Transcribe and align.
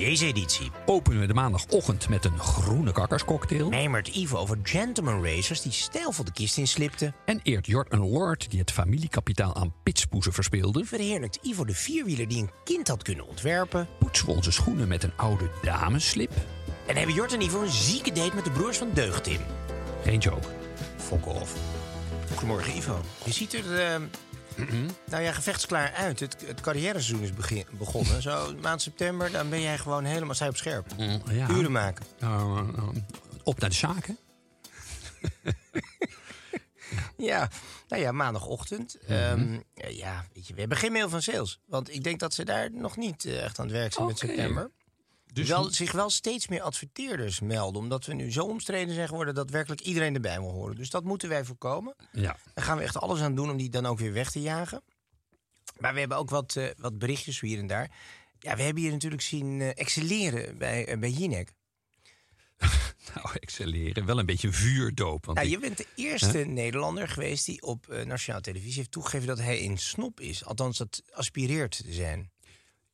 Deze 0.00 0.26
editie 0.26 0.70
Openen 0.86 1.20
we 1.20 1.26
de 1.26 1.34
maandagochtend 1.34 2.08
met 2.08 2.24
een 2.24 2.38
groene 2.38 2.92
kakkerscocktail. 2.92 3.68
mijmert 3.68 4.08
Ivo 4.08 4.36
over 4.36 4.58
gentleman 4.62 5.24
racers 5.24 5.62
die 5.62 5.72
stijlvol 5.72 6.24
de 6.24 6.32
kist 6.32 6.56
inslipten. 6.56 7.14
En 7.24 7.40
eert 7.42 7.66
Jort 7.66 7.92
een 7.92 8.08
lord 8.08 8.50
die 8.50 8.60
het 8.60 8.70
familiekapitaal 8.70 9.54
aan 9.54 9.74
pitspoezen 9.82 10.32
verspeelde. 10.32 10.84
Verheerlijkt 10.84 11.38
Ivo 11.42 11.64
de 11.64 11.74
vierwieler 11.74 12.28
die 12.28 12.42
een 12.42 12.50
kind 12.64 12.88
had 12.88 13.02
kunnen 13.02 13.28
ontwerpen. 13.28 13.88
Poetsen 13.98 14.26
we 14.26 14.32
onze 14.32 14.50
schoenen 14.50 14.88
met 14.88 15.02
een 15.02 15.16
oude 15.16 15.50
dameslip. 15.62 16.32
En 16.86 16.96
hebben 16.96 17.14
Jort 17.14 17.32
en 17.32 17.40
Ivo 17.40 17.62
een 17.62 17.68
zieke 17.68 18.12
date 18.12 18.34
met 18.34 18.44
de 18.44 18.50
broers 18.50 18.78
van 18.78 18.90
Deugd 18.94 19.26
in. 19.26 19.40
Geen 20.04 20.18
joke. 20.18 20.48
Fok 20.96 21.26
off. 21.26 21.54
Goedemorgen 22.30 22.76
Ivo. 22.76 23.00
Je 23.24 23.32
ziet 23.32 23.54
er, 23.54 24.00
eh, 24.68 24.74
nou 25.12 25.22
ja, 25.22 25.32
gevechtsklaar 25.32 25.92
uit. 25.92 26.20
Het, 26.20 26.36
het 26.46 26.60
carrièreseizoen 26.60 27.22
is 27.22 27.32
begin- 27.34 27.66
begonnen. 27.70 28.22
Zo 28.22 28.54
maand 28.60 28.82
september, 28.82 29.30
dan 29.30 29.50
ben 29.50 29.60
jij 29.60 29.78
gewoon 29.78 30.04
helemaal 30.04 30.34
zij 30.34 30.48
op 30.48 30.56
scherp. 30.56 30.86
ja. 31.30 31.48
Uren 31.50 31.72
maken. 31.72 32.04
Uh, 32.22 32.60
uh, 32.76 32.88
op 33.42 33.60
naar 33.60 33.70
de 33.70 33.76
zaken. 33.76 34.18
Ja, 37.16 37.48
nou 37.88 38.02
ja, 38.02 38.12
maandagochtend. 38.12 38.98
Ehm, 39.06 39.58
ja, 39.74 40.24
weet 40.34 40.46
je, 40.46 40.54
we 40.54 40.60
hebben 40.60 40.78
geen 40.78 40.92
mail 40.92 41.08
van 41.08 41.22
sales. 41.22 41.60
Want 41.66 41.94
ik 41.94 42.02
denk 42.04 42.20
dat 42.20 42.34
ze 42.34 42.44
daar 42.44 42.72
nog 42.72 42.96
niet 42.96 43.24
eh, 43.24 43.44
echt 43.44 43.58
aan 43.58 43.64
het 43.66 43.74
werk 43.74 43.92
zijn 43.92 44.06
met 44.06 44.16
Oké. 44.16 44.26
september. 44.26 44.70
Dus 45.32 45.48
wel, 45.48 45.70
zich 45.70 45.92
wel 45.92 46.10
steeds 46.10 46.48
meer 46.48 46.60
adverteerders 46.62 47.40
melden. 47.40 47.82
Omdat 47.82 48.06
we 48.06 48.14
nu 48.14 48.32
zo 48.32 48.44
omstreden 48.44 48.94
zijn 48.94 49.08
geworden 49.08 49.34
dat 49.34 49.50
werkelijk 49.50 49.80
iedereen 49.80 50.14
erbij 50.14 50.40
wil 50.40 50.50
horen. 50.50 50.76
Dus 50.76 50.90
dat 50.90 51.04
moeten 51.04 51.28
wij 51.28 51.44
voorkomen. 51.44 51.94
ja. 52.12 52.36
Daar 52.54 52.64
gaan 52.64 52.76
we 52.76 52.82
echt 52.82 52.96
alles 52.96 53.20
aan 53.20 53.34
doen 53.34 53.50
om 53.50 53.56
die 53.56 53.70
dan 53.70 53.86
ook 53.86 53.98
weer 53.98 54.12
weg 54.12 54.30
te 54.30 54.40
jagen. 54.40 54.82
Maar 55.78 55.92
we 55.92 55.98
hebben 55.98 56.18
ook 56.18 56.30
wat, 56.30 56.56
eh, 56.56 56.66
wat 56.76 56.98
berichtjes 56.98 57.40
hier 57.40 57.58
en 57.58 57.66
daar. 57.66 57.90
Ja, 58.38 58.56
we 58.56 58.62
hebben 58.62 58.82
hier 58.82 58.92
natuurlijk 58.92 59.22
zien 59.22 59.60
eh, 59.60 59.68
excelleren 59.74 60.58
bij, 60.58 60.86
eh, 60.86 60.98
bij 60.98 61.10
Jinek. 61.10 61.52
Nou, 63.14 63.28
excelleren. 63.40 64.04
Wel 64.06 64.18
een 64.18 64.26
beetje 64.26 64.52
vuurdoop. 64.52 65.26
Want 65.26 65.38
ik- 65.38 65.48
je 65.48 65.58
bent 65.58 65.76
de 65.76 65.86
eerste 65.94 66.38
Nederlander 66.38 67.08
geweest 67.08 67.46
die 67.46 67.62
op 67.62 67.86
nationale 68.04 68.42
televisie 68.42 68.76
heeft 68.76 68.90
toegegeven 68.90 69.26
dat 69.26 69.38
hij 69.38 69.64
een 69.64 69.78
snop 69.78 70.20
is. 70.20 70.44
Althans, 70.44 70.78
dat 70.78 71.02
aspireert 71.12 71.76
te 71.84 71.92
zijn. 71.92 72.30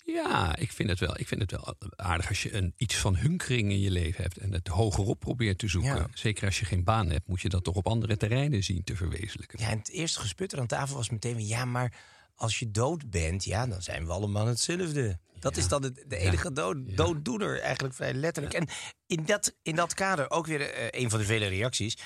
Ja, 0.07 0.57
ik 0.57 0.73
vind 0.73 0.89
het 0.89 0.99
wel. 0.99 1.19
Ik 1.19 1.29
vind 1.29 1.41
het 1.41 1.51
wel 1.51 1.75
aardig 1.97 2.29
als 2.29 2.43
je 2.43 2.55
een, 2.55 2.75
iets 2.77 2.95
van 2.95 3.17
hunkering 3.17 3.71
in 3.71 3.81
je 3.81 3.91
leven 3.91 4.23
hebt 4.23 4.39
en 4.39 4.53
het 4.53 4.69
hogerop 4.69 5.21
probeert 5.21 5.59
te 5.59 5.69
zoeken. 5.69 5.97
Ja. 5.97 6.09
Zeker 6.15 6.47
als 6.47 6.59
je 6.59 6.65
geen 6.65 6.85
baan 6.85 7.11
hebt, 7.11 7.29
moet 7.29 7.41
je 7.41 7.49
dat 7.49 7.65
toch 7.65 7.75
op 7.75 7.87
andere 7.87 8.17
terreinen 8.17 8.65
zien 8.65 8.85
te 8.85 8.97
verwezenlijken. 8.97 9.61
Ja, 9.61 9.71
en 9.71 9.79
het 9.79 9.91
eerste 9.91 10.21
gesputter 10.21 10.59
aan 10.59 10.67
tafel 10.67 10.97
was 10.97 11.11
meteen 11.11 11.33
van... 11.33 11.47
ja, 11.47 11.65
maar 11.65 11.93
als 12.35 12.59
je 12.59 12.71
dood 12.71 13.11
bent, 13.11 13.45
ja, 13.45 13.67
dan 13.67 13.83
zijn 13.83 14.07
we 14.07 14.13
allemaal 14.13 14.47
hetzelfde. 14.47 15.19
Dat 15.39 15.57
is 15.57 15.69
dan 15.69 15.83
het, 15.83 16.05
de 16.07 16.17
enige 16.17 16.53
dood, 16.53 16.97
dooddoener, 16.97 17.61
eigenlijk 17.61 17.95
vrij 17.95 18.15
letterlijk. 18.15 18.55
En 18.55 18.69
in 19.07 19.25
dat, 19.25 19.57
in 19.63 19.75
dat 19.75 19.95
kader 19.95 20.31
ook 20.31 20.47
weer 20.47 20.61
eh, 20.61 21.03
een 21.03 21.11
van 21.11 21.19
de 21.19 21.25
vele 21.25 21.47
reacties. 21.47 21.99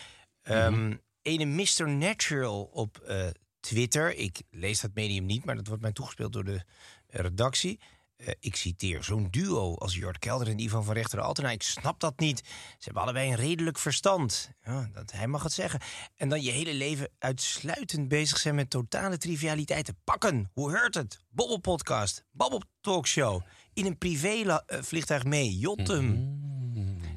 Ehm 0.42 0.92
Ene 1.22 1.44
Mr. 1.44 1.88
Natural 1.88 2.62
op 2.62 2.98
eh, 2.98 3.26
Twitter. 3.60 4.14
Ik 4.14 4.42
lees 4.50 4.80
dat 4.80 4.90
medium 4.94 5.26
niet, 5.26 5.44
maar 5.44 5.56
dat 5.56 5.66
wordt 5.66 5.82
mij 5.82 5.92
toegespeeld 5.92 6.32
door 6.32 6.44
de 6.44 6.62
redactie. 7.10 7.80
Eh, 8.16 8.34
ik 8.40 8.56
citeer, 8.56 9.04
zo'n 9.04 9.28
duo 9.30 9.74
als 9.74 9.94
Jort 9.94 10.18
Kelder 10.18 10.48
en 10.48 10.58
Ivan 10.58 10.84
van 10.84 10.94
Rechter 10.94 11.20
Altena. 11.20 11.50
Ik 11.50 11.62
snap 11.62 12.00
dat 12.00 12.18
niet. 12.18 12.38
Ze 12.38 12.84
hebben 12.84 13.02
allebei 13.02 13.30
een 13.30 13.36
redelijk 13.36 13.78
verstand. 13.78 14.50
Ja, 14.62 14.90
dat, 14.92 15.12
hij 15.12 15.26
mag 15.26 15.42
het 15.42 15.52
zeggen. 15.52 15.80
En 16.16 16.28
dan 16.28 16.42
je 16.42 16.50
hele 16.50 16.74
leven 16.74 17.10
uitsluitend 17.18 18.08
bezig 18.08 18.38
zijn 18.38 18.54
met 18.54 18.70
totale 18.70 19.18
trivialiteiten. 19.18 19.96
Pakken, 20.04 20.50
hoe 20.52 20.70
heurt 20.70 20.94
het? 20.94 21.20
Bobbel 21.28 21.58
podcast, 21.58 22.24
Babbel 22.30 22.62
talkshow. 22.80 23.42
In 23.72 23.86
een 23.86 23.98
privé 23.98 24.28
eh, 24.28 24.82
vliegtuig 24.82 25.24
mee, 25.24 25.58
Jotem. 25.58 26.38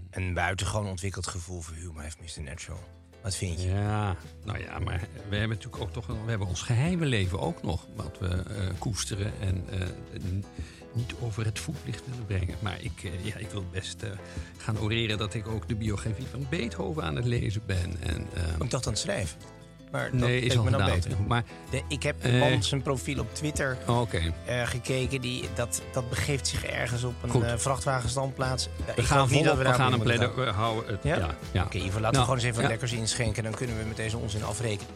Een 0.10 0.34
buitengewoon 0.34 0.88
ontwikkeld 0.88 1.28
gevoel 1.28 1.62
voor 1.62 1.76
humor 1.76 2.02
heeft 2.02 2.20
Mr. 2.20 2.42
Natural. 2.44 3.03
Wat 3.24 3.36
vind 3.36 3.62
je? 3.62 3.68
Ja, 3.68 4.16
nou 4.44 4.60
ja, 4.60 4.80
maar 4.80 5.08
we 5.30 5.36
hebben 5.36 5.58
natuurlijk 5.58 5.84
ook 5.84 5.92
toch 5.92 6.06
we 6.06 6.30
hebben 6.30 6.48
ons 6.48 6.62
geheime 6.62 7.06
leven 7.06 7.40
ook 7.40 7.64
nog 7.64 7.88
wat 7.96 8.18
we 8.20 8.28
eh, 8.28 8.68
koesteren 8.80 9.34
en 9.40 9.64
eh, 9.70 9.88
niet 10.94 11.14
over 11.20 11.46
het 11.46 11.60
voetlicht 11.60 12.04
willen 12.10 12.26
brengen. 12.26 12.56
Maar 12.60 12.78
ik, 12.82 13.04
eh, 13.04 13.26
ja, 13.26 13.36
ik 13.36 13.50
wil 13.50 13.66
best 13.72 14.04
gaan 14.58 14.80
oreren 14.80 15.18
dat 15.18 15.34
ik 15.34 15.48
ook 15.48 15.68
de 15.68 15.76
biografie 15.76 16.26
van 16.26 16.48
Beethoven 16.50 17.04
aan 17.04 17.16
het 17.16 17.26
lezen 17.26 17.62
ben. 17.66 17.96
En, 18.00 18.28
Ik 18.62 18.70
dacht 18.70 18.86
aan 18.86 18.94
het 18.94 19.02
schrijven. 19.02 19.38
Maar 19.94 20.12
dat 20.12 20.20
nee, 20.20 20.40
is 20.42 20.58
al 20.58 20.64
me 20.64 20.72
dan 20.72 20.80
gedaan. 20.82 20.96
beter. 21.00 21.22
Maar 21.28 21.44
De, 21.70 21.82
ik 21.88 22.04
heb 22.04 22.24
Eh. 22.24 22.40
man 22.40 22.64
zijn 22.64 22.82
profiel 22.82 23.20
op 23.20 23.36
Twitter 23.36 23.78
oh, 23.88 24.02
oké. 24.02 24.34
eh, 24.46 24.68
gekeken. 24.68 25.22
Die, 25.22 25.50
dat, 25.56 25.82
dat 25.92 26.10
begeeft 26.10 26.48
zich 26.48 26.66
ergens 26.66 27.04
op 27.04 27.24
een 27.24 27.44
eh, 27.44 27.58
vrachtwagenstandplaats. 27.58 28.66
Ik 28.66 28.72
We 28.86 28.92
geloof 29.04 29.08
gaan 29.08 29.32
niet 29.38 29.44
dat 29.44 29.58
we, 29.58 29.64
daar 29.64 29.74
gaan 29.74 29.94
een 29.94 30.00
pleidooi, 30.00 30.32
we 30.46 30.52
houden 30.52 30.92
het. 30.94 31.04
Ja? 31.04 31.18
Ja, 31.18 31.36
ja. 31.52 31.64
Oké, 31.64 31.78
Ivo, 31.78 31.86
laten 31.88 32.00
we 32.00 32.02
Nou, 32.12 32.24
gewoon 32.24 32.36
eens 32.36 32.44
even 32.44 32.60
wat 32.62 32.70
lekkers 32.70 32.92
inschenken. 32.92 33.44
Dan 33.44 33.54
kunnen 33.54 33.78
we 33.78 33.84
met 33.84 33.96
deze 33.98 34.18
onzin 34.18 34.44
afrekenen. 34.44 34.94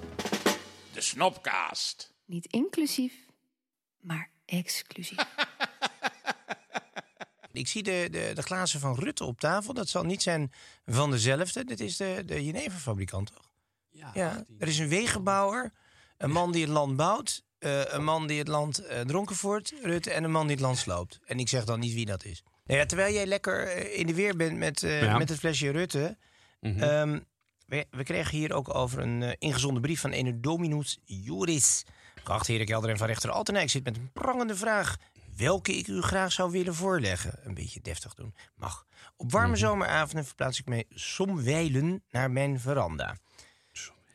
De 0.94 1.02
Snopcast. 1.02 2.14
Niet 2.26 2.46
inclusief, 2.46 3.14
maar 4.02 4.30
exclusief. 4.46 5.18
Ik 7.52 7.68
zie 7.68 7.84
de, 7.84 8.08
de, 8.12 8.32
de 8.34 8.42
glazen 8.42 8.80
van 8.80 8.96
Rutte 8.96 9.24
op 9.24 9.40
tafel. 9.40 9.74
Dat 9.74 9.90
zal 9.90 10.04
niet 10.04 10.22
zijn 10.22 10.52
van 10.86 11.12
dezelfde. 11.12 11.66
Dit 11.66 11.80
is 11.80 11.98
de, 11.98 12.24
de 12.26 12.46
jeneverfabrikant, 12.46 13.32
toch? 13.36 13.46
Ja, 14.14 14.46
er 14.60 14.68
is 14.68 14.80
een 14.80 14.88
wegenbouwer, 14.88 15.72
een 16.18 16.32
man 16.32 16.52
die 16.52 16.62
het 16.62 16.72
land 16.72 16.96
bouwt, 16.96 17.44
eh, 17.60 17.82
een 17.86 18.04
man 18.04 18.28
die 18.28 18.40
het 18.40 18.48
land 18.48 18.78
eh, 18.78 19.00
dronken 19.02 19.36
voert, 19.36 19.74
Rutte, 19.84 20.12
en 20.12 20.24
een 20.24 20.32
man 20.32 20.48
die 20.48 20.56
het 20.56 20.66
land 20.66 20.78
sloopt. 20.78 21.20
En 21.26 21.40
ik 21.40 21.50
zeg 21.50 21.66
dan 21.66 21.80
niet 21.80 21.94
wie 21.94 22.06
dat 22.06 22.24
is. 22.26 22.44
Nou 22.66 22.80
ja, 22.80 22.86
terwijl 22.86 23.14
jij 23.14 23.26
lekker 23.26 23.68
eh, 23.68 24.00
in 24.00 24.08
de 24.08 24.14
weer 24.14 24.36
bent 24.36 24.58
met, 24.58 24.84
eh, 24.84 25.02
Ja. 25.02 25.18
met 25.18 25.30
het 25.30 25.40
flesje 25.40 25.70
Rutte. 25.72 26.18
ehm, 26.62 27.20
we, 27.66 27.86
we 27.92 28.04
kregen 28.04 28.38
hier 28.38 28.54
ook 28.54 28.76
over 28.76 29.00
een 29.00 29.36
ingezonden 29.40 29.82
brief 29.82 30.00
van 30.02 30.12
ene 30.12 30.40
Dominus 30.40 31.00
Juris. 31.06 31.84
Geachte 32.24 32.52
heren 32.52 32.68
Kelder 32.68 32.90
en 32.90 32.98
Van 32.98 33.08
Rechter 33.08 33.30
Altena, 33.32 33.60
ik 33.60 33.70
zit 33.70 33.84
met 33.84 33.98
een 33.98 34.12
prangende 34.14 34.56
vraag. 34.56 34.98
Welke 35.38 35.78
ik 35.78 35.88
u 35.88 36.02
graag 36.02 36.32
zou 36.32 36.52
willen 36.52 36.76
voorleggen. 36.76 37.40
Een 37.44 37.54
beetje 37.54 37.82
deftig 37.82 38.14
doen. 38.14 38.36
Mag. 38.56 38.86
Op 39.16 39.32
warme 39.32 39.56
zomeravonden 39.56 40.26
verplaats 40.26 40.60
ik 40.60 40.66
mij 40.66 40.84
somwijlen 40.90 42.04
naar 42.10 42.32
mijn 42.32 42.60
veranda. 42.60 43.18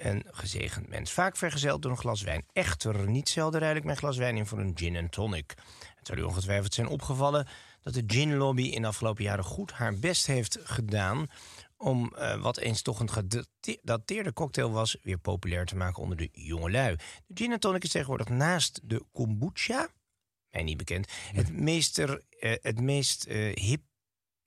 Een 0.03 0.25
gezegend 0.27 0.89
mens. 0.89 1.13
Vaak 1.13 1.37
vergezeld 1.37 1.83
door 1.83 1.91
een 1.91 1.97
glas 1.97 2.23
wijn. 2.23 2.45
Echter, 2.53 3.09
niet 3.09 3.29
zelden 3.29 3.61
ruil 3.61 3.77
ik 3.77 3.85
mijn 3.85 3.97
glas 3.97 4.17
wijn 4.17 4.37
in 4.37 4.47
voor 4.47 4.59
een 4.59 4.73
gin 4.75 4.97
en 4.97 5.11
tonic. 5.11 5.55
Het 5.97 6.07
zal 6.07 6.17
u 6.17 6.23
ongetwijfeld 6.23 6.75
zijn 6.75 6.87
opgevallen 6.87 7.47
dat 7.83 7.95
de 7.95 8.05
ginlobby 8.07 8.63
in 8.63 8.83
de 8.83 8.89
afgelopen 8.89 9.25
jaren 9.25 9.45
goed 9.45 9.73
haar 9.73 9.99
best 9.99 10.27
heeft 10.27 10.59
gedaan 10.63 11.27
om 11.77 12.15
eh, 12.15 12.41
wat 12.41 12.59
eens 12.59 12.83
toch 12.83 13.01
een 13.01 13.11
gedateerde 13.11 14.33
cocktail 14.33 14.71
was... 14.71 14.97
weer 15.03 15.19
populair 15.19 15.67
te 15.67 15.77
maken 15.77 16.03
onder 16.03 16.17
de 16.17 16.29
jongelui. 16.33 16.97
De 17.27 17.43
gin 17.43 17.53
en 17.53 17.61
tonic 17.61 17.85
is 17.85 17.91
tegenwoordig 17.91 18.29
naast 18.29 18.81
de 18.83 19.05
kombucha, 19.13 19.89
mij 20.51 20.63
niet 20.63 20.77
bekend... 20.77 21.09
het 21.33 21.53
meest, 21.53 21.99
eh, 21.99 22.15
het 22.41 22.81
meest 22.81 23.25
eh, 23.25 23.57
hip 23.57 23.83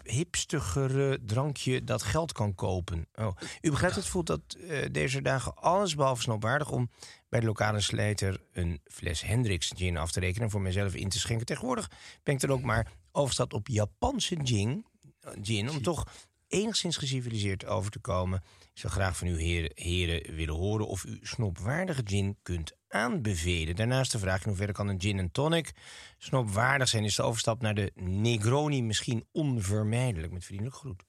hipstigere 0.06 1.20
drankje 1.26 1.84
dat 1.84 2.04
geld 2.04 2.32
kan 2.32 2.56
kopen. 2.56 3.08
Oh. 3.16 3.38
U 3.62 3.70
begrijpt 3.70 3.96
het 3.96 4.08
voelt 4.08 4.28
dat 4.28 4.42
eh, 4.54 4.86
deze 4.92 5.22
dagen 5.22 5.56
alles 5.56 5.96
behalve 5.96 6.22
snopwaardig 6.22 6.72
om 6.72 6.90
bij 7.30 7.40
de 7.40 7.46
lokale 7.46 7.82
slijter 7.82 8.42
een 8.52 8.82
fles 8.84 9.22
Hendrix 9.22 9.72
gin 9.76 9.98
af 9.98 10.12
te 10.12 10.20
rekenen 10.20 10.44
en 10.44 10.52
voor 10.52 10.62
mezelf 10.62 10.96
in 10.96 11.10
te 11.10 11.20
schenken. 11.20 11.46
Tegenwoordig 11.46 11.90
ben 12.24 12.36
ik 12.36 12.42
er 12.42 12.52
ook 12.52 12.62
maar 12.62 12.92
overstad 13.12 13.54
op 13.54 13.68
Japanse 13.68 14.38
gin, 14.44 14.86
eh, 15.20 15.32
gin 15.42 15.70
om 15.70 15.82
toch 15.82 16.08
enigszins 16.48 16.98
geciviliseerd 16.98 17.66
over 17.66 17.92
te 17.92 18.00
komen. 18.00 18.44
Ik 18.76 18.82
zou 18.82 18.94
graag 18.94 19.18
van 19.18 19.28
u 19.28 19.40
heren, 19.42 19.72
heren 19.74 20.36
willen 20.36 20.56
horen 20.56 20.88
of 20.88 21.06
u 21.06 21.20
snopwaardige 21.22 22.02
gin 22.06 22.38
kunt 22.42 22.72
aanbevelen. 22.88 23.76
Daarnaast 23.76 24.12
de 24.12 24.20
vraag 24.20 24.42
in 24.42 24.48
hoeverre 24.48 24.72
kan 24.72 24.88
een 24.88 25.02
gin 25.02 25.20
en 25.20 25.32
tonic 25.32 25.72
snopwaardig 26.18 26.88
zijn. 26.88 27.04
Is 27.04 27.16
de 27.16 27.22
overstap 27.24 27.62
naar 27.62 27.76
de 27.76 27.92
Negroni 27.96 28.84
misschien 28.84 29.26
onvermijdelijk? 29.32 30.34
Met 30.34 30.46
vriendelijk 30.46 30.76
groet. 30.76 31.04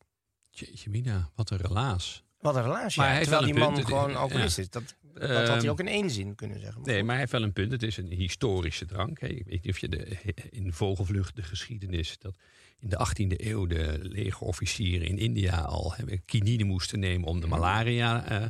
Jeetje 0.50 0.90
mina, 0.90 1.30
wat 1.34 1.50
een 1.50 1.58
relaas. 1.58 2.24
Wat 2.40 2.56
een 2.56 2.62
relatie. 2.62 3.00
Maar 3.00 3.06
ja. 3.06 3.14
hij 3.16 3.16
heeft 3.16 3.30
Terwijl 3.30 3.52
die 3.52 3.54
wel 3.54 3.64
man 3.64 3.74
punt. 3.74 3.86
gewoon 3.86 4.10
Ja. 4.10 4.16
alcoholist 4.16 4.58
is. 4.58 4.70
Dat, 4.70 4.94
dat 5.14 5.22
had 5.30 5.46
hij 5.46 5.56
Ehm, 5.58 5.68
ook 5.68 5.80
in 5.80 5.88
één 5.88 6.10
zin 6.10 6.34
kunnen 6.34 6.60
zeggen. 6.60 6.76
Maar 6.80 6.86
Nee, 6.88 6.96
goed. 6.96 7.04
maar 7.06 7.14
hij 7.14 7.20
heeft 7.24 7.32
wel 7.36 7.42
een 7.42 7.52
punt. 7.52 7.72
Het 7.72 7.82
is 7.82 7.96
een 7.96 8.10
historische 8.12 8.86
drank. 8.86 9.20
hè. 9.20 9.26
Ik 9.26 9.44
weet 9.46 9.62
niet 9.64 9.72
of 9.72 9.78
je 9.78 9.88
de, 9.88 10.16
in 10.50 10.72
Vogelvlucht 10.72 11.36
de 11.36 11.42
geschiedenis... 11.42 12.18
dat 12.18 12.36
in 12.80 12.88
de 12.88 13.06
18e 13.06 13.46
eeuw 13.46 13.66
de 13.66 13.98
legerofficieren 14.02 15.06
in 15.06 15.18
India 15.18 15.60
al 15.60 15.94
kinine 16.24 16.64
moesten 16.64 16.98
nemen... 16.98 17.28
om 17.28 17.40
de 17.40 17.46
malaria 17.46 18.24
eh, 18.24 18.44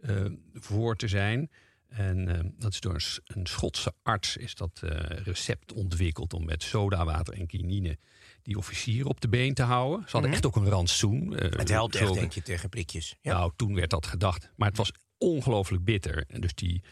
eh, 0.00 0.32
voor 0.54 0.96
te 0.96 1.08
zijn. 1.08 1.50
En 1.88 2.28
eh, 2.28 2.50
dat 2.58 2.72
is 2.72 2.80
door 2.80 3.20
een, 3.26 3.46
Schotse 3.46 3.94
arts 4.02 4.36
is 4.36 4.54
dat 4.54 4.80
recept 5.24 5.72
ontwikkeld... 5.72 6.32
om 6.32 6.44
met 6.44 6.62
sodawater 6.62 7.34
en 7.34 7.46
kinine 7.46 7.98
die 8.42 8.58
officieren 8.58 9.10
op 9.10 9.20
de 9.20 9.28
been 9.28 9.54
te 9.54 9.62
houden. 9.62 10.02
Ze 10.06 10.12
hadden 10.12 10.32
echt 10.32 10.46
ook 10.46 10.56
een 10.56 10.68
rantsoen. 10.68 11.32
het 11.32 11.68
helpt 11.68 11.94
echt, 11.94 12.14
denk 12.14 12.32
je, 12.32 12.42
tegen 12.42 12.68
prikjes. 12.68 13.16
Ja. 13.20 13.32
Nou, 13.32 13.52
toen 13.56 13.74
werd 13.74 13.90
dat 13.90 14.06
gedacht. 14.06 14.50
Maar 14.56 14.68
het 14.68 14.76
was 14.76 14.92
ongelooflijk 15.18 15.84
bitter. 15.84 16.24
En 16.28 16.40
dus 16.40 16.54
die 16.54 16.82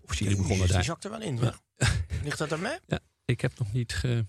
officieren 0.00 0.36
begonnen 0.36 0.66
die 0.66 0.74
daar... 0.74 0.84
zakt 0.84 1.04
er 1.04 1.10
wel 1.10 1.22
in. 1.22 1.40
Ligt 2.24 2.38
dat 2.38 2.52
aan 2.52 2.60
mij? 2.60 2.78
Ja, 2.86 2.98
ik 3.24 3.40
heb 3.40 3.58
nog 3.58 3.72
niet 3.72 3.92
ge... 3.92 4.24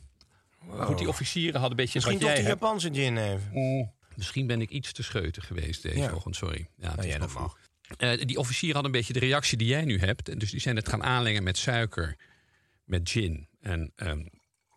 Maar 0.68 0.86
Goed, 0.86 0.98
die 0.98 1.08
officieren 1.08 1.60
hadden 1.60 1.70
een 1.72 1.76
beetje 1.86 1.94
Misschien 2.00 2.14
wat 2.20 2.22
toch 2.28 2.32
jij 2.32 2.40
die. 2.40 2.60
Japanse 2.62 2.90
gin 2.94 3.18
even. 3.18 3.92
Misschien 4.16 4.48
ben 4.48 4.62
ik 4.62 4.70
iets 4.70 4.92
te 4.92 5.04
scheutig 5.04 5.48
geweest 5.48 5.82
deze 5.82 5.98
Ja. 5.98 6.14
ochtend, 6.14 6.36
sorry. 6.36 6.68
Ja, 6.76 6.88
het 6.88 6.96
Nou, 6.96 7.08
is 7.08 7.14
ja, 7.14 7.20
nog 7.20 7.32
dat 7.34 7.42
mag. 7.42 7.58
vroeg. 7.58 7.98
Eh, 7.98 8.26
die 8.28 8.38
officieren 8.38 8.76
hadden 8.76 8.94
een 8.94 8.98
beetje 9.00 9.14
de 9.14 9.20
reactie 9.20 9.58
die 9.58 9.68
jij 9.68 9.86
nu 9.86 10.00
hebt. 10.00 10.30
En 10.30 10.38
Dus 10.40 10.52
die 10.52 10.60
zijn 10.60 10.76
het 10.76 10.90
gaan 10.90 11.04
aanlengen 11.04 11.44
met 11.44 11.58
suiker, 11.58 12.16
met 12.86 13.10
gin. 13.10 13.48
En 13.62 13.92
ehm, 13.96 14.26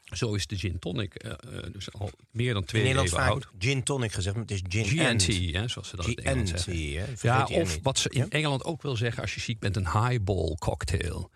zo 0.05 0.35
is 0.35 0.47
de 0.47 0.57
gin 0.57 0.79
tonic 0.79 1.15
eh, 1.15 1.31
eh, 1.31 1.73
dus 1.73 1.93
al 1.93 2.11
meer 2.31 2.53
dan 2.53 2.63
In 2.63 2.69
twee 2.69 2.83
Nederland 2.83 3.09
eeuwen 3.09 3.25
vaak 3.25 3.33
oud. 3.35 3.49
gin 3.59 3.83
tonic 3.83 4.13
gezegd, 4.13 4.37
maar 4.37 4.45
het 4.45 4.53
is 4.55 4.61
gin 4.69 4.85
GNT, 4.85 5.07
and. 5.07 5.27
hè, 5.55 5.69
zoals 5.69 5.89
ze 5.89 5.97
dat 5.97 6.07
in 6.07 6.17
Engeland 6.17 6.49
zeggen. 6.49 6.93
hè? 6.95 7.05
Ja, 7.21 7.45
of 7.47 7.79
wat 7.83 7.99
ze 7.99 8.09
in 8.09 8.21
Ja? 8.21 8.27
Engeland 8.29 8.65
ook 8.65 8.83
wil 8.83 8.97
zeggen 8.97 9.23
als 9.23 9.35
je 9.35 9.41
ziek 9.41 9.59
bent, 9.59 9.77
een 9.77 9.91
highball 9.93 10.55
cocktail. 10.59 11.31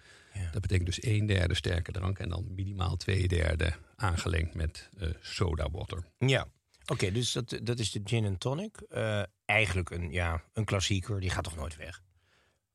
Dat 0.53 0.63
betekent 0.63 0.87
dus 0.87 1.03
een 1.03 1.27
derde 1.27 1.55
sterke 1.55 1.93
drank 1.93 2.19
en 2.19 2.29
dan 2.29 2.55
minimaal 2.55 2.97
twee 2.97 3.29
derde 3.29 3.73
aangelengd 3.97 4.55
met 4.55 4.89
eh 4.99 5.09
soda 5.21 5.71
water. 5.71 6.05
Ja. 6.19 6.47
Oké, 6.87 7.13
dus 7.13 7.33
dat, 7.33 7.59
dat 7.63 7.79
is 7.79 7.91
de 7.91 8.01
gin 8.05 8.25
and 8.27 8.41
tonic. 8.41 8.77
Eh, 8.77 9.23
eigenlijk 9.45 9.91
een, 9.91 10.13
ja, 10.13 10.43
een 10.53 10.65
klassieker, 10.65 11.21
die 11.21 11.31
gaat 11.31 11.45
toch 11.45 11.57
nooit 11.57 11.77
weg? 11.77 12.03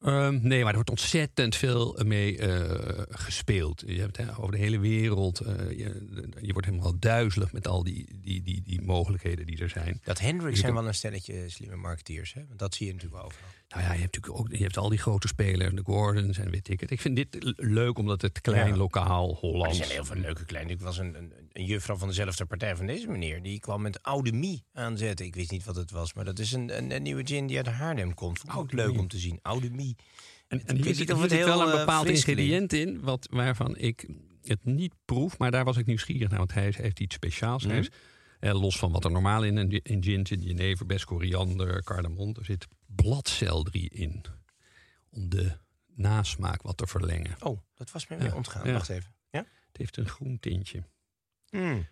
Ehm, 0.04 0.40
nee, 0.42 0.60
maar 0.60 0.70
er 0.70 0.76
wordt 0.76 0.90
ontzettend 0.90 1.56
veel 1.56 2.00
mee 2.06 2.38
eh, 2.38 3.02
gespeeld. 3.10 3.84
Je 3.86 4.00
hebt 4.00 4.18
hè, 4.18 4.38
over 4.38 4.52
de 4.52 4.58
hele 4.58 4.80
wereld. 4.80 5.40
eh, 5.40 5.70
je, 5.70 6.08
je 6.42 6.52
wordt 6.54 6.68
helemaal 6.68 7.00
duizelig 7.00 7.52
met 7.54 7.68
al 7.68 7.84
die, 7.84 8.20
die, 8.22 8.42
die, 8.42 8.62
die 8.62 8.82
mogelijkheden 8.82 9.46
die 9.46 9.58
er 9.58 9.70
zijn. 9.70 10.00
Dat 10.04 10.20
Hendrix 10.20 10.56
Je 10.56 10.62
zijn 10.62 10.74
wel 10.74 10.88
een 10.88 10.94
stelletje 10.94 11.50
slimme 11.50 11.76
marketeers, 11.76 12.34
hè? 12.34 12.42
Want 12.48 12.60
dat 12.60 12.76
zie 12.76 12.88
je 12.88 12.94
natuurlijk 12.94 13.24
overal. 13.24 13.50
Nou 13.70 13.86
ja, 13.86 13.94
je 13.94 14.00
hebt 14.00 14.16
natuurlijk 14.16 14.40
ook 14.44 14.58
je 14.58 14.64
hebt 14.64 14.78
al 14.78 14.90
die 14.90 15.00
grote 15.00 15.28
spelers, 15.28 15.76
de 15.76 15.82
Gordons 15.84 16.38
en 16.38 16.52
weet 16.52 16.70
ik 16.70 16.80
het. 16.80 16.92
Ik 16.92 17.02
vind 17.02 17.16
dit 17.16 17.54
leuk 17.56 17.98
omdat 17.98 18.22
het 18.22 18.42
klein, 18.42 18.68
Ja. 18.68 18.76
lokaal, 18.76 19.40
Maar 19.42 19.70
er 19.70 19.76
zijn 19.76 19.90
heel 19.90 20.06
veel 20.06 20.16
leuke 20.16 20.46
kleine. 20.46 20.72
Ik 20.72 20.82
was 20.82 20.98
een, 20.98 21.16
een, 21.18 21.34
een 21.52 21.66
juffrouw 21.66 21.96
van 21.98 22.08
dezelfde 22.08 22.46
partij 22.46 22.76
van 22.76 22.86
deze 22.86 23.08
meneer. 23.08 23.42
Die 23.44 23.60
kwam 23.60 23.82
met 23.82 24.04
Oude 24.04 24.32
Mie 24.32 24.64
aanzetten. 24.74 25.26
Ik 25.26 25.36
wist 25.36 25.52
niet 25.52 25.64
wat 25.64 25.76
het 25.76 25.92
was, 25.92 26.14
maar 26.14 26.26
dat 26.26 26.40
is 26.40 26.52
een, 26.52 26.78
een, 26.78 26.92
een 26.92 27.02
nieuwe 27.04 27.26
gin 27.26 27.48
die 27.48 27.58
uit 27.58 27.68
Haarlem 27.68 28.14
komt. 28.14 28.42
Ook 28.56 28.72
leuk 28.72 28.98
om 29.00 29.08
te 29.08 29.18
zien. 29.18 29.40
Oude 29.42 29.70
Mie. 29.70 29.93
En, 30.48 30.60
Ik 30.60 30.66
en 30.68 30.76
weet 30.76 30.78
hier 30.78 30.86
niet 30.86 30.96
zit, 30.98 31.12
of 31.14 31.22
het 31.22 31.32
wel 31.32 31.62
een 31.72 31.78
bepaald 31.80 32.08
ingrediënt 32.08 32.74
in, 32.74 33.02
wat, 33.02 33.28
waarvan 33.32 33.78
ik 33.78 34.08
het 34.44 34.66
niet 34.66 34.94
proef. 35.06 35.38
Maar 35.38 35.52
daar 35.52 35.64
was 35.64 35.78
ik 35.78 35.86
nieuwsgierig 35.86 36.30
naar, 36.30 36.38
want 36.38 36.54
hij 36.54 36.74
heeft 36.78 37.00
iets 37.00 37.16
speciaals. 37.16 37.64
Hij 37.64 37.80
is, 37.80 37.90
eh, 38.40 38.62
los 38.62 38.78
van 38.78 38.92
wat 38.92 39.06
er 39.06 39.12
normaal 39.12 39.44
in, 39.44 39.56
een- 39.56 39.82
in 39.84 40.04
gin 40.04 40.28
zit, 40.28 40.44
jenever, 40.44 40.86
best 40.86 41.06
koriander, 41.06 41.84
cardamom. 41.84 42.36
Er 42.40 42.46
zit 42.46 42.68
bladselderie 42.86 43.90
in, 43.90 44.24
om 45.10 45.30
de 45.30 45.58
nasmaak 45.96 46.62
wat 46.62 46.78
te 46.78 46.88
verlengen. 46.88 47.36
Oh, 47.40 47.60
dat 47.74 47.92
was 47.92 48.08
me 48.08 48.16
Ja. 48.16 48.22
weer 48.22 48.36
ontgaan. 48.36 48.68
Ja. 48.68 48.74
Wacht 48.74 48.90
even. 48.90 49.14
Ja? 49.30 49.40
Het 49.40 49.78
heeft 49.78 49.98
een 49.98 50.10
groen 50.10 50.40
tintje. 50.40 50.84
Mm. 51.50 51.88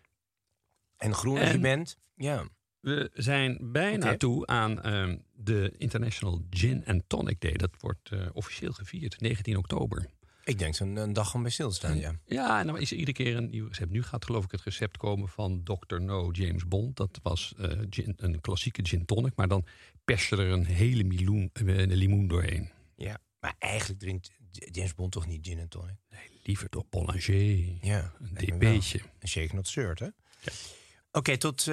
En 0.97 1.13
groen 1.13 1.37
als 1.37 1.47
je 1.47 1.53
En- 1.53 1.61
bent. 1.61 1.97
Ja. 2.15 2.47
We 2.81 3.09
zijn 3.13 3.57
bijna 3.71 4.17
toe 4.17 4.47
aan 4.47 4.81
ehm, 4.81 5.17
de 5.33 5.73
International 5.77 6.41
Gin 6.49 6.85
and 6.85 7.03
Tonic 7.07 7.41
Day. 7.41 7.53
Dat 7.53 7.71
wordt 7.79 8.11
eh, 8.11 8.27
officieel 8.33 8.71
gevierd, 8.71 9.19
19 9.21 9.57
oktober. 9.57 10.09
Ik 10.43 10.59
denk 10.59 10.79
een, 10.79 10.95
een 10.95 11.13
dag 11.13 11.33
om 11.33 11.41
bij 11.41 11.51
stil 11.51 11.69
te 11.69 11.75
staan, 11.75 11.97
ja. 11.97 12.15
Ja, 12.25 12.59
en 12.59 12.67
dan 12.67 12.77
is 12.77 12.91
er 12.91 12.97
iedere 12.97 13.17
keer 13.23 13.35
een 13.35 13.49
nieuw 13.49 13.67
recept. 13.67 13.91
Nu 13.91 14.03
gaat 14.03 14.25
geloof 14.25 14.43
ik 14.43 14.51
het 14.51 14.61
recept 14.63 14.97
komen 14.97 15.29
van 15.29 15.63
Dr. 15.63 15.99
No 16.01 16.29
James 16.31 16.67
Bond. 16.67 16.97
Dat 16.97 17.19
was 17.23 17.53
eh, 17.57 17.79
gin- 17.89 18.13
een 18.17 18.41
klassieke 18.41 18.85
gin 18.85 19.05
tonic, 19.05 19.35
maar 19.35 19.47
dan 19.47 19.65
pers 20.05 20.29
je 20.29 20.35
er 20.35 20.49
een 20.51 20.65
hele 20.65 21.03
miloen, 21.03 21.49
eh, 21.53 21.77
een 21.77 21.93
limoen 21.93 22.27
doorheen. 22.27 22.69
ja. 22.95 23.17
Maar 23.39 23.55
eigenlijk 23.59 23.99
drinkt 23.99 24.31
James 24.51 24.95
Bond 24.95 25.11
toch 25.11 25.27
niet 25.27 25.47
gin 25.47 25.57
en 25.59 25.69
tonic? 25.69 25.95
Nee, 26.09 26.21
liever 26.43 26.69
toch 26.69 26.89
Bollanger, 26.89 27.33
Ja, 27.81 28.13
een. 28.19 28.33
DP'tje. 28.33 28.99
Een 29.19 29.27
shake 29.27 29.55
not 29.55 29.67
stirred, 29.67 29.99
hè? 29.99 30.07
Oké, 31.11 31.37
tot, 31.37 31.67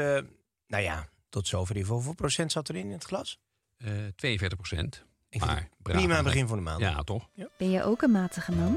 nou 0.69 0.83
ja, 0.83 1.09
tot 1.29 1.47
zover 1.47 1.77
even. 1.77 1.95
Hoeveel 1.95 2.15
procent 2.15 2.53
zat 2.53 2.69
erin 2.69 2.87
in 2.87 2.93
het 2.93 3.05
glas? 3.05 3.39
Eh 3.77 4.07
42 4.17 4.59
procent. 4.59 5.05
Ik 5.29 5.43
vind 5.43 5.53
Maar 5.53 5.69
prima 5.83 6.23
begin 6.23 6.47
van 6.49 6.57
de 6.57 6.63
maand. 6.63 6.81
Ja, 6.81 7.03
toch? 7.03 7.29
Ben 7.59 7.71
je 7.71 7.83
ook 7.83 8.03
een 8.03 8.11
matige 8.11 8.53
man? 8.53 8.77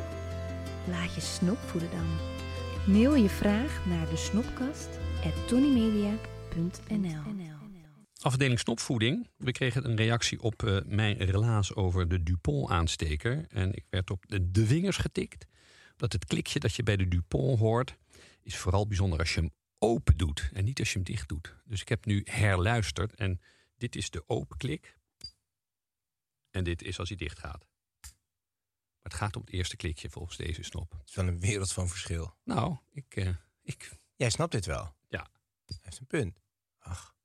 Laat 0.87 1.15
je 1.15 1.21
snop 1.21 1.57
voeden 1.57 1.89
dan. 1.91 2.17
Mail 2.93 3.15
je 3.15 3.29
vraag 3.29 3.85
naar 3.85 4.09
de 4.09 4.17
snopkast 4.17 4.89
Afdeling 8.21 8.59
snopvoeding. 8.59 9.27
We 9.37 9.51
kregen 9.51 9.85
een 9.85 9.95
reactie 9.95 10.41
op 10.41 10.63
eh, 10.63 10.77
mijn 10.85 11.17
relaas 11.17 11.75
over 11.75 12.07
de 12.07 12.23
Dupont-aansteker. 12.23 13.45
En 13.49 13.73
ik 13.73 13.85
werd 13.89 14.11
op 14.11 14.23
de, 14.27 14.51
de 14.51 14.65
vingers 14.65 14.97
getikt. 14.97 15.45
Dat 15.95 16.13
het 16.13 16.25
klikje 16.25 16.59
dat 16.59 16.75
je 16.75 16.83
bij 16.83 16.97
de 16.97 17.07
Dupont 17.07 17.59
hoort... 17.59 17.97
is 18.43 18.57
vooral 18.57 18.87
bijzonder 18.87 19.19
als 19.19 19.33
je 19.33 19.39
hem 19.39 19.51
open 19.81 20.17
doet. 20.17 20.49
En 20.53 20.63
niet 20.65 20.79
als 20.79 20.89
je 20.89 20.95
hem 20.95 21.03
dicht 21.03 21.27
doet. 21.29 21.55
Dus 21.65 21.81
ik 21.81 21.89
heb 21.89 22.05
nu 22.05 22.21
herluisterd. 22.29 23.15
En 23.15 23.41
dit 23.77 23.95
is 23.95 24.09
de 24.09 24.23
open 24.29 24.57
klik. 24.57 24.97
En 26.49 26.63
dit 26.63 26.81
is 26.81 26.99
als 26.99 27.07
hij 27.09 27.17
dicht 27.17 27.39
gaat. 27.39 27.65
Maar 29.01 29.11
het 29.11 29.13
gaat 29.13 29.35
om 29.35 29.41
het 29.41 29.51
eerste 29.53 29.75
klikje 29.75 30.09
volgens 30.09 30.37
deze 30.37 30.63
snop. 30.63 30.91
Het 30.91 31.09
is 31.09 31.15
wel 31.15 31.27
een 31.27 31.39
wereld 31.39 31.71
van 31.71 31.87
verschil. 31.89 32.35
Nou, 32.43 32.77
ik... 32.91 33.15
eh, 33.15 33.35
ik 33.61 33.91
Jij 34.15 34.29
snapt 34.29 34.51
dit 34.51 34.65
wel? 34.65 34.95
Ja. 35.07 35.27
Hij 35.65 35.77
heeft 35.81 35.99
een 35.99 36.07
punt. 36.07 36.39
Ach. 36.77 37.15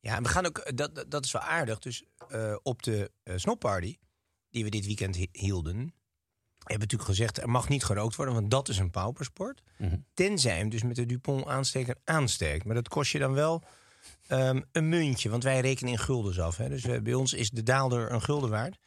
Ja, 0.00 0.16
en 0.16 0.22
we 0.22 0.28
gaan 0.28 0.46
ook, 0.46 0.76
dat, 0.76 0.94
dat- 0.94 1.10
dat 1.10 1.24
is 1.24 1.32
wel 1.32 1.42
aardig. 1.42 1.78
Dus 1.78 2.04
eh, 2.28 2.56
op 2.62 2.82
de 2.82 3.12
eh 3.22 3.36
snopparty, 3.36 3.98
die 4.50 4.64
we 4.64 4.70
dit 4.70 4.86
weekend 4.86 5.16
hi- 5.16 5.28
hielden, 5.32 5.94
hebben 6.68 6.88
natuurlijk 6.88 7.10
gezegd, 7.10 7.38
er 7.38 7.50
mag 7.50 7.68
niet 7.68 7.84
gerookt 7.84 8.16
worden, 8.16 8.34
want 8.34 8.50
dat 8.50 8.68
is 8.68 8.78
een 8.78 8.90
paupersport. 8.90 9.62
Mhm. 9.76 9.96
Tenzij 10.14 10.52
je 10.52 10.58
hem 10.58 10.68
dus 10.68 10.82
met 10.82 10.96
de 10.96 11.06
Dupont 11.06 11.46
aansteker 11.46 11.96
aansteekt. 12.04 12.64
Maar 12.64 12.74
dat 12.74 12.88
kost 12.88 13.12
je 13.12 13.18
dan 13.18 13.32
wel 13.32 13.62
ehm, 14.26 14.60
een 14.72 14.88
muntje, 14.88 15.30
want 15.30 15.42
wij 15.42 15.60
rekenen 15.60 15.92
in 15.92 15.98
guldens 15.98 16.40
af. 16.40 16.56
Hè? 16.56 16.68
Dus 16.68 16.84
eh, 16.84 17.00
bij 17.00 17.14
ons 17.14 17.32
is 17.32 17.50
de 17.50 17.62
daalder 17.62 18.12
een 18.12 18.22
gulden 18.22 18.50
waard. 18.50 18.78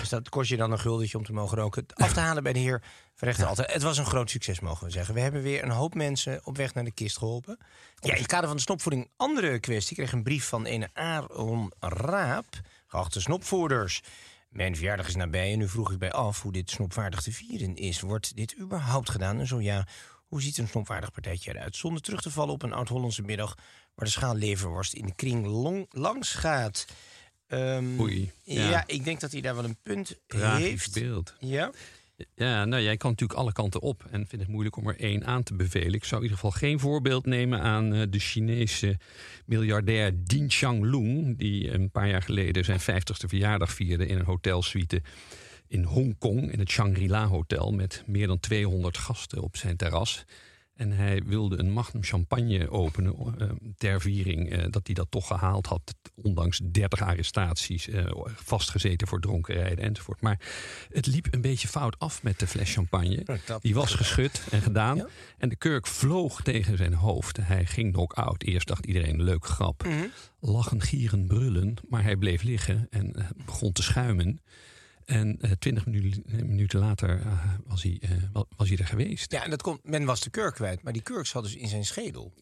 Dus 0.00 0.08
dat 0.08 0.28
kost 0.28 0.50
je 0.50 0.56
dan 0.56 0.72
een 0.72 0.78
guldetje 0.78 1.18
om 1.18 1.24
te 1.24 1.32
mogen 1.32 1.58
roken. 1.58 1.82
Het 1.82 1.94
af 1.94 2.12
te 2.12 2.20
halen 2.20 2.42
bij 2.42 2.52
de 2.52 2.58
heer 2.58 2.82
Verrechter 3.20 3.46
altijd. 3.46 3.72
Het 3.72 3.82
was 3.82 3.98
een 3.98 4.06
groot 4.06 4.30
succes, 4.30 4.60
mogen 4.60 4.86
we 4.86 4.92
zeggen. 4.92 5.14
We 5.14 5.20
hebben 5.20 5.42
weer 5.42 5.62
een 5.62 5.70
hoop 5.70 5.94
mensen 5.94 6.40
op 6.44 6.56
weg 6.56 6.74
naar 6.74 6.84
de 6.84 6.92
kist 6.92 7.18
geholpen. 7.18 7.58
Ja, 7.94 8.12
in 8.12 8.18
het 8.18 8.26
kader 8.26 8.46
van 8.46 8.56
de 8.56 8.62
snopvoeding, 8.62 9.10
andere 9.16 9.58
kwestie. 9.58 9.90
Ik 9.90 9.96
kreeg 9.96 10.12
een 10.12 10.22
brief 10.22 10.48
van 10.48 10.66
een 10.66 10.88
Aaron 10.92 11.72
Raap. 11.78 12.46
Geachte 12.86 13.20
snopvoerders. 13.20 14.02
Mijn 14.50 14.76
verjaardag 14.76 15.06
is 15.08 15.14
nabij 15.16 15.52
en 15.52 15.58
nu 15.58 15.68
vroeg 15.68 15.92
ik 15.92 15.98
bij 15.98 16.12
af 16.12 16.42
hoe 16.42 16.52
dit 16.52 16.70
snopwaardig 16.70 17.20
te 17.20 17.32
vieren 17.32 17.76
is. 17.76 18.00
Wordt 18.00 18.36
dit 18.36 18.56
überhaupt 18.58 19.10
gedaan? 19.10 19.38
En 19.38 19.46
zo 19.46 19.60
ja, 19.60 19.86
hoe 20.26 20.42
ziet 20.42 20.58
een 20.58 20.68
snopwaardig 20.68 21.10
partijtje 21.12 21.50
eruit? 21.54 21.76
Zonder 21.76 22.02
terug 22.02 22.20
te 22.20 22.30
vallen 22.30 22.54
op 22.54 22.62
een 22.62 22.72
oud-Hollandse 22.72 23.22
middag... 23.22 23.54
waar 23.94 24.04
de 24.04 24.10
schaal 24.10 24.34
leverworst 24.34 24.92
in 24.92 25.06
de 25.06 25.14
kring 25.14 25.46
long, 25.46 25.86
langs 25.90 26.32
gaat. 26.32 26.84
Ehm, 27.46 28.00
Oei, 28.00 28.32
Ja. 28.42 28.68
ja. 28.70 28.82
ik 28.86 29.04
denk 29.04 29.20
dat 29.20 29.32
hij 29.32 29.40
daar 29.40 29.54
wel 29.54 29.64
een 29.64 29.78
punt 29.82 30.18
Tragisch 30.26 30.64
heeft. 30.68 30.92
beeld. 30.94 31.34
Ja? 31.38 31.70
Ja, 32.34 32.64
nou, 32.64 32.82
jij 32.82 32.96
kan 32.96 33.10
natuurlijk 33.10 33.38
alle 33.38 33.52
kanten 33.52 33.80
op 33.80 34.04
en 34.10 34.26
vindt 34.26 34.44
het 34.44 34.48
moeilijk 34.48 34.76
om 34.76 34.88
er 34.88 35.00
één 35.00 35.26
aan 35.26 35.42
te 35.42 35.54
bevelen. 35.54 35.92
Ik 35.92 36.04
zou 36.04 36.20
in 36.20 36.28
ieder 36.28 36.38
geval 36.38 36.58
geen 36.58 36.78
voorbeeld 36.78 37.26
nemen 37.26 37.60
aan 37.60 37.94
eh, 37.94 38.02
de 38.10 38.18
Chinese 38.18 38.98
miljardair 39.46 40.12
Ding 40.24 40.48
Xianglong, 40.48 41.38
die 41.38 41.72
een 41.72 41.90
paar 41.90 42.08
jaar 42.08 42.22
geleden 42.22 42.64
zijn 42.64 42.80
50ste 42.80 43.26
verjaardag 43.26 43.72
vierde 43.72 44.06
in 44.06 44.18
een 44.18 44.24
hotelsuite 44.24 45.02
in 45.70 45.84
Hongkong, 45.84 46.52
in 46.52 46.58
het 46.58 46.70
Shangri-La 46.70 47.26
Hotel, 47.26 47.72
met 47.72 48.02
meer 48.06 48.26
dan 48.26 48.40
200 48.40 48.98
gasten 48.98 49.42
op 49.42 49.56
zijn 49.56 49.76
terras. 49.76 50.24
En 50.80 50.92
hij 50.92 51.22
wilde 51.26 51.58
een 51.58 51.72
magnum 51.72 52.02
champagne 52.02 52.70
openen 52.70 53.14
eh, 53.38 53.48
ter 53.76 54.00
viering 54.00 54.50
eh, 54.50 54.64
dat 54.70 54.86
hij 54.86 54.94
dat 54.94 55.06
toch 55.10 55.26
gehaald 55.26 55.66
had. 55.66 55.94
Ondanks 56.14 56.60
30 56.64 57.02
arrestaties, 57.02 57.88
eh, 57.88 58.04
vastgezeten 58.34 59.08
voor 59.08 59.20
dronkenrijden 59.20 59.84
enzovoort. 59.84 60.20
Maar 60.20 60.40
het 60.92 61.06
liep 61.06 61.26
een 61.30 61.40
beetje 61.40 61.68
fout 61.68 61.98
af 61.98 62.22
met 62.22 62.38
de 62.38 62.46
fles 62.46 62.72
champagne. 62.72 63.40
Die 63.60 63.74
was 63.74 63.94
geschud 63.94 64.42
en 64.50 64.62
gedaan. 64.62 65.06
En 65.38 65.48
de 65.48 65.56
kurk 65.56 65.86
vloog 65.86 66.42
tegen 66.42 66.76
zijn 66.76 66.94
hoofd. 66.94 67.36
Hij 67.36 67.66
ging 67.66 67.92
knock-out. 67.92 68.42
Eerst 68.42 68.68
dacht 68.68 68.86
iedereen, 68.86 69.22
leuk 69.22 69.46
grap. 69.46 69.86
Lachen, 70.38 70.80
gieren, 70.80 71.26
brullen. 71.26 71.74
Maar 71.88 72.02
hij 72.02 72.16
bleef 72.16 72.42
liggen 72.42 72.86
en 72.90 73.26
begon 73.46 73.72
te 73.72 73.82
schuimen. 73.82 74.40
En 75.04 75.36
eh, 75.40 75.50
twintig 75.58 75.86
minuten, 75.86 76.80
later 76.80 77.10
eh, 77.20 77.26
was, 77.66 77.82
hij, 77.82 77.98
eh, 78.00 78.10
wa- 78.32 78.44
was 78.56 78.68
hij 78.68 78.78
er 78.78 78.86
geweest. 78.86 79.32
Ja, 79.32 79.44
en 79.44 79.50
dat 79.50 79.62
komt, 79.62 79.80
men 79.84 80.04
was 80.04 80.20
de 80.20 80.30
kurk 80.30 80.54
kwijt, 80.54 80.82
maar 80.82 80.92
die 80.92 81.02
kurk 81.02 81.26
zat 81.26 81.42
dus 81.42 81.54
in 81.56 81.68
zijn 81.68 81.84
schedel. 81.84 82.32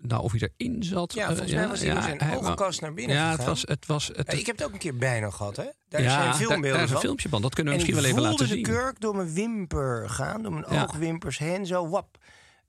Nou, 0.00 0.22
of 0.22 0.32
hij 0.32 0.50
erin 0.56 0.82
zat. 0.82 1.12
Ja, 1.14 1.26
volgens 1.26 1.52
mij 1.52 1.68
was 1.68 1.80
hij 1.80 1.94
in 1.96 2.02
zijn 2.02 2.18
hij- 2.20 2.36
ogenkast 2.36 2.80
naar 2.80 2.94
binnen 2.94 3.16
Ja, 3.16 3.30
het 3.30 3.44
was. 3.44 3.62
Het 3.62 3.86
was 3.86 4.06
het, 4.14 4.32
Ik 4.32 4.46
heb 4.46 4.56
het 4.58 4.66
ook 4.66 4.72
een 4.72 4.78
keer 4.78 4.96
bijna 4.96 5.30
gehad, 5.30 5.56
hè? 5.56 5.64
Daar 5.88 6.02
ja, 6.02 6.10
zijn 6.10 6.24
daar- 6.24 6.34
filmbeelden 6.34 6.72
daar 6.72 6.82
is 6.88 6.90
een 6.94 6.98
filmpje 6.98 7.28
van. 7.28 7.42
Dat 7.42 7.54
kunnen 7.54 7.72
we 7.72 7.78
en 7.80 7.84
misschien 7.86 8.06
ik 8.08 8.14
wel 8.14 8.22
even 8.24 8.36
voelde 8.38 8.52
laten 8.54 8.64
de 8.64 8.70
zien. 8.70 8.82
kurk 8.82 9.00
door 9.00 9.16
mijn 9.16 9.32
wimper 9.34 10.10
gaan, 10.10 10.42
door 10.42 10.52
mijn 10.52 10.64
Ja. 10.70 10.82
oogwimpers 10.82 11.38
heen, 11.38 11.66
zo 11.66 11.88
wap. 11.88 12.18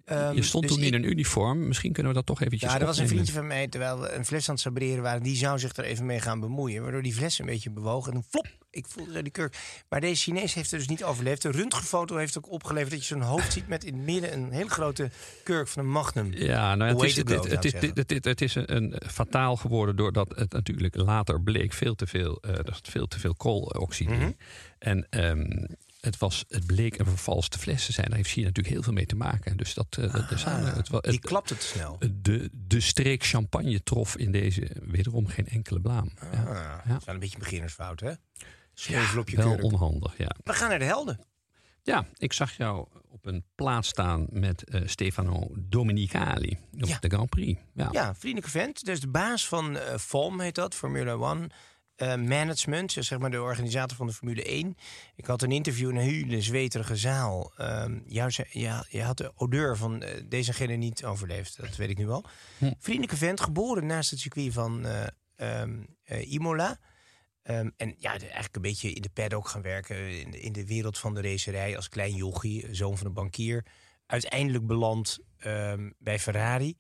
Ehm, 0.06 0.36
Je 0.36 0.42
stond 0.44 0.64
dus 0.68 0.74
toen 0.76 0.82
ik- 0.86 0.94
in 0.94 1.04
een 1.04 1.10
uniform. 1.10 1.68
Misschien 1.68 1.92
kunnen 1.94 2.12
we 2.12 2.18
dat 2.18 2.26
toch 2.28 2.42
eventjes 2.42 2.72
Ja, 2.72 2.80
er 2.80 2.86
was 2.86 2.98
een 2.98 3.08
vriendje 3.08 3.34
van 3.34 3.48
mij, 3.48 3.68
terwijl 3.68 4.00
we 4.00 4.12
een 4.12 4.26
fles 4.26 4.48
aan 4.50 4.54
het 4.54 4.64
sabreren 4.64 5.04
waren, 5.04 5.24
die 5.24 5.36
zou 5.36 5.60
zich 5.60 5.76
er 5.76 5.84
even 5.84 6.06
mee 6.06 6.20
gaan 6.20 6.40
bemoeien. 6.40 6.82
Waardoor 6.82 7.02
die 7.02 7.14
fles 7.14 7.40
een 7.40 7.46
beetje 7.46 7.72
bewoog 7.72 8.08
en 8.08 8.14
dan 8.14 8.24
flop, 8.30 8.48
ik 8.72 8.86
voelde 8.88 9.22
die 9.22 9.32
kurk. 9.32 9.56
Maar 9.90 10.02
deze 10.02 10.22
Chinees 10.22 10.54
heeft 10.54 10.72
er 10.72 10.78
dus 10.78 10.88
niet 10.88 11.04
overleefd. 11.04 11.42
De 11.42 11.52
röntgenfoto 11.52 12.16
heeft 12.18 12.38
ook 12.38 12.52
opgeleverd 12.52 12.92
dat 12.92 13.00
je 13.00 13.06
zo'n 13.06 13.22
hoofd 13.22 13.54
ziet 13.54 13.68
met 13.68 13.84
in 13.84 13.94
het 13.94 14.04
midden 14.06 14.34
een 14.34 14.52
hele 14.52 14.70
grote 14.70 15.10
kurk 15.44 15.68
van 15.68 15.84
een 15.84 15.92
magnum. 15.92 16.34
Ja, 16.34 16.76
nou, 16.76 16.90
het 16.92 17.02
is, 17.04 17.16
het, 17.16 17.30
is- 18.42 18.54
het, 18.56 18.70
een, 18.70 18.96
fataal 19.08 19.56
geworden 19.56 19.96
doordat 19.96 20.34
het 20.36 20.52
natuurlijk 20.52 20.96
later 20.96 21.42
bleek 21.42 21.74
veel 21.74 21.96
te 21.96 22.08
veel, 22.08 22.38
eh, 22.42 22.54
veel 22.82 23.08
te 23.08 23.20
veel 23.20 23.36
kooloxide. 23.36 24.14
Mhm. 24.14 24.32
En 24.80 25.08
ehm, 25.10 25.66
het, 26.06 26.18
was, 26.18 26.46
het 26.48 26.66
bleek 26.66 26.98
een 27.00 27.06
vervalste 27.06 27.60
fles 27.60 27.86
te 27.86 27.92
zijn. 27.92 28.08
Daar 28.08 28.18
heeft 28.18 28.30
China 28.30 28.46
natuurlijk 28.46 28.74
heel 28.76 28.84
veel 28.84 28.94
mee 28.94 29.06
te 29.06 29.16
maken. 29.16 29.58
Dus 29.58 29.74
dat, 29.74 29.98
eh, 30.00 30.16
aan- 30.46 30.66
het, 30.66 30.90
wa- 30.90 31.00
Die 31.00 31.12
het, 31.12 31.20
klapte 31.26 31.58
te 31.58 31.66
snel. 31.66 32.00
de, 32.22 32.50
de 32.54 32.80
streek 32.80 33.24
champagne 33.24 33.84
trof 33.84 34.18
in 34.18 34.32
deze 34.32 34.68
wederom 34.84 35.28
geen 35.28 35.48
enkele 35.48 35.82
blaam. 35.82 36.12
Ja, 36.32 36.44
Ah, 36.44 36.46
ja. 36.46 36.82
Dat 36.88 37.00
is 37.00 37.06
wel 37.06 37.14
een 37.14 37.20
beetje 37.22 37.38
beginnersfout, 37.40 38.00
hè? 38.00 38.12
Op 39.18 39.30
je 39.30 39.36
wel 39.38 39.56
onhandig, 39.56 40.18
ja. 40.18 40.36
We 40.44 40.54
gaan 40.54 40.70
naar 40.70 40.80
de 40.80 40.86
helden. 40.86 41.20
Ja, 41.84 42.06
ik 42.18 42.34
zag 42.34 42.58
jou 42.58 42.88
op 43.10 43.26
een 43.26 43.44
plaats 43.56 43.88
staan 43.90 44.26
met 44.30 44.64
eh, 44.64 44.82
Stefano 44.86 45.48
Domenicali 45.58 46.58
op 46.80 46.88
Ja. 46.88 46.98
de 47.00 47.08
Grand 47.10 47.30
Prix. 47.30 47.62
Ja. 47.74 47.90
Ja, 47.92 48.16
vriendelijke 48.16 48.52
vent. 48.52 48.86
Dus 48.86 49.00
de 49.00 49.08
baas 49.08 49.48
van 49.48 49.78
eh 49.78 49.98
FOM 49.98 50.40
heet 50.40 50.56
dat, 50.56 50.76
Formula 50.76 51.12
One. 51.14 51.48
Eh, 51.96 52.16
management, 52.16 52.94
dus 52.94 53.08
zeg 53.08 53.20
maar 53.20 53.32
de 53.32 53.42
organisator 53.42 53.98
van 53.98 54.08
de 54.08 54.14
Formule 54.14 54.44
1. 54.44 54.78
Ik 55.16 55.26
had 55.26 55.42
een 55.42 55.52
interview 55.52 55.90
in 55.90 55.96
een 55.96 56.02
hele 56.02 56.42
zweterige 56.42 56.96
zaal. 56.96 57.52
Ehm 57.58 58.00
jou 58.08 58.32
zei- 58.32 58.48
ja, 58.52 58.86
je 58.90 59.02
had 59.02 59.18
de 59.18 59.32
odeur 59.36 59.78
van 59.78 60.02
eh, 60.02 60.22
deze 60.30 60.50
en 60.52 60.56
gene 60.58 60.76
niet 60.76 61.06
overleefd. 61.06 61.58
Dat 61.62 61.76
weet 61.76 61.90
ik 61.90 61.98
nu 61.98 62.10
al. 62.10 62.26
Vriendelijke 62.80 63.18
vent, 63.18 63.42
geboren 63.42 63.86
naast 63.86 64.10
het 64.10 64.20
circuit 64.20 64.54
van 64.54 64.86
eh, 64.86 65.08
ehm, 65.36 65.84
eh, 66.04 66.32
Imola. 66.32 66.80
Ehm, 67.44 67.70
en 67.78 67.96
ja, 67.98 68.10
eigenlijk 68.10 68.56
een 68.56 68.62
beetje 68.62 68.94
in 68.94 69.02
de 69.02 69.10
paddock 69.10 69.48
gaan 69.48 69.62
werken. 69.62 70.20
In 70.20 70.32
de, 70.32 70.40
in 70.40 70.54
de 70.54 70.66
wereld 70.66 70.98
van 70.98 71.14
de 71.14 71.22
racerij 71.22 71.76
als 71.76 71.90
klein 71.90 72.16
jochie, 72.16 72.68
zoon 72.72 72.98
van 72.98 73.08
een 73.08 73.14
bankier. 73.14 73.66
Uiteindelijk 74.06 74.66
beland 74.66 75.20
bij 75.98 76.20
Ferrari. 76.20 76.78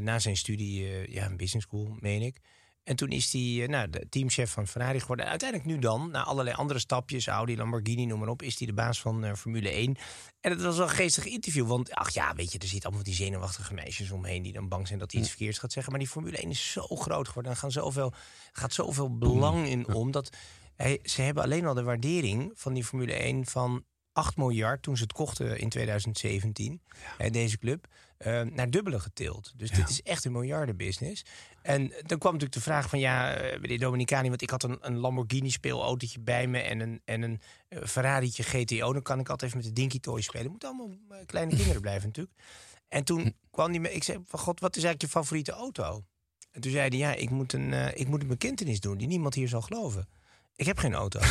Na 0.00 0.18
zijn 0.18 0.36
studie, 0.36 1.10
ja, 1.12 1.26
een 1.26 1.36
business 1.36 1.66
school, 1.66 1.96
meen 2.00 2.22
ik. 2.22 2.40
En 2.84 2.96
toen 2.96 3.10
is 3.10 3.32
hij 3.32 3.62
eh, 3.62 3.68
nou, 3.68 3.90
de 3.90 4.08
teamchef 4.08 4.50
van 4.50 4.66
Ferrari 4.66 5.00
geworden. 5.00 5.26
Uiteindelijk 5.26 5.70
nu 5.70 5.78
dan, 5.78 6.10
na 6.10 6.24
allerlei 6.24 6.56
andere 6.56 6.78
stapjes, 6.78 7.26
Audi, 7.26 7.56
Lamborghini, 7.56 8.06
noem 8.06 8.18
maar 8.18 8.28
op, 8.28 8.42
is 8.42 8.58
hij 8.58 8.66
de 8.66 8.72
baas 8.72 9.00
van 9.00 9.24
eh, 9.24 9.34
Formule 9.34 9.70
1. 9.70 9.96
En 10.40 10.50
het 10.50 10.62
was 10.62 10.76
wel 10.76 10.86
een 10.86 10.94
geestig 10.94 11.26
interview, 11.26 11.66
want 11.66 11.90
ach 11.90 12.10
ja, 12.10 12.34
weet 12.34 12.52
je, 12.52 12.58
er 12.58 12.66
zitten 12.66 12.88
allemaal 12.88 13.04
die 13.04 13.14
zenuwachtige 13.14 13.74
meisjes 13.74 14.10
omheen 14.10 14.42
die 14.42 14.52
dan 14.52 14.68
bang 14.68 14.86
zijn 14.86 14.98
dat 14.98 15.12
hij 15.12 15.20
iets 15.20 15.30
verkeerds 15.30 15.58
gaat 15.58 15.72
zeggen. 15.72 15.92
Maar 15.92 16.00
die 16.00 16.10
Formule 16.10 16.36
1 16.36 16.50
is 16.50 16.72
zo 16.72 16.86
groot 16.86 17.28
geworden, 17.28 17.52
er 17.52 17.58
gaan 17.58 17.72
zoveel, 17.72 18.12
gaat 18.52 18.72
zoveel 18.72 19.18
belang 19.18 19.66
in 19.66 19.94
om, 19.94 20.10
dat 20.10 20.36
hij, 20.76 20.98
ze 21.02 21.22
hebben 21.22 21.42
alleen 21.42 21.66
al 21.66 21.74
de 21.74 21.82
waardering 21.82 22.52
van 22.54 22.74
die 22.74 22.84
Formule 22.84 23.12
1 23.12 23.46
van 23.46 23.84
8 24.12 24.36
miljard 24.36 24.82
toen 24.82 24.96
ze 24.96 25.02
het 25.02 25.12
kochten 25.12 25.58
in 25.58 25.68
2017, 25.68 26.82
hè, 27.18 27.30
deze 27.30 27.58
club, 27.58 27.86
eh, 28.24 28.40
naar 28.40 28.70
dubbele 28.70 29.00
getild. 29.00 29.52
Dus 29.56 29.70
dit 29.70 29.88
is 29.88 30.02
echt 30.02 30.24
een 30.24 30.32
miljardenbusiness. 30.32 31.24
En 31.62 31.88
dan 31.88 32.18
kwam 32.18 32.32
natuurlijk 32.32 32.52
de 32.52 32.60
vraag 32.60 32.88
van, 32.88 32.98
ja, 32.98 33.34
eh, 33.34 33.60
meneer 33.60 33.78
Dominicani, 33.78 34.28
want 34.28 34.42
ik 34.42 34.50
had 34.50 34.62
een, 34.62 34.78
een 34.80 34.96
Lamborghini 34.96 35.50
speelautootje 35.50 36.20
bij 36.20 36.46
me 36.46 36.58
en 36.58 36.80
een, 36.80 37.00
en 37.04 37.22
een 37.22 37.40
eh, 37.68 37.78
Ferrari'tje 37.84 38.42
GTO. 38.42 38.92
Dan 38.92 39.02
kan 39.02 39.18
ik 39.20 39.28
altijd 39.28 39.50
even 39.50 39.62
met 39.64 39.74
de 39.74 39.80
Dinky 39.80 40.00
Toy 40.00 40.20
spelen. 40.20 40.50
Moet 40.50 40.64
allemaal 40.64 40.90
kleine 41.26 41.56
kinderen 41.56 41.80
blijven 41.80 42.06
natuurlijk. 42.06 42.36
En 42.88 43.04
toen 43.04 43.34
kwam 43.50 43.70
die 43.70 43.80
me, 43.80 43.92
ik 43.92 44.04
zei, 44.04 44.18
van 44.26 44.38
god, 44.38 44.60
wat 44.60 44.76
is 44.76 44.82
eigenlijk 44.82 45.12
je 45.12 45.18
favoriete 45.18 45.52
auto? 45.52 46.04
En 46.50 46.60
toen 46.60 46.72
zei 46.72 46.88
hij, 46.88 46.98
ja, 46.98 47.14
ik 47.14 47.30
moet 47.30 47.52
een, 47.52 47.98
ik 47.98 48.08
moet 48.08 48.22
een 48.22 48.28
bekentenis 48.28 48.80
doen 48.80 48.98
die 48.98 49.06
niemand 49.06 49.34
hier 49.34 49.48
zal 49.48 49.62
geloven. 49.62 50.08
Ik 50.56 50.66
heb 50.66 50.78
geen 50.78 50.94
auto. 50.94 51.20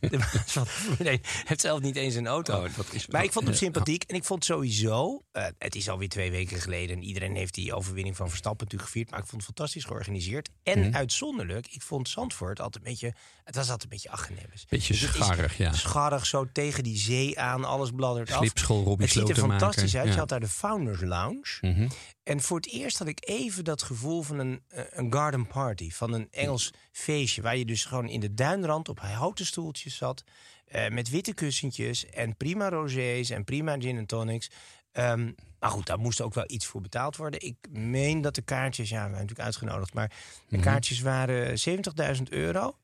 1 0.00 1.20
heeft 1.44 1.60
zelf 1.60 1.80
niet 1.80 1.96
eens 1.96 2.14
een 2.14 2.26
auto. 2.26 2.56
Oh, 2.64 2.76
dat 2.76 2.86
is- 2.92 3.06
maar 3.06 3.24
ik 3.24 3.32
vond 3.32 3.46
hem 3.46 3.54
sympathiek. 3.54 4.02
En 4.06 4.14
ik 4.16 4.24
vond 4.24 4.44
sowieso... 4.44 5.22
eh, 5.32 5.46
het 5.58 5.74
is 5.74 5.88
alweer 5.88 6.08
twee 6.08 6.30
weken 6.30 6.60
geleden. 6.60 6.96
En 6.96 7.02
iedereen 7.02 7.36
heeft 7.36 7.54
die 7.54 7.74
overwinning 7.74 8.16
van 8.16 8.28
Verstappen 8.28 8.64
natuurlijk 8.64 8.90
gevierd. 8.92 9.10
Maar 9.10 9.20
ik 9.20 9.26
vond 9.26 9.36
het 9.46 9.54
fantastisch 9.54 9.84
georganiseerd. 9.84 10.50
En 10.62 10.78
Mhm. 10.80 10.94
uitzonderlijk, 10.94 11.66
ik 11.66 11.82
vond 11.82 12.08
Zandvoort 12.08 12.60
altijd 12.60 12.84
een 12.84 12.90
beetje... 12.90 13.14
Het 13.44 13.54
was 13.54 13.64
altijd 13.64 13.82
een 13.82 13.88
beetje 13.88 14.10
achternebbes. 14.10 14.64
Beetje 14.68 14.92
Dus 14.92 15.02
is 15.02 15.08
scharrig, 15.14 15.56
ja. 15.56 15.72
Scharrig, 15.72 16.26
zo 16.26 16.46
tegen 16.52 16.82
die 16.84 16.96
zee 16.98 17.38
aan. 17.40 17.64
Alles 17.64 17.90
bladdert 17.90 18.30
af. 18.30 18.36
Slipschool, 18.38 18.84
Robbie 18.84 19.06
Het 19.06 19.14
ziet 19.14 19.28
er 19.28 19.36
fantastisch 19.36 19.96
uit. 19.96 20.06
ja. 20.06 20.12
Je 20.12 20.18
had 20.18 20.28
daar 20.28 20.40
de 20.40 20.48
Founders 20.48 21.00
Lounge. 21.00 21.58
Mhm. 21.60 21.88
En 22.24 22.40
voor 22.40 22.56
het 22.56 22.70
eerst 22.70 22.98
had 22.98 23.06
ik 23.08 23.18
even 23.28 23.64
dat 23.64 23.82
gevoel 23.82 24.22
van 24.22 24.38
een, 24.38 24.62
eh, 24.68 24.82
een 24.90 25.12
garden 25.12 25.46
party. 25.46 25.90
Van 25.90 26.12
een 26.12 26.28
Engels 26.30 26.70
feestje. 26.92 27.42
Waar 27.42 27.56
je 27.56 27.64
dus 27.64 27.84
gewoon 27.84 28.08
in 28.08 28.20
de 28.20 28.34
duinrand 28.34 28.88
op 28.88 29.00
houten 29.00 29.46
stoeltjes 29.46 29.96
zat. 29.96 30.24
eh, 30.64 30.88
met 30.88 31.10
witte 31.10 31.34
kussentjes 31.34 32.06
en 32.06 32.36
prima 32.36 32.68
rosés 32.68 33.30
en 33.30 33.44
prima 33.44 33.76
gin 33.78 33.96
en 33.96 34.06
tonics. 34.06 34.50
Ehm, 34.92 35.30
maar 35.60 35.70
goed, 35.70 35.86
daar 35.86 35.98
moest 35.98 36.20
ook 36.20 36.34
wel 36.34 36.44
iets 36.46 36.66
voor 36.66 36.80
betaald 36.80 37.16
worden. 37.16 37.40
Ik 37.40 37.56
meen 37.70 38.20
dat 38.20 38.34
de 38.34 38.42
kaartjes, 38.42 38.88
ja, 38.88 38.94
we 38.96 39.00
zijn 39.00 39.12
natuurlijk 39.12 39.40
uitgenodigd. 39.40 39.94
Maar 39.94 40.08
de 40.48 40.56
Mhm. 40.56 40.64
kaartjes 40.64 41.00
waren 41.00 41.58
70.000 41.58 42.30
euro. 42.30 42.76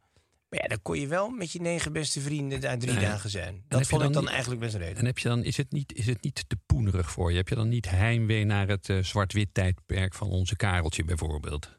Maar 0.51 0.61
ja, 0.63 0.69
dan 0.69 0.83
kon 0.83 1.01
je 1.01 1.07
wel 1.07 1.29
met 1.31 1.53
je 1.53 1.61
negen 1.61 1.93
beste 1.93 2.21
vrienden 2.21 2.61
daar 2.61 2.79
drie 2.79 2.99
dagen 2.99 3.31
zijn. 3.31 3.65
Dat 3.69 3.87
vond 3.87 4.03
ik 4.03 4.13
dan 4.13 4.23
niet- 4.23 4.31
eigenlijk 4.33 4.61
best 4.61 4.75
reden. 4.75 4.97
En 4.97 5.05
heb 5.07 5.19
je 5.19 5.29
dan, 5.29 5.45
is, 5.45 5.57
het 5.57 5.73
niet, 5.73 5.93
is 5.95 6.07
het 6.07 6.23
niet 6.23 6.45
te 6.49 6.57
poenerig 6.67 7.11
voor 7.11 7.31
je? 7.31 7.37
Heb 7.37 7.49
je 7.49 7.55
dan 7.55 7.69
niet 7.69 7.91
heimwee 7.91 8.45
naar 8.45 8.69
het 8.69 8.89
eh, 8.89 8.99
zwart-wit 9.03 9.49
tijdperk 9.53 10.15
van 10.15 10.29
onze 10.29 10.57
Kareltje 10.57 11.05
bijvoorbeeld? 11.05 11.79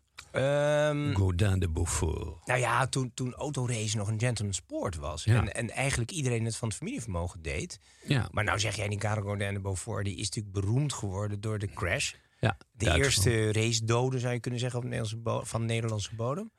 Godin 1.13 1.59
de 1.59 1.69
Beaufort. 1.69 2.45
Nou 2.47 2.59
ja, 2.59 2.87
toen, 2.87 3.11
toen 3.13 3.33
autoracen 3.33 3.97
nog 3.97 4.07
een 4.07 4.19
gentleman 4.19 4.53
sport 4.53 4.95
was. 4.95 5.23
Ja. 5.23 5.35
En, 5.41 5.53
en 5.53 5.69
eigenlijk 5.69 6.11
iedereen 6.11 6.45
het 6.45 6.55
van 6.55 6.67
het 6.67 6.77
familievermogen 6.77 7.41
deed. 7.41 7.79
Ja, 8.05 8.27
Maar 8.31 8.43
nou 8.43 8.59
zeg 8.59 8.75
jij, 8.75 8.87
die 8.87 8.97
Karel 8.97 9.23
Godin 9.23 9.53
de 9.53 9.59
Beaufort... 9.61 10.05
die 10.05 10.15
is 10.15 10.25
natuurlijk 10.29 10.53
beroemd 10.53 10.93
geworden 10.93 11.41
door 11.41 11.59
de 11.59 11.67
crash. 11.73 12.13
ja 12.39 12.57
De 12.71 12.85
Duitsland. 12.85 13.25
eerste 13.35 13.59
race 13.61 13.85
doden, 13.85 14.19
zou 14.19 14.33
je 14.33 14.39
kunnen 14.39 14.59
zeggen, 14.59 14.79
op 14.79 14.85
Nederlandse 14.85 15.49
van 15.49 15.65
Nederlandse 15.65 16.15
bodem. 16.15 16.51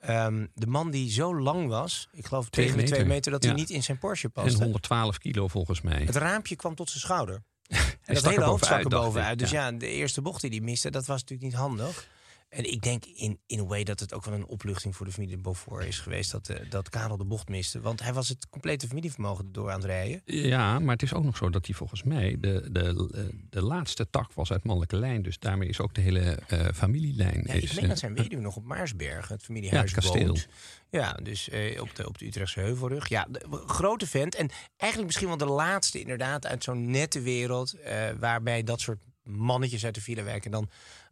Ehm, 0.00 0.46
de 0.54 0.66
man 0.66 0.90
die 0.90 1.10
zo 1.10 1.40
lang 1.40 1.68
was, 1.68 2.08
ik 2.12 2.26
geloof 2.26 2.48
Twee 2.48 2.64
tegen 2.66 2.78
de 2.80 2.86
twee 2.86 2.98
meter. 2.98 3.14
meter... 3.14 3.32
dat 3.32 3.42
Ja. 3.42 3.48
hij 3.50 3.58
niet 3.58 3.70
in 3.70 3.82
zijn 3.82 3.98
Porsche 3.98 4.26
En 4.26 4.32
paste. 4.42 4.62
112 4.62 5.18
kilo 5.18 5.48
volgens 5.48 5.80
mij. 5.80 6.02
Het 6.04 6.16
raampje 6.16 6.56
kwam 6.56 6.74
tot 6.74 6.88
zijn 6.88 7.00
schouder. 7.00 7.42
En 8.04 8.14
dat 8.14 8.24
hele 8.28 8.44
hoofd 8.44 8.64
stak 8.64 8.82
er 8.82 8.88
bovenuit. 8.88 9.38
Dus 9.38 9.50
Ja. 9.50 9.66
ja, 9.66 9.72
de 9.72 9.86
eerste 9.86 10.22
bocht 10.22 10.40
die 10.40 10.50
hij 10.50 10.60
miste, 10.60 10.90
dat 10.90 11.06
was 11.06 11.20
natuurlijk 11.20 11.50
niet 11.50 11.60
handig. 11.60 12.08
En 12.50 12.72
ik 12.72 12.82
denk 12.82 13.04
in, 13.04 13.38
in 13.46 13.58
een 13.58 13.66
way 13.66 13.84
dat 13.84 14.00
het 14.00 14.14
ook 14.14 14.24
wel 14.24 14.34
een 14.34 14.46
opluchting 14.46 14.96
voor 14.96 15.06
de 15.06 15.12
familie 15.12 15.36
de 15.36 15.42
Beaufort 15.42 15.84
is 15.84 15.98
geweest... 15.98 16.30
dat, 16.30 16.48
eh, 16.48 16.70
dat 16.70 16.88
Karel 16.88 17.16
de 17.16 17.24
bocht 17.24 17.48
miste. 17.48 17.80
Want 17.80 18.02
hij 18.02 18.12
was 18.12 18.28
het 18.28 18.48
complete 18.48 18.86
familievermogen 18.86 19.52
door 19.52 19.70
aan 19.70 19.76
het 19.76 19.84
rijden. 19.84 20.22
Ja, 20.24 20.78
maar 20.78 20.92
het 20.92 21.02
is 21.02 21.14
ook 21.14 21.24
nog 21.24 21.36
zo 21.36 21.50
dat 21.50 21.66
hij 21.66 21.74
volgens 21.74 22.02
mij 22.02 22.36
de, 22.40 22.68
de, 22.72 23.10
eh, 23.14 23.40
de 23.50 23.62
laatste 23.62 24.10
tak 24.10 24.32
was 24.32 24.52
uit 24.52 24.64
mannelijke 24.64 24.96
lijn. 24.96 25.22
Dus 25.22 25.38
daarmee 25.38 25.68
is 25.68 25.80
ook 25.80 25.94
de 25.94 26.00
hele 26.00 26.20
eh, 26.20 26.66
familielijn. 26.74 27.44
Ja, 27.46 27.52
is, 27.52 27.62
ik 27.62 27.72
meen 27.72 27.82
eh, 27.82 27.88
dat 27.88 27.98
zijn 27.98 28.14
weduwe 28.14 28.42
nog 28.42 28.56
op 28.56 28.64
Maarsberg, 28.64 29.28
het 29.28 29.42
familiehuis 29.42 29.90
Ja, 29.90 29.96
het 29.96 30.04
kasteel. 30.04 30.26
woont. 30.26 30.48
Ja, 30.90 31.12
dus 31.12 31.48
op, 31.78 31.94
de, 31.94 32.08
op 32.08 32.18
de 32.18 32.26
Utrechtse 32.26 32.60
Heuvelrug. 32.60 33.08
Ja, 33.08 33.26
de, 33.30 33.62
grote 33.66 34.06
vent. 34.06 34.34
En 34.34 34.50
eigenlijk 34.76 35.06
misschien 35.06 35.28
wel 35.28 35.48
de 35.48 35.54
laatste 35.54 36.00
inderdaad 36.00 36.46
uit 36.46 36.64
zo'n 36.64 36.90
nette 36.90 37.20
wereld... 37.20 37.76
waarbij 38.18 38.62
dat 38.62 38.80
soort 38.80 38.98
mannetjes 39.22 39.84
uit 39.84 39.94
de 39.94 40.00
villa 40.00 40.22
werken... 40.22 40.50
dan 40.50 40.70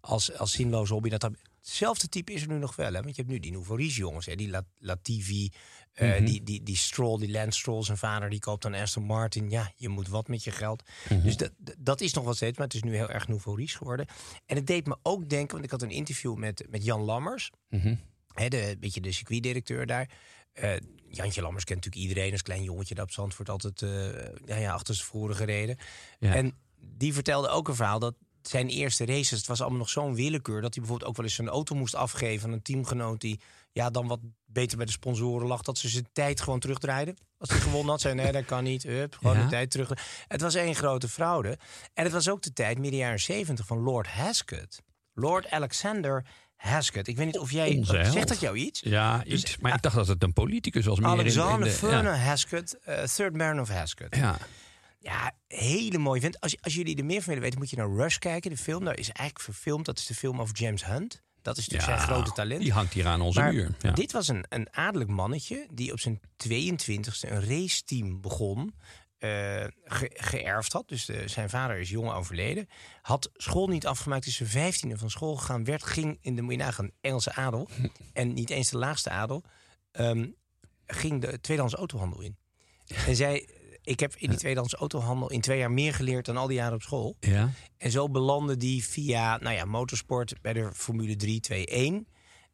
als, 0.08 0.36
als 0.38 0.52
zinloze 0.52 0.92
hobby... 0.92 1.08
Dat, 1.08 1.30
hetzelfde 1.60 2.08
type 2.08 2.32
is 2.32 2.42
er 2.42 2.48
nu 2.48 2.58
nog 2.58 2.76
wel. 2.76 2.92
Hè? 2.92 3.02
Want 3.02 3.16
je 3.16 3.22
hebt 3.22 3.32
nu 3.34 3.40
die 3.40 3.52
Nouveau 3.52 3.82
jongens. 3.82 4.26
Hè? 4.26 4.34
Die 4.34 4.48
La- 4.48 4.66
Latifi, 4.78 5.52
Mhm. 5.98 6.24
die, 6.24 6.42
die, 6.42 6.62
die 6.62 6.76
Stroll, 6.76 7.18
die 7.18 7.30
Lance 7.30 7.58
Stroll. 7.58 7.82
Zijn 7.82 7.98
vader 7.98 8.30
die 8.30 8.38
koopt 8.38 8.62
dan 8.62 8.74
Aston 8.74 9.02
Martin. 9.04 9.50
Ja, 9.50 9.72
je 9.76 9.88
moet 9.88 10.08
wat 10.08 10.28
met 10.28 10.44
je 10.44 10.50
geld. 10.50 10.82
Mhm. 11.08 11.22
Dus 11.22 11.36
dat, 11.36 11.52
dat 11.78 12.00
is 12.00 12.12
nog 12.12 12.24
wel 12.24 12.34
steeds. 12.34 12.56
Maar 12.58 12.66
het 12.66 12.74
is 12.74 12.82
nu 12.82 12.94
heel 12.94 13.10
erg 13.10 13.28
Nouveau 13.28 13.58
Riche 13.58 13.76
geworden. 13.76 14.06
En 14.46 14.56
het 14.56 14.66
deed 14.66 14.86
me 14.86 14.96
ook 15.02 15.28
denken... 15.28 15.52
Want 15.52 15.64
ik 15.64 15.70
had 15.70 15.82
een 15.82 15.90
interview 15.90 16.34
met, 16.36 16.66
met 16.70 16.84
Jan 16.84 17.00
Lammers... 17.00 17.50
mhm. 17.68 17.94
Hè, 18.34 18.48
de, 18.48 18.70
een 18.70 18.78
beetje 18.80 19.00
de 19.00 19.12
circuitdirecteur 19.12 19.86
daar. 19.86 20.10
Eh, 20.52 20.76
Jantje 21.10 21.42
Lammers 21.42 21.64
kent 21.64 21.84
natuurlijk 21.84 22.08
iedereen 22.08 22.32
als 22.32 22.42
klein 22.42 22.62
jongetje 22.62 22.94
dat 22.94 23.04
op 23.04 23.10
Zandvoort 23.12 23.48
altijd 23.48 23.82
eh, 23.82 23.88
ja, 24.44 24.56
ja, 24.56 24.72
achter 24.72 24.94
zijn 24.94 25.06
voren 25.06 25.36
gereden. 25.36 25.78
Ja. 26.18 26.34
En 26.34 26.54
die 26.80 27.14
vertelde 27.14 27.48
ook 27.48 27.68
een 27.68 27.74
verhaal 27.74 27.98
dat 27.98 28.14
zijn 28.48 28.68
eerste 28.68 29.06
races, 29.06 29.38
het 29.38 29.46
was 29.46 29.60
allemaal 29.60 29.78
nog 29.78 29.88
zo'n 29.90 30.14
willekeur 30.14 30.60
dat 30.60 30.74
hij 30.74 30.82
bijvoorbeeld 30.82 31.10
ook 31.10 31.16
wel 31.16 31.24
eens 31.26 31.34
zijn 31.34 31.48
auto 31.48 31.74
moest 31.74 31.94
afgeven 31.94 32.46
aan 32.48 32.52
een 32.54 32.62
teamgenoot 32.62 33.20
die 33.20 33.40
ja, 33.72 33.90
dan 33.90 34.06
wat 34.06 34.20
beter 34.46 34.76
bij 34.76 34.86
de 34.86 34.92
sponsoren 34.92 35.46
lag, 35.48 35.62
dat 35.62 35.78
ze 35.78 35.88
zijn 35.88 36.08
tijd 36.12 36.40
gewoon 36.40 36.58
terugdraaiden. 36.58 37.16
Als 37.38 37.48
hij 37.50 37.58
gewonnen 37.58 37.90
had, 37.90 38.00
zei 38.00 38.14
nee, 38.14 38.32
dat 38.32 38.44
kan 38.44 38.64
niet. 38.64 38.82
Hup, 38.82 39.14
gewoon 39.14 39.36
Ja. 39.36 39.42
de 39.42 39.48
tijd 39.50 39.70
terug. 39.70 39.90
Het 40.28 40.40
was 40.40 40.54
één 40.54 40.74
grote 40.74 41.08
fraude. 41.08 41.58
En 41.94 42.04
het 42.04 42.12
was 42.12 42.28
ook 42.28 42.42
de 42.42 42.52
tijd, 42.52 42.78
midden 42.78 42.98
jaren 43.00 43.20
zeventig, 43.20 43.66
van 43.66 43.78
Lord 43.78 44.06
Haskett. 44.06 44.82
Lord 45.14 45.50
Alexander 45.50 46.24
Haskett. 46.56 47.08
Ik 47.08 47.16
weet 47.16 47.26
niet 47.26 47.38
of 47.38 47.50
jij... 47.50 47.78
Zegt 47.84 48.28
dat 48.28 48.40
jou 48.40 48.56
iets? 48.56 48.80
Ja, 48.80 49.18
Dus, 49.18 49.40
iets. 49.42 49.56
Maar 49.58 49.74
ik 49.74 49.82
dacht 49.82 49.94
dat 49.96 50.08
het 50.08 50.22
een 50.22 50.32
politicus 50.32 50.84
was. 50.86 50.98
Meer 50.98 51.06
in- 51.08 51.14
in 51.14 51.20
Alexander 51.20 51.68
de- 51.68 51.74
Vernon 51.74 52.02
ja. 52.04 52.14
Haskett, 52.16 52.78
eh, 52.78 53.02
Third 53.02 53.36
Baron 53.36 53.60
of 53.60 53.68
Haskett. 53.68 54.16
Ja. 54.16 54.38
Ja, 54.98 55.32
hele 55.46 55.98
mooie 55.98 56.20
vent. 56.20 56.40
Als, 56.40 56.56
als 56.62 56.74
jullie 56.74 56.96
er 56.96 57.04
meer 57.04 57.18
van 57.18 57.26
willen 57.26 57.42
weten, 57.42 57.58
moet 57.58 57.70
je 57.70 57.76
naar 57.76 57.90
Rush 57.90 58.16
kijken. 58.16 58.50
De 58.50 58.56
film 58.56 58.84
daar 58.84 58.98
is 58.98 59.06
eigenlijk 59.12 59.40
verfilmd. 59.40 59.84
Dat 59.84 59.98
is 59.98 60.06
de 60.06 60.14
film 60.14 60.40
over 60.40 60.56
James 60.56 60.84
Hunt. 60.84 61.22
Dat 61.42 61.56
is 61.56 61.68
natuurlijk 61.68 61.98
Ja, 61.98 62.04
zijn 62.06 62.16
grote 62.16 62.32
talent. 62.34 62.60
Die 62.60 62.72
hangt 62.72 62.92
hier 62.92 63.06
aan 63.06 63.20
onze 63.20 63.40
Maar 63.40 63.52
muur. 63.52 63.74
Ja. 63.80 63.90
dit 63.92 64.12
was 64.12 64.28
een, 64.28 64.44
een 64.48 64.68
adellijk 64.74 65.10
mannetje 65.10 65.66
die 65.72 65.92
op 65.92 66.00
zijn 66.00 66.20
22e 66.48 67.28
een 67.30 67.44
raceteam 67.48 68.20
begon. 68.20 68.74
eh, 69.18 69.64
ge- 69.84 70.10
geërfd 70.14 70.72
had. 70.72 70.88
Dus 70.88 71.04
de- 71.04 71.28
zijn 71.28 71.50
vader 71.50 71.78
is 71.78 71.90
jong 71.90 72.10
overleden. 72.12 72.68
Had 73.02 73.30
school 73.34 73.66
niet 73.68 73.86
afgemaakt, 73.86 74.26
is 74.26 74.36
zijn 74.36 74.48
vijftiende 74.48 74.98
van 74.98 75.10
school 75.10 75.36
gegaan. 75.36 75.64
Werd, 75.64 75.82
ging 75.84 76.18
in 76.20 76.36
de, 76.36 76.42
moet 76.42 76.52
je 76.52 76.58
nagaan, 76.58 76.90
Engelse 77.00 77.32
adel. 77.34 77.68
en 78.12 78.34
niet 78.34 78.50
eens 78.50 78.70
de 78.70 78.78
laagste 78.78 79.10
adel. 79.10 79.42
ehm, 79.92 80.26
ging 80.86 81.20
de 81.20 81.40
tweedehands 81.40 81.74
autohandel 81.76 82.20
in. 82.20 82.36
En 83.06 83.16
zei, 83.16 83.46
ik 83.88 84.00
heb 84.00 84.14
in 84.16 84.28
die 84.28 84.38
tweedehands 84.38 84.74
autohandel 84.74 85.30
in 85.30 85.40
twee 85.40 85.58
jaar 85.58 85.70
meer 85.70 85.94
geleerd 85.94 86.26
dan 86.26 86.36
al 86.36 86.46
die 86.46 86.56
jaren 86.56 86.74
op 86.74 86.82
school. 86.82 87.16
ja. 87.20 87.50
En 87.78 87.90
zo 87.90 88.08
belandde 88.08 88.56
die 88.56 88.84
via 88.84 89.38
nou 89.38 89.54
ja, 89.54 89.64
motorsport 89.64 90.34
bij 90.42 90.52
de 90.52 90.70
Formule 90.74 91.16
3 91.16 91.40
2-1. 91.40 92.06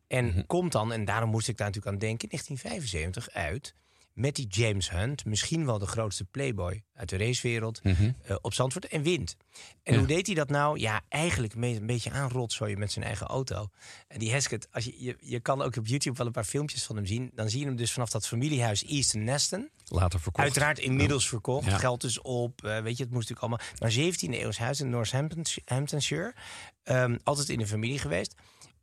En 0.06 0.24
Mhm. 0.26 0.42
komt 0.46 0.72
dan, 0.72 0.92
en 0.92 1.04
daarom 1.04 1.30
moest 1.30 1.48
ik 1.48 1.56
daar 1.56 1.66
natuurlijk 1.66 1.94
aan 1.94 2.00
denken, 2.00 2.28
in 2.30 2.38
1975 2.38 3.30
uit 3.34 3.74
met 4.14 4.34
die 4.34 4.46
James 4.46 4.90
Hunt, 4.90 5.24
misschien 5.24 5.66
wel 5.66 5.78
de 5.78 5.86
grootste 5.86 6.24
playboy 6.24 6.82
uit 6.94 7.08
de 7.08 7.16
racewereld, 7.16 7.84
Mhm. 7.84 8.10
eh, 8.24 8.36
op 8.40 8.54
Zandvoort 8.54 8.86
en 8.86 9.02
wint. 9.02 9.36
En 9.82 9.92
Ja. 9.92 9.98
hoe 9.98 10.08
deed 10.08 10.26
hij 10.26 10.34
dat 10.34 10.48
nou? 10.48 10.78
Ja, 10.78 11.00
eigenlijk 11.08 11.54
een 11.54 11.86
beetje 11.86 12.10
aanrotzooien 12.10 12.78
met 12.78 12.92
zijn 12.92 13.04
eigen 13.04 13.26
auto. 13.26 13.68
En 14.08 14.18
die 14.18 14.30
Heskett, 14.32 14.68
als 14.70 14.84
je, 14.84 14.94
je, 15.04 15.16
je 15.20 15.40
kan 15.40 15.62
ook 15.62 15.76
op 15.76 15.86
YouTube 15.86 16.16
wel 16.16 16.26
een 16.26 16.32
paar 16.32 16.44
filmpjes 16.44 16.84
van 16.84 16.96
hem 16.96 17.06
zien. 17.06 17.30
Dan 17.34 17.50
zie 17.50 17.60
je 17.60 17.66
hem 17.66 17.76
dus 17.76 17.92
vanaf 17.92 18.10
dat 18.10 18.26
familiehuis 18.26 18.84
Easton 18.84 19.24
Neston. 19.24 19.70
Later 19.84 20.20
verkocht. 20.20 20.44
Uiteraard 20.44 20.78
inmiddels 20.78 21.28
verkocht. 21.28 21.66
Ja. 21.66 21.78
Geld 21.78 22.04
is 22.04 22.20
op. 22.20 22.64
eh, 22.64 22.80
weet 22.82 22.96
je, 22.96 23.02
het 23.04 23.12
moest 23.12 23.28
natuurlijk 23.28 23.40
allemaal. 23.40 23.66
Maar 23.78 23.90
17e 23.90 24.40
eeuws 24.42 24.58
huis 24.58 24.80
in 24.80 24.90
Northamptonshire. 24.90 26.34
Ehm, 26.82 27.16
altijd 27.22 27.48
in 27.48 27.58
de 27.58 27.66
familie 27.66 27.98
geweest. 27.98 28.34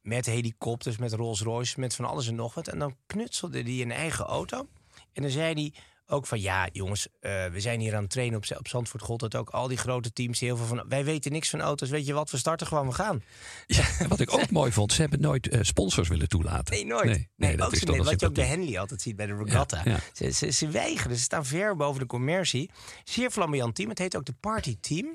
Met 0.01 0.25
helikopters, 0.25 0.97
met 0.97 1.13
Rolls 1.13 1.41
Royce, 1.41 1.79
met 1.79 1.95
van 1.95 2.05
alles 2.05 2.27
en 2.27 2.35
nog 2.35 2.53
wat. 2.53 2.67
En 2.67 2.79
dan 2.79 2.95
knutselde 3.05 3.61
hij 3.61 3.81
een 3.81 3.91
eigen 3.91 4.25
auto. 4.25 4.67
En 5.13 5.21
dan 5.21 5.31
zei 5.31 5.53
hij 5.53 5.73
ook 6.11 6.27
van 6.27 6.41
ja, 6.41 6.69
jongens, 6.71 7.07
eh, 7.19 7.45
we 7.45 7.59
zijn 7.59 7.79
hier 7.79 7.95
aan 7.95 8.01
het 8.01 8.11
trainen 8.11 8.37
op, 8.37 8.57
op 8.57 8.67
Zandvoort. 8.67 9.03
God 9.03 9.19
dat 9.19 9.35
ook 9.35 9.49
al 9.49 9.67
die 9.67 9.77
grote 9.77 10.13
teams. 10.13 10.39
Heel 10.39 10.57
veel 10.57 10.65
van, 10.65 10.83
wij 10.89 11.03
weten 11.03 11.31
niks 11.31 11.49
van 11.49 11.61
auto's. 11.61 11.89
Weet 11.89 12.05
je 12.05 12.13
wat? 12.13 12.31
We 12.31 12.37
starten 12.37 12.67
gewoon, 12.67 12.87
we 12.87 12.93
gaan. 12.93 13.21
Ja, 13.67 14.07
wat 14.07 14.19
ik 14.19 14.33
ook 14.33 14.49
mooi 14.49 14.71
vond, 14.71 14.93
ze 14.93 15.01
hebben 15.01 15.21
nooit 15.21 15.47
eh, 15.47 15.59
sponsors 15.61 16.07
willen 16.07 16.27
toelaten. 16.27 16.73
Nee, 16.73 16.85
nooit. 16.85 17.05
Nee, 17.05 17.29
nee, 17.35 17.57
dat 17.57 17.65
ook 17.65 17.73
is 17.73 17.83
net, 17.83 17.97
wat 17.97 18.05
je 18.05 18.11
ook 18.11 18.19
sympathiek. 18.19 18.45
Henley 18.45 18.79
altijd 18.79 19.01
ziet 19.01 19.15
bij 19.15 19.25
de 19.25 19.35
regatta. 19.35 19.81
Ja, 19.83 19.91
ja. 19.91 19.99
Ze, 20.13 20.31
ze, 20.31 20.51
ze 20.51 20.67
weigeren, 20.67 21.15
ze 21.15 21.23
staan 21.23 21.45
ver 21.45 21.75
boven 21.75 21.99
de 21.99 22.07
commercie. 22.07 22.69
Zeer 23.03 23.31
flamboyant 23.31 23.75
team. 23.75 23.89
Het 23.89 23.99
heet 23.99 24.15
ook 24.15 24.25
de 24.25 24.35
Party 24.39 24.77
Team. 24.81 25.07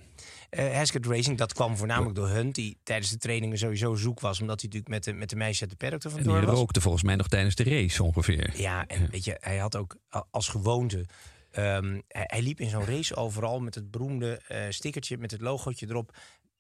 Haskett 0.51 1.07
Racing, 1.07 1.39
dat 1.39 1.53
kwam 1.53 1.77
voornamelijk 1.77 2.15
door 2.15 2.29
Hunt... 2.29 2.55
die 2.55 2.79
tijdens 2.83 3.11
de 3.11 3.19
trainingen 3.19 3.59
sowieso 3.59 3.95
zoek 3.95 4.21
was... 4.21 4.41
omdat 4.41 4.61
hij 4.61 4.71
natuurlijk 4.71 4.95
met 4.95 5.05
de, 5.05 5.13
met 5.13 5.31
de 5.31 5.37
meisjes 5.37 5.61
uit 5.61 5.71
de 5.71 5.77
paddock 5.77 6.03
er 6.03 6.11
En 6.11 6.17
vandoor 6.17 6.39
die 6.39 6.47
was. 6.47 6.59
rookte 6.59 6.81
volgens 6.81 7.03
mij 7.03 7.17
nog 7.17 7.29
tijdens 7.29 7.55
de 7.55 7.65
race 7.65 8.03
ongeveer. 8.03 8.53
Ja, 8.61 8.87
en 8.87 9.11
weet 9.11 9.25
je, 9.25 9.37
hij 9.41 9.59
had 9.59 9.77
ook 9.77 9.97
als 10.31 10.49
gewoonte... 10.49 11.07
ehm, 11.51 12.01
hij, 12.09 12.25
hij 12.27 12.43
liep 12.43 12.61
in 12.61 12.69
zo'n 12.71 12.85
race 12.85 13.17
overal 13.17 13.61
met 13.61 13.75
het 13.75 13.91
beroemde 13.91 14.41
eh, 14.49 14.61
stickertje... 14.69 15.19
met 15.19 15.31
het 15.31 15.41
logootje 15.41 15.87
erop... 15.89 16.17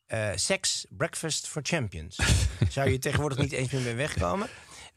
eh 0.06 0.30
sex, 0.34 0.86
breakfast 0.90 1.48
for 1.48 1.62
champions. 1.64 2.16
Zou 2.68 2.90
je 2.90 2.98
tegenwoordig 2.98 3.38
niet 3.38 3.52
eens 3.52 3.70
meer 3.70 3.82
mee 3.82 3.94
wegkomen. 3.94 4.48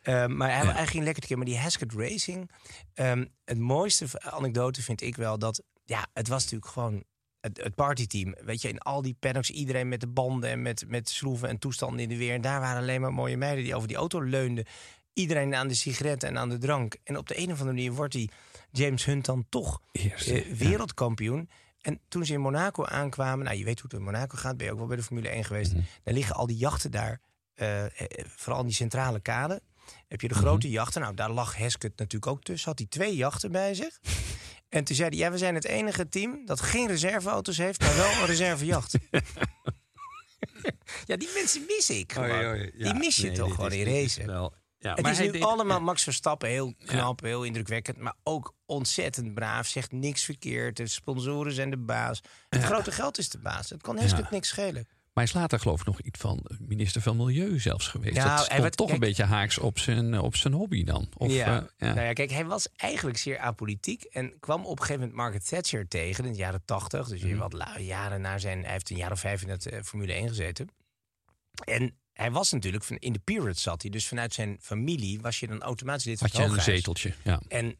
Ehm, 0.02 0.38
maar 0.38 0.56
hij, 0.58 0.66
hij 0.66 0.88
ging 0.88 1.04
lekker 1.04 1.22
te 1.22 1.28
keer. 1.28 1.38
Maar 1.38 1.46
die 1.46 1.58
Haskett 1.58 1.94
Racing... 1.94 2.52
ehm, 2.94 3.26
het 3.46 3.58
mooiste 3.58 4.06
anekdote 4.22 4.82
vind 4.82 5.02
ik 5.02 5.16
wel 5.16 5.40
dat... 5.40 5.64
Ja, 5.86 6.08
het 6.14 6.28
was 6.28 6.44
natuurlijk 6.44 6.72
gewoon 6.72 7.04
het, 7.42 7.58
het 7.64 7.76
partyteam. 7.76 8.36
Weet 8.44 8.62
je, 8.62 8.70
in 8.70 8.80
al 8.80 9.02
die 9.02 9.16
paddocks, 9.20 9.50
iedereen 9.50 9.88
met 9.88 10.00
de 10.00 10.08
banden... 10.08 10.50
en 10.50 10.62
met, 10.62 10.84
met 10.88 11.10
schroeven 11.10 11.50
en 11.50 11.60
toestanden 11.60 12.00
in 12.00 12.10
de 12.10 12.18
weer. 12.18 12.34
En 12.34 12.42
daar 12.42 12.60
waren 12.60 12.82
alleen 12.82 13.02
maar 13.02 13.14
mooie 13.14 13.38
meiden 13.38 13.64
die 13.64 13.76
over 13.76 13.88
die 13.88 13.98
auto 13.98 14.22
leunden. 14.24 14.66
Iedereen 15.14 15.56
aan 15.56 15.68
de 15.68 15.74
sigaretten 15.74 16.30
en 16.30 16.38
aan 16.38 16.50
de 16.50 16.58
drank. 16.58 16.96
En 17.04 17.18
op 17.18 17.28
de 17.28 17.38
een 17.38 17.44
of 17.52 17.60
andere 17.60 17.66
manier 17.66 17.92
wordt 17.92 18.14
die 18.14 18.30
James 18.72 19.06
Hunt 19.06 19.26
dan 19.26 19.46
toch 19.50 19.82
eh, 19.92 20.46
wereldkampioen. 20.46 21.50
En 21.82 22.00
toen 22.08 22.26
ze 22.26 22.34
in 22.34 22.42
Monaco 22.42 22.86
aankwamen, 22.86 23.46
nou 23.46 23.58
je 23.58 23.64
weet 23.64 23.80
hoe 23.80 23.90
het 23.90 24.00
in 24.00 24.06
Monaco 24.06 24.38
gaat, 24.38 24.58
ben 24.58 24.66
je 24.66 24.72
ook 24.72 24.78
wel 24.78 24.88
bij 24.88 24.98
de 24.98 25.04
Formule 25.04 25.30
1 25.30 25.44
geweest. 25.46 25.74
Mhm. 25.74 25.82
Dan 26.04 26.14
liggen 26.14 26.36
al 26.36 26.48
die 26.48 26.58
jachten 26.58 26.92
daar, 26.92 27.22
eh, 27.54 27.86
eh, 27.86 27.92
vooral 28.26 28.60
in 28.60 28.66
die 28.66 28.76
centrale 28.76 29.20
kade. 29.20 29.62
Heb 30.08 30.22
je 30.22 30.28
de 30.28 30.34
Mhm. 30.34 30.44
grote 30.44 30.70
jachten, 30.70 31.02
nou 31.02 31.14
daar 31.14 31.32
lag 31.32 31.56
Heskett 31.58 31.98
natuurlijk 32.00 32.32
ook 32.32 32.44
tussen. 32.44 32.70
Had 32.70 32.80
hij 32.80 32.88
twee 32.88 33.16
jachten 33.16 33.52
bij 33.52 33.74
zich. 33.74 34.00
En 34.70 34.84
toen 34.84 34.96
zei 34.96 35.10
hij, 35.10 35.18
ja 35.18 35.32
we 35.32 35.38
zijn 35.38 35.56
het 35.56 35.66
enige 35.66 36.10
team 36.10 36.46
dat 36.46 36.62
geen 36.62 36.88
reserveauto's 36.88 37.58
heeft, 37.58 37.80
maar 37.82 37.96
wel 37.96 38.12
een 38.12 38.26
reservejacht. 38.26 38.94
ja, 41.06 41.18
die 41.18 41.30
mensen 41.34 41.64
mis 41.68 41.90
ik 41.90 42.12
gewoon. 42.14 42.70
die 42.78 42.94
mis 42.94 43.16
je 43.16 43.32
toch 43.32 43.56
gewoon 43.56 43.72
in 43.72 43.86
racen. 43.86 44.26
Wel, 44.26 44.54
ja, 44.78 44.94
Het 44.94 45.02
maar 45.02 45.12
is 45.12 45.20
nu 45.20 45.32
deed- 45.32 45.42
allemaal 45.44 45.82
Max 45.82 46.04
Verstappen, 46.04 46.50
heel 46.50 46.74
knap, 46.86 47.22
heel 47.22 47.44
indrukwekkend. 47.44 47.98
Maar 47.98 48.16
ook 48.24 48.54
ontzettend 48.66 49.34
braaf, 49.34 49.68
zegt 49.68 49.92
niks 49.92 50.24
verkeerd. 50.24 50.78
De 50.78 50.88
sponsoren 50.88 51.54
zijn 51.54 51.70
de 51.70 51.78
baas. 51.78 52.22
Het 52.50 52.64
grote 52.64 52.92
geld 52.92 53.18
is 53.18 53.30
de 53.30 53.40
baas. 53.40 53.70
Het 53.70 53.82
kan 53.82 53.98
Ja. 53.98 54.28
niks 54.32 54.48
schelen. 54.48 54.88
Maar 55.20 55.28
hij 55.28 55.38
is 55.38 55.42
later 55.42 55.60
geloof 55.60 55.80
ik 55.80 55.86
nog 55.86 56.02
iets 56.02 56.20
van 56.20 56.46
minister 56.60 57.02
van 57.02 57.18
Milieu 57.18 57.60
zelfs 57.60 57.88
geweest. 57.88 58.16
Ja, 58.16 58.24
dat 58.24 58.36
hij 58.36 58.46
stond 58.46 58.62
werd- 58.62 58.78
toch 58.78 58.92
een 58.92 59.00
beetje 59.00 59.24
haaks 59.24 59.58
op 59.58 59.80
zijn, 59.80 60.20
op 60.20 60.36
zijn 60.36 60.54
hobby 60.54 60.84
dan. 60.84 61.10
Of, 61.18 61.32
ja. 61.32 61.58
eh, 61.58 61.68
ja. 61.78 61.94
Nou 61.94 62.06
ja, 62.08 62.14
kijk, 62.14 62.32
hij 62.32 62.46
was 62.46 62.68
eigenlijk 62.76 63.18
zeer 63.18 63.38
apolitiek. 63.40 64.04
En 64.04 64.40
kwam 64.40 64.66
op 64.66 64.72
een 64.72 64.78
gegeven 64.86 65.00
moment 65.02 65.18
Margaret 65.18 65.48
Thatcher 65.50 65.88
tegen 65.88 66.26
in 66.26 66.32
de 66.32 66.38
jaren 66.38 66.62
tachtig. 66.66 67.08
Dus 67.08 67.22
Mhm. 67.22 67.38
wat 67.38 67.56
jaren 67.78 68.22
na 68.22 68.38
zijn... 68.38 68.64
Hij 68.64 68.72
heeft 68.72 68.90
een 68.90 68.98
jaar 68.98 69.12
of 69.12 69.20
vijf 69.20 69.42
in 69.42 69.50
het 69.50 69.66
eh, 69.66 69.82
Formule 69.84 70.14
1 70.14 70.28
gezeten. 70.28 70.68
En 71.66 71.96
hij 72.14 72.32
was 72.32 72.52
natuurlijk... 72.52 72.84
Van, 72.84 72.98
in 72.98 73.14
de 73.14 73.20
Pirates 73.20 73.62
zat 73.62 73.82
hij. 73.82 73.92
Dus 73.92 74.08
vanuit 74.08 74.34
zijn 74.34 74.58
familie 74.62 75.22
was 75.22 75.40
je 75.40 75.48
dan 75.48 75.62
automatisch 75.62 76.04
lid 76.06 76.20
van 76.20 76.30
Had 76.32 76.38
je 76.50 76.56
een 76.58 76.62
zeteltje. 76.62 77.14
Ja. 77.24 77.42
En 77.48 77.76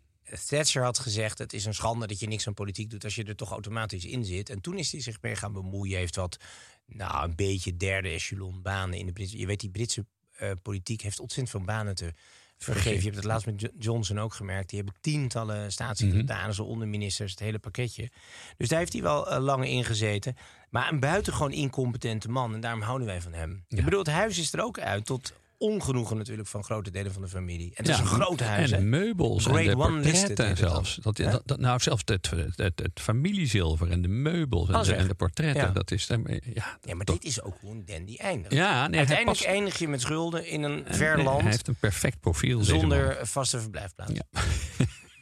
Thatcher 0.48 0.84
had 0.84 1.00
gezegd: 1.00 1.38
het 1.38 1.54
is 1.54 1.66
een 1.66 1.74
schande 1.74 2.08
dat 2.08 2.20
je 2.20 2.28
niks 2.28 2.48
aan 2.48 2.54
politiek 2.54 2.90
doet 2.90 3.04
als 3.04 3.16
je 3.16 3.24
er 3.24 3.36
toch 3.36 3.52
automatisch 3.52 4.06
in 4.06 4.26
zit. 4.26 4.50
En 4.50 4.62
toen 4.62 4.78
is 4.78 4.92
hij 4.92 5.02
zich 5.02 5.22
mee 5.22 5.36
gaan 5.36 5.54
bemoeien. 5.54 5.98
Heeft 5.98 6.16
wat, 6.16 6.38
nou, 6.86 7.24
een 7.30 7.36
beetje 7.36 7.78
derde 7.78 8.10
echelon 8.10 8.62
banen 8.62 8.98
in 8.98 9.06
de 9.06 9.14
Britse. 9.14 9.38
Je 9.38 9.46
weet, 9.46 9.60
die 9.60 9.70
Britse 9.70 10.06
eh, 10.36 10.52
politiek 10.62 11.02
heeft 11.02 11.20
ontzettend 11.20 11.50
veel 11.50 11.66
banen 11.76 11.96
te 11.96 12.14
vergeven. 12.58 12.98
Je 12.98 13.04
hebt 13.04 13.16
het 13.16 13.24
laatst 13.26 13.46
met 13.46 13.62
Jo- 13.62 13.70
Johnson 13.80 14.20
ook 14.20 14.34
gemerkt. 14.34 14.70
Die 14.70 14.78
hebben 14.78 14.98
tientallen 15.02 15.72
staatssecretarissen, 15.72 16.66
onderministers, 16.66 17.32
het 17.32 17.40
hele 17.40 17.60
pakketje. 17.60 18.10
Dus 18.58 18.70
daar 18.70 18.80
heeft 18.80 18.94
hij 18.94 19.02
wel 19.02 19.30
eh, 19.30 19.42
lang 19.42 19.68
in 19.68 19.86
gezeten. 19.86 20.36
Maar 20.70 20.92
een 20.92 21.00
buitengewoon 21.00 21.52
incompetente 21.52 22.30
man. 22.30 22.54
En 22.54 22.60
daarom 22.62 22.82
houden 22.82 23.08
wij 23.08 23.22
van 23.22 23.34
hem. 23.34 23.66
Ik 23.68 23.84
bedoel, 23.84 24.00
het 24.00 24.08
huis 24.08 24.38
is 24.38 24.54
er 24.54 24.64
ook 24.64 24.80
uit 24.80 25.06
tot 25.06 25.34
ongenoegen 25.60 26.18
natuurlijk 26.18 26.48
van 26.48 26.64
grote 26.64 26.92
delen 26.92 27.14
van 27.14 27.22
de 27.22 27.28
familie. 27.28 27.68
En 27.76 27.84
het 27.86 27.88
is 27.94 28.00
een 28.00 28.06
groot 28.06 28.40
huis. 28.40 28.72
En 28.72 28.90
meubels 28.90 29.44
Grade 29.46 29.60
en 29.60 29.66
de 29.78 29.84
one 29.84 30.02
portretten 30.02 30.58
zelfs. 30.58 30.96
Dat, 30.96 31.18
Hè? 31.18 31.32
dat, 31.32 31.42
dat- 31.46 31.60
nou, 31.60 31.80
zelfs 31.80 32.02
het, 32.06 32.30
het, 32.30 32.56
het, 32.56 32.80
het 32.80 33.00
familiezilver 33.02 33.92
en 33.92 34.02
de 34.02 34.08
meubels 34.08 34.70
en 34.70 34.82
de, 34.82 34.88
weg. 34.90 34.98
en 35.02 35.08
de 35.08 35.14
portretten. 35.14 35.64
Ja. 35.64 35.72
Dat 35.72 35.92
is, 35.92 36.08
ja, 36.54 36.78
Ja, 36.82 36.96
maar 36.96 37.06
dit 37.06 37.24
is 37.24 37.42
ook 37.42 37.58
hoe 37.62 37.72
een 37.72 37.86
dandy 37.86 38.16
eindigt. 38.18 38.54
Ja, 38.54 38.88
nee, 38.88 38.98
Uiteindelijk 38.98 39.38
past- 39.38 39.50
eindig 39.50 39.78
je 39.80 39.88
met 39.88 40.02
schulden 40.02 40.46
in 40.48 40.64
een 40.64 40.86
en- 40.86 40.96
ver 40.96 41.24
land 41.24 41.42
Hij 41.42 41.52
heeft 41.52 41.68
een 41.68 41.76
perfect 41.80 42.20
profiel. 42.20 42.64
zonder 42.64 43.28
vaste 43.28 43.60
verblijfplaats. 43.60 44.12
Ja. 44.14 44.24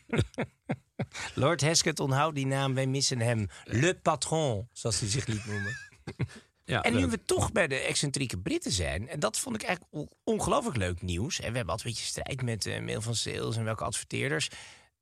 Lord 1.35 1.61
Hesketh 1.61 1.99
onthoudt 1.99 2.35
die 2.35 2.45
naam, 2.45 2.73
wij 2.73 2.87
missen 2.87 3.19
hem. 3.19 3.47
Le 3.63 3.95
patron, 4.01 4.67
zoals 4.71 4.99
hij 4.99 5.09
zich 5.09 5.25
liet 5.25 5.45
noemen. 5.45 5.77
Ja, 6.69 6.81
En 6.81 6.95
nu 6.95 7.07
we 7.07 7.25
toch 7.25 7.51
bij 7.51 7.67
de 7.67 7.75
excentrieke 7.75 8.37
Britten 8.37 8.71
zijn, 8.71 9.09
en 9.09 9.19
dat 9.19 9.39
vond 9.39 9.55
ik 9.55 9.63
eigenlijk 9.63 9.93
on- 9.95 10.09
ongelooflijk 10.23 10.77
leuk 10.77 11.01
nieuws. 11.01 11.39
En 11.39 11.49
we 11.51 11.55
hebben 11.57 11.73
altijd 11.73 11.85
een 11.87 11.91
beetje 11.93 12.07
strijd 12.09 12.41
met 12.41 12.65
eh, 12.65 12.81
mail 12.81 13.01
van 13.01 13.15
sales 13.15 13.57
en 13.57 13.63
welke 13.63 13.83
adverteerders. 13.83 14.49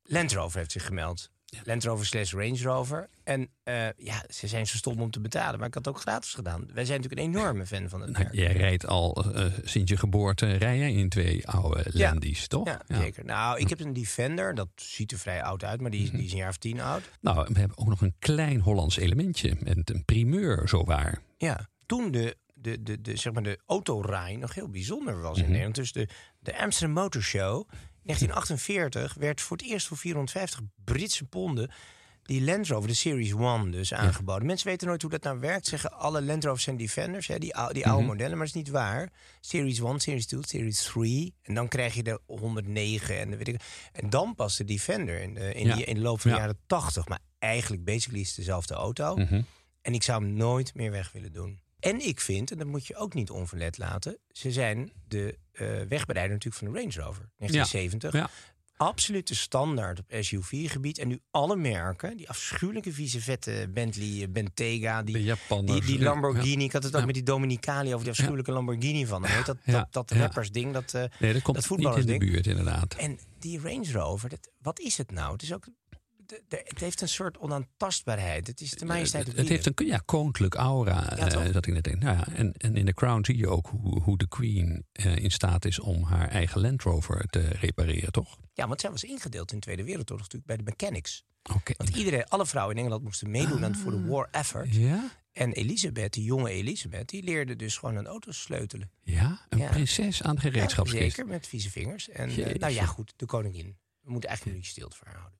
Land 0.02 0.32
Rover 0.32 0.58
heeft 0.58 0.72
zich 0.72 0.86
gemeld. 0.86 1.30
Land 1.64 1.84
Rover 1.84 2.06
slash 2.06 2.32
Range 2.32 2.62
Rover. 2.62 3.08
En 3.24 3.48
eh, 3.62 3.86
ja, 3.96 4.24
ze 4.28 4.46
zijn 4.46 4.66
zo 4.66 4.76
stom 4.76 5.00
om 5.00 5.10
te 5.10 5.20
betalen, 5.20 5.58
maar 5.58 5.68
ik 5.68 5.74
had 5.74 5.84
het 5.84 5.94
ook 5.94 6.00
gratis 6.00 6.34
gedaan. 6.34 6.68
Wij 6.74 6.84
zijn 6.84 7.00
natuurlijk 7.00 7.28
een 7.28 7.34
enorme 7.34 7.66
fan 7.66 7.88
van 7.88 8.00
het 8.00 8.10
Nou, 8.10 8.22
merk. 8.24 8.34
jij 8.36 8.52
rijdt 8.52 8.86
al 8.86 9.24
eh, 9.34 9.44
sinds 9.64 9.90
je 9.90 9.96
geboorte 9.96 10.52
rij 10.52 10.78
jij 10.78 10.92
in 10.92 11.08
twee 11.08 11.48
oude 11.48 11.86
Ja. 11.92 12.10
Landies, 12.10 12.46
toch? 12.48 12.66
Ja, 12.66 12.80
zeker. 12.88 13.24
Nou, 13.24 13.58
ik 13.58 13.68
heb 13.68 13.80
een 13.80 13.92
Defender, 13.92 14.54
dat 14.54 14.68
ziet 14.74 15.12
er 15.12 15.18
vrij 15.18 15.42
oud 15.42 15.64
uit, 15.64 15.80
maar 15.80 15.90
die, 15.90 16.02
is- 16.02 16.10
die 16.10 16.24
is 16.24 16.30
een 16.32 16.38
jaar 16.38 16.48
of 16.48 16.56
tien 16.56 16.80
oud. 16.80 17.02
Nou, 17.20 17.46
we 17.52 17.58
hebben 17.58 17.78
ook 17.78 17.88
nog 17.88 18.00
een 18.00 18.14
klein 18.18 18.60
Hollands 18.60 18.96
elementje 18.96 19.56
met 19.60 19.90
een 19.90 20.04
primeur, 20.04 20.68
zowaar. 20.68 21.18
Ja, 21.36 21.68
toen 21.86 22.10
de, 22.10 22.36
de, 22.54 22.82
de, 22.82 23.00
de, 23.00 23.16
zeg 23.16 23.32
maar 23.32 23.42
de 23.42 23.58
autorij 23.66 24.36
nog 24.36 24.54
heel 24.54 24.68
bijzonder 24.68 25.20
was 25.20 25.36
in 25.36 25.42
Mhm. 25.42 25.50
Nederland. 25.50 25.74
Dus 25.76 25.92
de, 25.92 26.08
de 26.38 26.58
Amsterdam 26.58 26.94
Motor 27.02 27.22
Show, 27.22 27.68
1948, 28.02 29.14
werd 29.14 29.40
voor 29.40 29.56
het 29.56 29.66
eerst 29.66 29.86
voor 29.86 29.96
450 29.96 30.60
Britse 30.84 31.24
ponden 31.24 31.70
die 32.22 32.42
Land 32.44 32.66
Rover, 32.68 32.88
de 32.88 32.94
Series 32.94 33.32
1 33.32 33.70
dus, 33.70 33.94
aangeboden. 33.94 34.46
Mensen 34.46 34.66
weten 34.68 34.86
nooit 34.86 35.02
hoe 35.02 35.10
dat 35.10 35.22
nou 35.22 35.38
werkt. 35.40 35.66
Zeggen 35.66 35.92
alle 35.92 36.22
Land 36.22 36.44
Rovers 36.44 36.64
zijn 36.64 36.76
Defenders, 36.76 37.26
hè, 37.26 37.38
die, 37.38 37.52
die 37.72 37.86
oude 37.86 38.00
Mhm. 38.02 38.06
modellen. 38.06 38.36
Maar 38.38 38.46
dat 38.46 38.56
is 38.56 38.62
niet 38.62 38.68
waar. 38.70 39.12
Series 39.40 39.78
1, 39.80 40.00
Series 40.00 40.26
2, 40.26 40.40
Series 40.46 40.82
3. 40.82 41.34
En 41.42 41.54
dan 41.54 41.68
krijg 41.68 41.94
je 41.94 42.02
de 42.02 42.20
109 42.26 43.18
en 43.18 43.30
de 43.30 43.36
weet 43.36 43.48
ik. 43.48 43.60
En 43.92 44.10
dan 44.10 44.34
pas 44.34 44.56
de 44.56 44.64
Defender 44.64 45.20
in 45.20 45.34
de, 45.34 45.52
in 45.54 45.66
Ja. 45.66 45.74
die, 45.76 45.84
in 45.84 45.94
de 45.94 46.00
loop 46.00 46.20
van 46.20 46.30
de 46.30 46.36
Ja. 46.36 46.42
jaren 46.42 46.58
80. 46.66 47.08
Maar 47.08 47.18
eigenlijk 47.38 47.84
basically 47.84 48.20
is 48.20 48.26
het 48.28 48.36
dezelfde 48.36 48.74
auto. 48.74 49.16
Mhm. 49.16 49.42
En 49.86 49.94
ik 49.94 50.02
zou 50.02 50.22
hem 50.22 50.32
nooit 50.32 50.74
meer 50.74 50.90
weg 50.90 51.12
willen 51.12 51.32
doen. 51.32 51.60
En 51.80 52.06
ik 52.06 52.20
vind, 52.20 52.50
en 52.50 52.58
dat 52.58 52.66
moet 52.66 52.86
je 52.86 52.96
ook 52.96 53.14
niet 53.14 53.30
onverlet 53.30 53.78
laten... 53.78 54.18
ze 54.30 54.52
zijn 54.52 54.92
de 55.08 55.38
eh 55.52 55.66
wegbereider 55.88 56.34
natuurlijk 56.36 56.54
van 56.64 56.72
de 56.72 56.78
Range 56.78 56.92
Rover, 57.06 57.30
1970. 57.36 58.12
Ja. 58.12 58.30
Absolute 58.76 59.34
standaard 59.34 59.98
op 59.98 60.04
SUV-gebied. 60.20 60.98
En 60.98 61.08
nu 61.08 61.20
alle 61.30 61.56
merken, 61.56 62.16
die 62.16 62.28
afschuwelijke 62.28 62.92
vieze 62.92 63.20
vette 63.20 63.70
Bentley, 63.74 64.22
eh, 64.22 64.28
Bentayga... 64.28 65.02
De 65.02 65.12
die, 65.12 65.34
die, 65.64 65.80
die 65.80 65.98
Ja, 65.98 66.04
Lamborghini, 66.04 66.64
ik 66.64 66.72
had 66.72 66.82
het 66.82 66.92
ook 66.94 67.00
Ja. 67.00 67.06
met 67.06 67.14
die 67.14 67.24
Dominicali 67.24 67.88
over 67.88 68.00
die 68.00 68.10
afschuwelijke 68.10 68.52
Lamborghini 68.52 69.06
van. 69.06 69.22
Weet 69.22 69.46
dat, 69.46 69.56
Ja. 69.64 69.72
dat, 69.72 69.92
dat 69.92 70.10
Ja. 70.10 70.16
rappersding, 70.18 70.72
dat, 70.72 70.94
eh, 70.94 71.04
Nee, 71.18 71.32
dat 71.32 71.42
komt 71.42 71.68
dat 71.68 71.78
niet 71.78 71.96
in 71.96 72.06
de 72.06 72.18
buurt, 72.18 72.46
inderdaad. 72.46 72.94
En 72.94 73.18
die 73.38 73.60
Range 73.60 73.92
Rover, 73.92 74.28
dat, 74.28 74.50
wat 74.58 74.80
is 74.80 74.98
het 74.98 75.10
nou? 75.10 75.32
Het 75.32 75.42
is 75.42 75.52
ook... 75.52 75.68
het 76.48 76.80
heeft 76.80 77.00
een 77.00 77.08
soort 77.08 77.38
onaantastbaarheid. 77.38 78.46
Het 78.46 78.60
is 78.60 78.70
de 78.70 78.84
majesteit 78.84 79.26
het, 79.26 79.36
het 79.36 79.48
heeft 79.48 79.66
een 79.66 79.86
ja, 79.86 80.02
koninklijk 80.04 80.54
aura. 80.54 81.12
Ja, 81.16 81.28
eh, 81.28 81.52
dat 81.52 81.66
ik 81.66 81.72
net 81.74 81.84
denk. 81.84 82.02
Nou 82.02 82.16
ja, 82.16 82.26
en, 82.28 82.52
en 82.52 82.76
in 82.76 82.84
The 82.86 82.94
Crown 82.94 83.24
zie 83.24 83.36
je 83.36 83.48
ook 83.48 83.66
hoe, 83.66 84.00
hoe 84.02 84.18
de 84.18 84.28
Queen 84.28 84.86
eh, 84.92 85.16
in 85.16 85.30
staat 85.30 85.64
is 85.64 85.78
om 85.80 86.02
haar 86.02 86.28
eigen 86.28 86.60
Land 86.60 86.82
Rover 86.82 87.26
te 87.30 87.40
repareren, 87.40 88.12
toch? 88.12 88.38
Ja, 88.52 88.68
want 88.68 88.80
zij 88.80 88.90
was 88.90 89.04
ingedeeld 89.04 89.50
in 89.50 89.56
de 89.56 89.62
Tweede 89.64 89.84
Wereldoorlog 89.84 90.24
natuurlijk 90.30 90.46
bij 90.56 90.56
de 90.64 90.70
mechanics. 90.76 91.24
Oké. 91.54 91.72
Want 91.76 91.96
iedereen, 91.96 92.24
alle 92.28 92.46
vrouwen 92.46 92.74
in 92.74 92.80
Engeland 92.80 93.02
moesten 93.04 93.30
meedoen 93.30 93.64
aan 93.64 93.76
voor 93.76 93.90
de 93.90 94.04
war 94.06 94.28
effort. 94.30 94.74
Ja? 94.74 95.10
En 95.32 95.52
Elisabeth, 95.52 96.12
die 96.12 96.24
jonge 96.24 96.50
Elisabeth, 96.50 97.08
die 97.08 97.22
leerde 97.22 97.56
dus 97.56 97.76
gewoon 97.76 97.96
aan 97.98 98.06
auto's 98.06 98.40
sleutelen. 98.42 98.90
Ja? 99.02 99.46
Een 99.48 99.58
Ja. 99.58 99.70
prinses 99.70 100.22
aan 100.22 100.34
de 100.36 100.42
Ja, 100.42 100.50
gereedschapskist. 100.50 101.02
zeker, 101.02 101.26
met 101.26 101.46
vieze 101.46 101.70
vingers. 101.70 102.08
En 102.08 102.28
eh, 102.30 102.54
nou 102.54 102.72
ja, 102.72 102.84
goed, 102.84 103.12
de 103.16 103.26
koningin. 103.26 103.76
We 104.00 104.10
moeten 104.12 104.28
eigenlijk 104.28 104.42
een 104.44 104.50
minuutje 104.50 104.70
stilte 104.70 104.96
voor 104.96 105.06
haar 105.06 105.16
houden. 105.16 105.38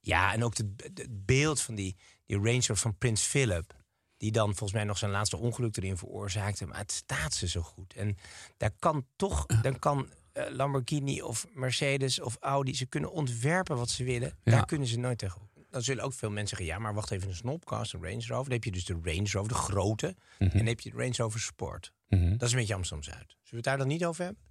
Ja, 0.00 0.32
en 0.32 0.44
ook 0.44 0.54
de- 0.54 0.74
de- 0.76 0.90
het 0.94 1.26
beeld 1.26 1.60
van 1.60 1.74
die, 1.74 1.96
die 2.26 2.36
Range 2.36 2.52
Rover 2.54 2.76
van 2.76 2.98
Prins 2.98 3.22
Philip. 3.22 3.78
Die 4.16 4.32
dan 4.32 4.46
volgens 4.46 4.72
mij 4.72 4.84
nog 4.84 4.98
zijn 4.98 5.10
laatste 5.10 5.36
ongeluk 5.36 5.76
erin 5.76 5.96
veroorzaakte. 5.96 6.66
Maar 6.66 6.78
het 6.78 6.92
staat 6.92 7.34
ze 7.34 7.48
zo 7.48 7.60
goed. 7.62 7.94
En 7.94 8.16
daar 8.56 8.70
kan 8.78 9.06
toch, 9.16 9.46
dan 9.46 9.78
kan 9.78 10.12
eh, 10.32 10.44
Lamborghini 10.50 11.22
of 11.22 11.46
Mercedes 11.52 12.20
of 12.20 12.36
Audi... 12.40 12.74
ze 12.74 12.86
kunnen 12.86 13.12
ontwerpen 13.12 13.76
wat 13.76 13.90
ze 13.90 14.04
willen. 14.04 14.32
Ja. 14.44 14.52
Daar 14.52 14.66
kunnen 14.66 14.88
ze 14.88 14.98
nooit 14.98 15.18
tegen. 15.18 15.48
Dan 15.70 15.82
zullen 15.82 16.04
ook 16.04 16.12
veel 16.14 16.30
mensen 16.30 16.56
zeggen... 16.56 16.74
ja, 16.76 16.78
maar 16.82 16.94
wacht 16.94 17.10
even, 17.10 17.28
een 17.28 17.34
snopcast, 17.34 17.92
een 17.94 18.02
Range 18.02 18.26
Rover. 18.26 18.44
Dan 18.44 18.52
heb 18.52 18.64
je 18.64 18.70
dus 18.70 18.84
de 18.84 18.98
Range 19.02 19.28
Rover, 19.30 19.48
de 19.48 19.54
grote. 19.54 20.16
En 20.38 20.50
dan 20.50 20.66
heb 20.66 20.80
je 20.80 20.90
de 20.90 20.96
Range 20.96 21.14
Rover 21.16 21.40
Sport. 21.40 21.92
Mhm. 22.08 22.30
Dat 22.36 22.42
is 22.42 22.52
een 22.52 22.58
beetje 22.58 22.74
Amsterdam-Zuid. 22.74 23.26
Zullen 23.28 23.38
we 23.50 23.56
het 23.56 23.64
daar 23.64 23.78
dan 23.78 23.86
niet 23.88 24.04
over 24.04 24.24
hebben? 24.24 24.42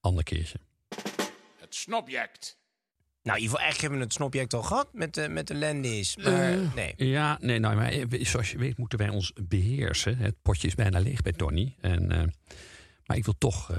Ander 0.00 0.24
keertje. 0.24 0.58
Het 1.58 1.74
snobject. 1.74 2.58
Nou, 3.22 3.36
in 3.36 3.42
ieder 3.42 3.58
geval, 3.58 3.58
eigenlijk 3.58 3.80
hebben 3.80 3.98
we 3.98 4.04
het 4.04 4.12
snopject 4.12 4.54
al 4.54 4.62
gehad 4.62 4.88
met 4.92 5.14
de, 5.14 5.28
met 5.28 5.46
de 5.46 5.54
Landis. 5.54 6.16
Maar 6.16 6.52
Eh, 6.52 6.74
nee. 6.74 6.94
Ja, 6.96 7.38
nee, 7.40 7.58
nou, 7.58 7.76
maar 7.76 7.90
eh, 7.90 8.24
zoals 8.24 8.50
je 8.50 8.58
weet 8.58 8.78
moeten 8.78 8.98
wij 8.98 9.08
ons 9.08 9.32
beheersen. 9.42 10.16
Het 10.16 10.34
potje 10.42 10.66
is 10.66 10.74
bijna 10.74 10.98
leeg 10.98 11.22
bij 11.22 11.32
Tony. 11.32 11.76
En, 11.80 12.12
eh, 12.12 12.22
maar 13.06 13.16
ik 13.16 13.24
wil 13.24 13.34
toch 13.38 13.72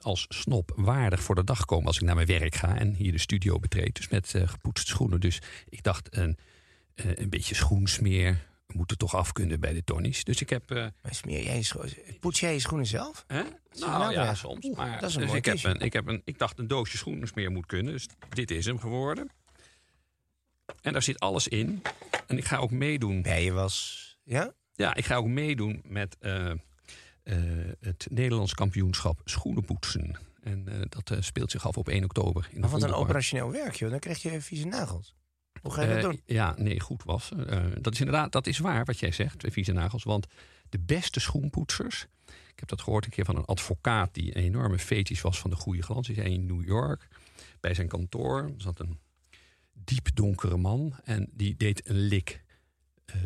als 0.00 0.26
snop 0.28 0.72
waardig 0.76 1.22
voor 1.22 1.34
de 1.34 1.44
dag 1.44 1.64
komen 1.64 1.86
als 1.86 1.96
ik 1.96 2.02
naar 2.02 2.14
mijn 2.14 2.26
werk 2.26 2.54
ga 2.54 2.76
en 2.76 2.94
hier 2.94 3.12
de 3.12 3.18
studio 3.18 3.58
betreed. 3.58 3.94
Dus 3.94 4.08
met 4.08 4.34
gepoetste 4.44 4.90
schoenen. 4.90 5.20
Dus 5.20 5.40
ik 5.68 5.82
dacht, 5.82 6.16
een, 6.16 6.38
een 6.94 7.30
beetje 7.30 7.54
schoensmeer 7.54 8.48
moet 8.74 8.90
er 8.90 8.96
toch 8.96 9.14
af 9.14 9.32
kunnen 9.32 9.60
bij 9.60 9.72
de 9.72 9.84
Tonys. 9.84 10.24
Dus 10.24 10.40
ik 10.40 10.50
heb... 10.50 10.70
eh, 10.70 10.76
Maar 11.02 11.14
smeer 11.14 11.42
jij 11.44 11.56
je 11.56 11.62
scho- 11.62 11.84
poets 12.20 12.40
jij 12.40 12.52
je 12.52 12.58
schoenen 12.60 12.86
zelf? 12.86 13.24
Hè? 13.26 13.38
Je 13.38 13.44
Nou 13.78 13.90
nou 13.98 14.12
ja, 14.12 14.34
soms. 14.34 14.64
Oeh, 14.64 14.76
Maar, 14.76 15.00
dat 15.00 15.08
is 15.10 15.14
een 15.16 15.20
dus 15.20 15.32
ik, 15.32 15.44
heb 15.44 15.64
een, 15.64 15.80
ik, 15.80 15.92
heb 15.92 16.06
een, 16.06 16.22
ik 16.24 16.38
dacht 16.38 16.58
een 16.58 16.68
doosje 16.68 16.96
schoenensmeer 16.96 17.50
moet 17.50 17.66
kunnen. 17.66 17.92
Dus 17.92 18.06
dit 18.28 18.50
is 18.50 18.66
hem 18.66 18.78
geworden. 18.78 19.30
En 20.82 20.92
daar 20.92 21.02
zit 21.02 21.20
alles 21.20 21.48
in. 21.48 21.82
En 22.26 22.38
ik 22.38 22.44
ga 22.44 22.56
ook 22.56 22.70
meedoen. 22.70 23.22
Bijen 23.22 23.54
was. 23.54 23.98
Ja? 24.24 24.52
Ja, 24.74 24.94
ik 24.94 25.04
ga 25.04 25.16
ook 25.16 25.26
meedoen 25.26 25.82
met 25.84 26.16
eh, 26.20 26.50
eh, 26.50 26.56
het 27.80 28.06
Nederlands 28.10 28.54
kampioenschap 28.54 29.20
schoenenpoetsen. 29.24 30.16
En 30.42 30.68
eh, 30.68 30.80
dat 30.88 31.24
speelt 31.24 31.50
zich 31.50 31.66
af 31.66 31.76
op 31.76 31.88
1 31.88 32.04
oktober. 32.04 32.48
In 32.52 32.60
Maar 32.60 32.70
wat 32.70 32.82
een 32.82 32.92
operationeel 32.94 33.50
werk, 33.50 33.74
joh. 33.74 33.90
Dan 33.90 33.98
krijg 33.98 34.22
je 34.22 34.40
vieze 34.40 34.66
nagels. 34.66 35.14
Hoe 35.60 35.72
ga 35.72 35.82
je 35.82 35.88
Eh, 35.88 35.94
dat 35.94 36.02
doen? 36.02 36.20
Ja, 36.24 36.54
nee, 36.58 36.80
goed 36.80 37.04
was. 37.04 37.30
Eh, 37.46 37.64
dat 37.80 37.92
is 37.92 37.98
inderdaad, 38.00 38.32
dat 38.32 38.46
is 38.46 38.58
waar 38.58 38.84
wat 38.84 38.98
jij 38.98 39.12
zegt, 39.12 39.44
eh, 39.44 39.50
vieze 39.50 39.72
nagels. 39.72 40.02
Want 40.04 40.26
de 40.68 40.78
beste 40.78 41.20
schoenpoetsers. 41.20 42.06
Ik 42.26 42.58
heb 42.60 42.68
dat 42.68 42.80
gehoord 42.82 43.04
een 43.04 43.10
keer 43.10 43.24
van 43.24 43.36
een 43.36 43.44
advocaat 43.44 44.14
die 44.14 44.36
een 44.36 44.42
enorme 44.42 44.78
fetisch 44.78 45.20
was 45.20 45.38
van 45.40 45.50
de 45.50 45.56
goede 45.56 45.82
glans. 45.82 46.06
Die 46.06 46.16
zei 46.16 46.32
in 46.32 46.46
New 46.46 46.64
York, 46.64 47.08
bij 47.60 47.74
zijn 47.74 47.88
kantoor, 47.88 48.52
zat 48.56 48.80
een 48.80 48.98
diep 49.72 50.08
donkere 50.14 50.56
man. 50.56 50.94
En 51.04 51.28
die 51.32 51.56
deed 51.56 51.88
een 51.88 51.98
lik 52.00 52.42
eh, 53.04 53.16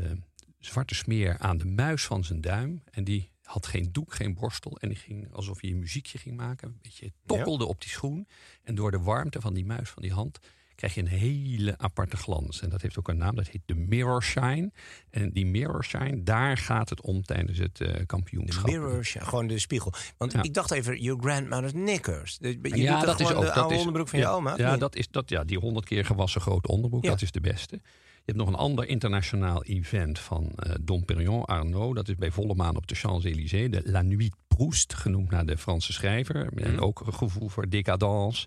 zwarte 0.59 0.95
smeer 0.95 1.39
aan 1.39 1.59
de 1.59 1.65
muis 1.65 2.05
van 2.05 2.25
zijn 2.25 2.41
duim. 2.41 2.83
En 2.91 3.05
die 3.05 3.31
had 3.43 3.67
geen 3.67 3.93
doek, 3.93 4.15
geen 4.15 4.35
borstel. 4.35 4.79
En 4.79 4.89
die 4.89 4.99
ging 4.99 5.33
alsof 5.33 5.61
hij 5.61 5.71
een 5.71 5.79
muziekje 5.79 6.19
ging 6.19 6.37
maken. 6.37 6.69
Een 6.69 6.79
beetje 6.83 7.13
tokkelde 7.27 7.65
op 7.67 7.81
die 7.81 7.91
schoen. 7.91 8.29
En 8.63 8.75
door 8.75 8.91
de 8.91 9.01
warmte 9.01 9.41
van 9.41 9.55
die 9.55 9.65
muis 9.65 9.91
van 9.91 10.03
die 10.03 10.13
hand 10.13 10.39
krijg 10.75 10.95
je 10.95 11.01
een 11.01 11.07
hele 11.07 11.79
aparte 11.79 12.17
glans. 12.17 12.61
En 12.61 12.69
dat 12.69 12.83
heeft 12.83 12.99
ook 12.99 13.09
een 13.09 13.17
naam, 13.17 13.35
dat 13.35 13.49
heet 13.49 13.63
de 13.67 13.75
mirror 13.75 14.23
shine. 14.23 14.71
En 15.11 15.33
die 15.33 15.47
mirror 15.47 15.85
shine, 15.85 16.23
daar 16.23 16.57
gaat 16.59 16.89
het 16.91 17.01
om 17.01 17.23
tijdens 17.23 17.59
het 17.59 17.81
eh, 17.81 17.93
De 17.95 18.07
kampioenschap. 18.07 18.67
mirrors, 18.67 19.13
ja, 19.13 19.25
gewoon 19.25 19.47
de 19.47 19.59
spiegel. 19.59 19.93
Want 20.19 20.33
Ja. 20.33 20.43
ik 20.43 20.55
dacht 20.55 20.71
even, 20.71 21.01
your 21.03 21.21
grandmother's 21.23 21.73
knickers. 21.73 22.39
Je 22.41 22.59
ja, 22.63 23.01
dat 23.05 23.21
is 23.21 23.33
ook 23.33 23.41
de 23.41 23.47
dat 23.47 23.55
oude 23.57 23.73
is, 23.75 23.79
onderbroek 23.79 24.09
van 24.09 24.19
ja, 24.19 24.29
je 24.31 24.35
oma? 24.35 24.55
Ja, 24.57 24.77
dat 24.77 24.97
is, 24.97 25.09
dat, 25.11 25.31
ja, 25.31 25.45
die 25.45 25.59
honderd 25.59 25.87
keer 25.87 26.05
gewassen 26.05 26.41
grote 26.41 26.69
onderbroek, 26.69 27.05
Ja. 27.05 27.11
dat 27.11 27.23
is 27.23 27.31
de 27.31 27.41
beste. 27.41 27.81
Je 28.27 28.33
hebt 28.33 28.45
nog 28.45 28.49
een 28.55 28.61
ander 28.61 28.87
internationaal 28.89 29.65
event 29.65 30.19
van 30.19 30.51
eh 30.57 30.75
Dom 30.81 31.05
Perignon 31.05 31.45
Arnaud. 31.45 31.95
Dat 31.95 32.09
is 32.09 32.15
bij 32.15 32.31
volle 32.31 32.55
maan 32.55 32.77
op 32.77 32.87
de 32.87 32.95
Champs-Élysées. 32.95 33.71
De 33.71 33.81
La 33.85 34.03
Nuit 34.03 34.35
Proust, 34.49 34.95
genoemd 34.95 35.31
naar 35.31 35.47
de 35.47 35.59
Franse 35.59 35.93
schrijver. 35.93 36.49
Mhm. 36.55 36.65
En 36.65 36.81
ook 36.81 37.01
een 37.07 37.15
gevoel 37.15 37.49
voor 37.49 37.69
decadence. 37.69 38.47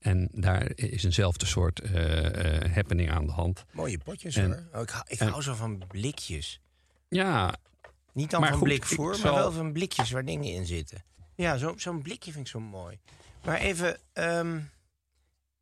En 0.00 0.28
daar 0.32 0.72
is 0.74 1.04
eenzelfde 1.04 1.46
soort 1.46 1.80
eh, 1.80 2.62
eh, 2.64 2.74
happening 2.74 3.10
aan 3.10 3.26
de 3.26 3.32
hand. 3.32 3.64
Mooie 3.72 3.98
potjes 3.98 4.36
En- 4.36 4.44
hoor. 4.46 4.68
Oh, 4.74 4.80
ik 4.82 4.88
hou, 4.90 5.04
ik 5.08 5.18
en- 5.20 5.28
hou 5.28 5.42
zo 5.42 5.54
van 5.54 5.82
blikjes. 5.88 6.60
Ja, 7.08 7.54
Niet 8.12 8.30
dan 8.30 8.42
van 8.44 8.52
goed, 8.52 8.62
blikvoer, 8.62 9.14
ik 9.14 9.22
maar 9.22 9.32
zal- 9.32 9.40
wel 9.40 9.52
van 9.52 9.72
blikjes 9.72 10.10
waar 10.10 10.24
dingen 10.24 10.52
in 10.52 10.66
zitten. 10.66 11.04
Ja, 11.34 11.56
zo- 11.56 11.74
zo'n 11.76 12.02
blikje 12.02 12.32
vind 12.32 12.44
ik 12.46 12.50
zo 12.52 12.60
mooi. 12.60 12.98
Maar 13.44 13.58
even... 13.58 13.98
ehm, 14.12 14.58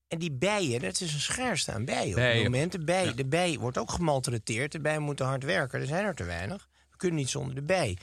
en 0.09 0.19
die 0.19 0.33
bijen, 0.33 0.81
dat 0.81 1.01
is 1.01 1.13
een 1.15 1.21
schaarste 1.21 1.73
aan 1.73 1.85
bijen, 1.85 2.17
op 2.17 2.23
het 2.23 2.43
moment. 2.43 2.73
De 2.73 2.85
bij, 2.85 3.15
de 3.15 3.27
bij 3.27 3.59
wordt 3.59 3.79
ook 3.79 3.91
gemaltreteerd. 3.91 4.73
De 4.73 4.81
bijen 4.81 5.03
moeten 5.03 5.27
hard 5.27 5.45
werken. 5.45 5.81
Er 5.81 5.87
zijn 5.87 6.05
er 6.05 6.15
te 6.15 6.25
weinig. 6.25 6.69
We 6.91 6.97
kunnen 6.97 7.19
niet 7.19 7.29
zonder 7.29 7.55
de 7.55 7.63
bij. 7.63 7.97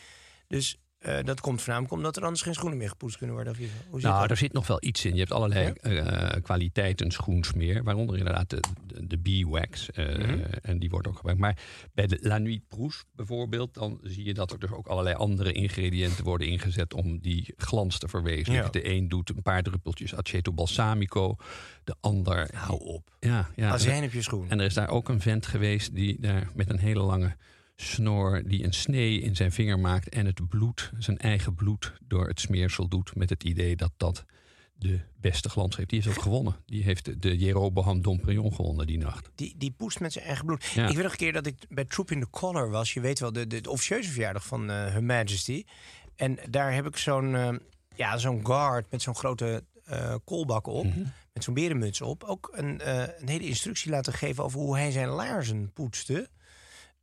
Dus 0.47 0.79
eh, 1.05 1.23
dat 1.23 1.41
komt 1.41 1.59
voornamelijk 1.61 1.93
omdat 1.93 2.17
er 2.17 2.23
anders 2.23 2.41
geen 2.41 2.53
schoenen 2.53 2.77
meer 2.77 2.89
gepoetst 2.89 3.17
kunnen 3.17 3.35
worden. 3.35 3.53
of. 3.53 3.59
Hoe 3.89 3.99
zit 3.99 4.09
Nou, 4.09 4.21
dat? 4.21 4.29
er 4.29 4.37
zit 4.37 4.53
nog 4.53 4.67
wel 4.67 4.77
iets 4.79 5.05
in. 5.05 5.13
Je 5.13 5.19
hebt 5.19 5.31
allerlei 5.31 5.71
eh, 5.81 6.41
kwaliteiten 6.41 7.11
schoensmeer, 7.11 7.83
waaronder 7.83 8.17
inderdaad 8.17 8.49
de, 8.49 8.59
de, 8.87 9.07
de 9.07 9.17
bee-wax. 9.17 9.91
eh, 9.91 10.03
Mhm. 10.17 10.39
En 10.61 10.79
die 10.79 10.89
wordt 10.89 11.07
ook 11.07 11.15
gebruikt. 11.15 11.39
Maar 11.41 11.57
bij 11.93 12.07
de 12.07 12.17
La 12.21 12.37
Nuit 12.37 12.61
bijvoorbeeld, 13.15 13.73
dan 13.73 13.99
zie 14.03 14.23
je 14.25 14.33
dat 14.33 14.51
er 14.51 14.59
dus 14.59 14.71
ook 14.71 14.87
allerlei 14.87 15.15
andere 15.15 15.51
ingrediënten 15.51 16.23
worden 16.23 16.47
ingezet 16.47 16.93
om 16.93 17.19
die 17.19 17.53
glans 17.57 17.97
te 17.99 18.07
verwezenlijken. 18.07 18.81
Ja. 18.81 18.87
De 18.89 18.95
een 18.95 19.09
doet 19.09 19.29
een 19.29 19.41
paar 19.41 19.63
druppeltjes 19.63 20.15
aceto 20.15 20.51
balsamico, 20.53 21.35
de 21.83 21.95
ander. 22.01 22.49
Hou 22.53 22.79
op. 22.79 23.15
Ja, 23.19 23.49
ja. 23.55 23.69
Azijn 23.69 24.03
op 24.03 24.11
je 24.11 24.21
schoen. 24.21 24.49
En 24.49 24.59
er 24.59 24.65
is 24.65 24.73
daar 24.73 24.89
ook 24.89 25.09
een 25.09 25.21
vent 25.21 25.45
geweest 25.45 25.95
die 25.95 26.17
daar 26.19 26.49
met 26.55 26.69
een 26.69 26.79
hele 26.79 27.01
lange 27.01 27.35
snor 27.75 28.43
die 28.47 28.63
een 28.63 28.73
snee 28.73 29.19
in 29.21 29.35
zijn 29.35 29.51
vinger 29.51 29.79
maakt 29.79 30.09
en 30.09 30.25
het 30.25 30.49
bloed, 30.49 30.91
zijn 30.97 31.17
eigen 31.17 31.55
bloed, 31.55 31.93
door 32.07 32.27
het 32.27 32.39
smeersel 32.39 32.87
doet 32.87 33.15
met 33.15 33.29
het 33.29 33.43
idee 33.43 33.75
dat 33.75 33.91
dat 33.97 34.25
de 34.77 34.99
beste 35.21 35.49
glans 35.49 35.75
heeft. 35.77 35.89
Die 35.89 36.01
heeft 36.01 36.17
ook 36.17 36.23
gewonnen. 36.23 36.55
Die 36.65 36.83
heeft 36.83 37.21
de- 37.21 37.37
Jeroboam 37.37 38.01
Domprion 38.01 38.53
gewonnen 38.53 38.87
die 38.87 38.97
nacht. 38.97 39.29
Die, 39.35 39.55
die 39.57 39.71
poest 39.71 39.99
met 39.99 40.13
zijn 40.13 40.25
eigen 40.25 40.45
bloed. 40.45 40.63
Ja. 40.63 40.87
Ik 40.87 40.93
weet 40.93 41.03
nog 41.03 41.11
een 41.11 41.17
keer 41.17 41.33
dat 41.33 41.45
ik 41.45 41.55
bij 41.69 41.85
Troop 41.85 42.11
in 42.11 42.19
the 42.19 42.29
Collar 42.29 42.69
was. 42.69 42.93
Je 42.93 42.99
weet 42.99 43.19
wel, 43.19 43.31
de, 43.33 43.47
de, 43.47 43.61
de 43.61 43.69
officieuze 43.69 44.11
verjaardag 44.11 44.45
van 44.45 44.69
eh 44.69 44.75
Her 44.75 45.03
Majesty. 45.03 45.63
En 46.15 46.37
daar 46.49 46.73
heb 46.73 46.85
ik 46.85 46.97
zo'n 46.97 47.35
eh, 47.35 47.53
ja, 47.95 48.17
zo'n 48.17 48.45
guard 48.45 48.91
met 48.91 49.01
zo'n 49.01 49.15
grote 49.15 49.63
eh 49.85 50.15
koolbak 50.25 50.67
op. 50.67 50.85
Mhm. 50.85 50.99
Met 51.33 51.43
zo'n 51.43 51.53
berenmuts 51.53 52.01
op. 52.01 52.23
Ook 52.23 52.49
een, 52.53 52.89
een 53.21 53.27
hele 53.29 53.47
instructie 53.47 53.91
laten 53.91 54.13
geven 54.13 54.43
over 54.43 54.59
hoe 54.59 54.75
hij 54.77 54.91
zijn 54.91 55.09
laarzen 55.09 55.71
poetste. 55.73 56.29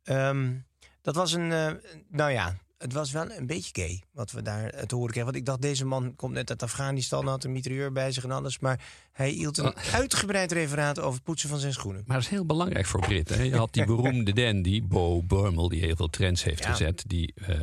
Ehm, 0.03 0.53
dat 1.01 1.15
was 1.15 1.31
een, 1.33 1.51
eh, 1.51 1.71
nou 2.09 2.31
ja, 2.31 2.57
het 2.77 2.93
was 2.93 3.11
wel 3.11 3.31
een 3.31 3.47
beetje 3.47 3.81
gay 3.81 4.01
wat 4.11 4.31
we 4.31 4.41
daar 4.41 4.69
eh, 4.69 4.83
te 4.85 4.95
horen 4.95 5.09
kregen. 5.11 5.25
Want 5.25 5.37
ik 5.41 5.45
dacht, 5.45 5.61
deze 5.61 5.85
man 5.85 6.15
komt 6.15 6.33
net 6.33 6.49
uit 6.49 6.63
Afghanistan, 6.63 7.27
had 7.27 7.43
een 7.43 7.51
mitrailleur 7.51 7.91
bij 7.91 8.11
zich 8.11 8.23
en 8.23 8.31
alles. 8.31 8.59
Maar 8.59 8.85
hij 9.11 9.29
hield 9.29 9.57
een 9.57 9.75
uitgebreid 9.75 10.51
referaat 10.51 10.99
over 10.99 11.13
het 11.13 11.23
poetsen 11.23 11.49
van 11.49 11.59
zijn 11.59 11.73
schoenen. 11.73 12.03
Maar 12.05 12.15
dat 12.15 12.25
is 12.25 12.31
heel 12.31 12.45
belangrijk 12.45 12.85
voor 12.85 12.99
Britten. 12.99 13.37
hè. 13.37 13.43
Je 13.43 13.55
had 13.57 13.73
die 13.73 13.85
beroemde 13.85 14.33
dandy, 14.41 14.83
Bo 14.83 15.23
Burmel, 15.23 15.69
die 15.69 15.79
heel 15.81 15.95
veel 15.95 16.09
trends 16.09 16.43
heeft 16.43 16.63
Ja. 16.63 16.69
gezet. 16.69 17.03
Die 17.07 17.33
eh 17.35 17.57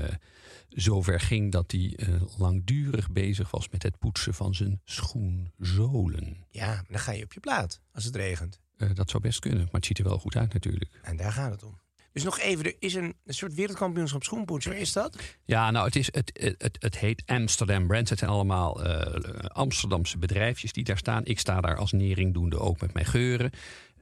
zover 0.70 1.20
ging 1.20 1.52
dat 1.52 1.70
hij 1.70 1.98
langdurig 2.38 3.10
bezig 3.10 3.50
was 3.50 3.68
met 3.68 3.82
het 3.82 3.98
poetsen 3.98 4.34
van 4.34 4.54
zijn 4.54 4.80
schoenzolen. 4.84 6.44
Ja, 6.50 6.66
maar 6.66 6.84
dan 6.88 6.98
ga 7.00 7.12
je 7.12 7.24
op 7.24 7.32
je 7.32 7.40
plaat 7.40 7.80
als 7.92 8.04
het 8.04 8.16
regent. 8.16 8.60
Dat 8.94 9.10
zou 9.10 9.22
best 9.22 9.38
kunnen, 9.38 9.60
maar 9.64 9.68
het 9.72 9.86
ziet 9.86 9.98
er 9.98 10.04
wel 10.04 10.18
goed 10.18 10.36
uit 10.36 10.52
natuurlijk. 10.52 10.98
En 11.02 11.16
daar 11.16 11.32
gaat 11.32 11.50
het 11.50 11.62
om. 11.62 11.78
Dus 12.12 12.22
nog 12.22 12.38
even, 12.40 12.64
er 12.64 12.74
is 12.78 12.94
een, 12.94 13.14
een 13.24 13.34
soort 13.34 13.54
wereldkampioenschap 13.54 14.22
schoenpoetsen. 14.22 14.76
Is 14.76 14.92
dat? 14.92 15.16
Ja, 15.44 15.70
nou, 15.70 15.86
het, 15.86 15.96
is, 15.96 16.06
het, 16.12 16.30
het, 16.40 16.54
het, 16.62 16.76
het 16.80 16.98
heet 16.98 17.22
Amsterdam 17.26 17.86
Brands. 17.86 18.10
Het 18.10 18.18
zijn 18.18 18.30
allemaal 18.30 18.84
eh, 18.84 19.44
Amsterdamse 19.48 20.18
bedrijfjes 20.18 20.72
die 20.72 20.84
daar 20.84 20.98
staan. 20.98 21.24
Ik 21.24 21.38
sta 21.38 21.60
daar 21.60 21.76
als 21.76 21.92
neringdoende 21.92 22.58
ook 22.58 22.80
met 22.80 22.92
mijn 22.92 23.06
geuren. 23.06 23.50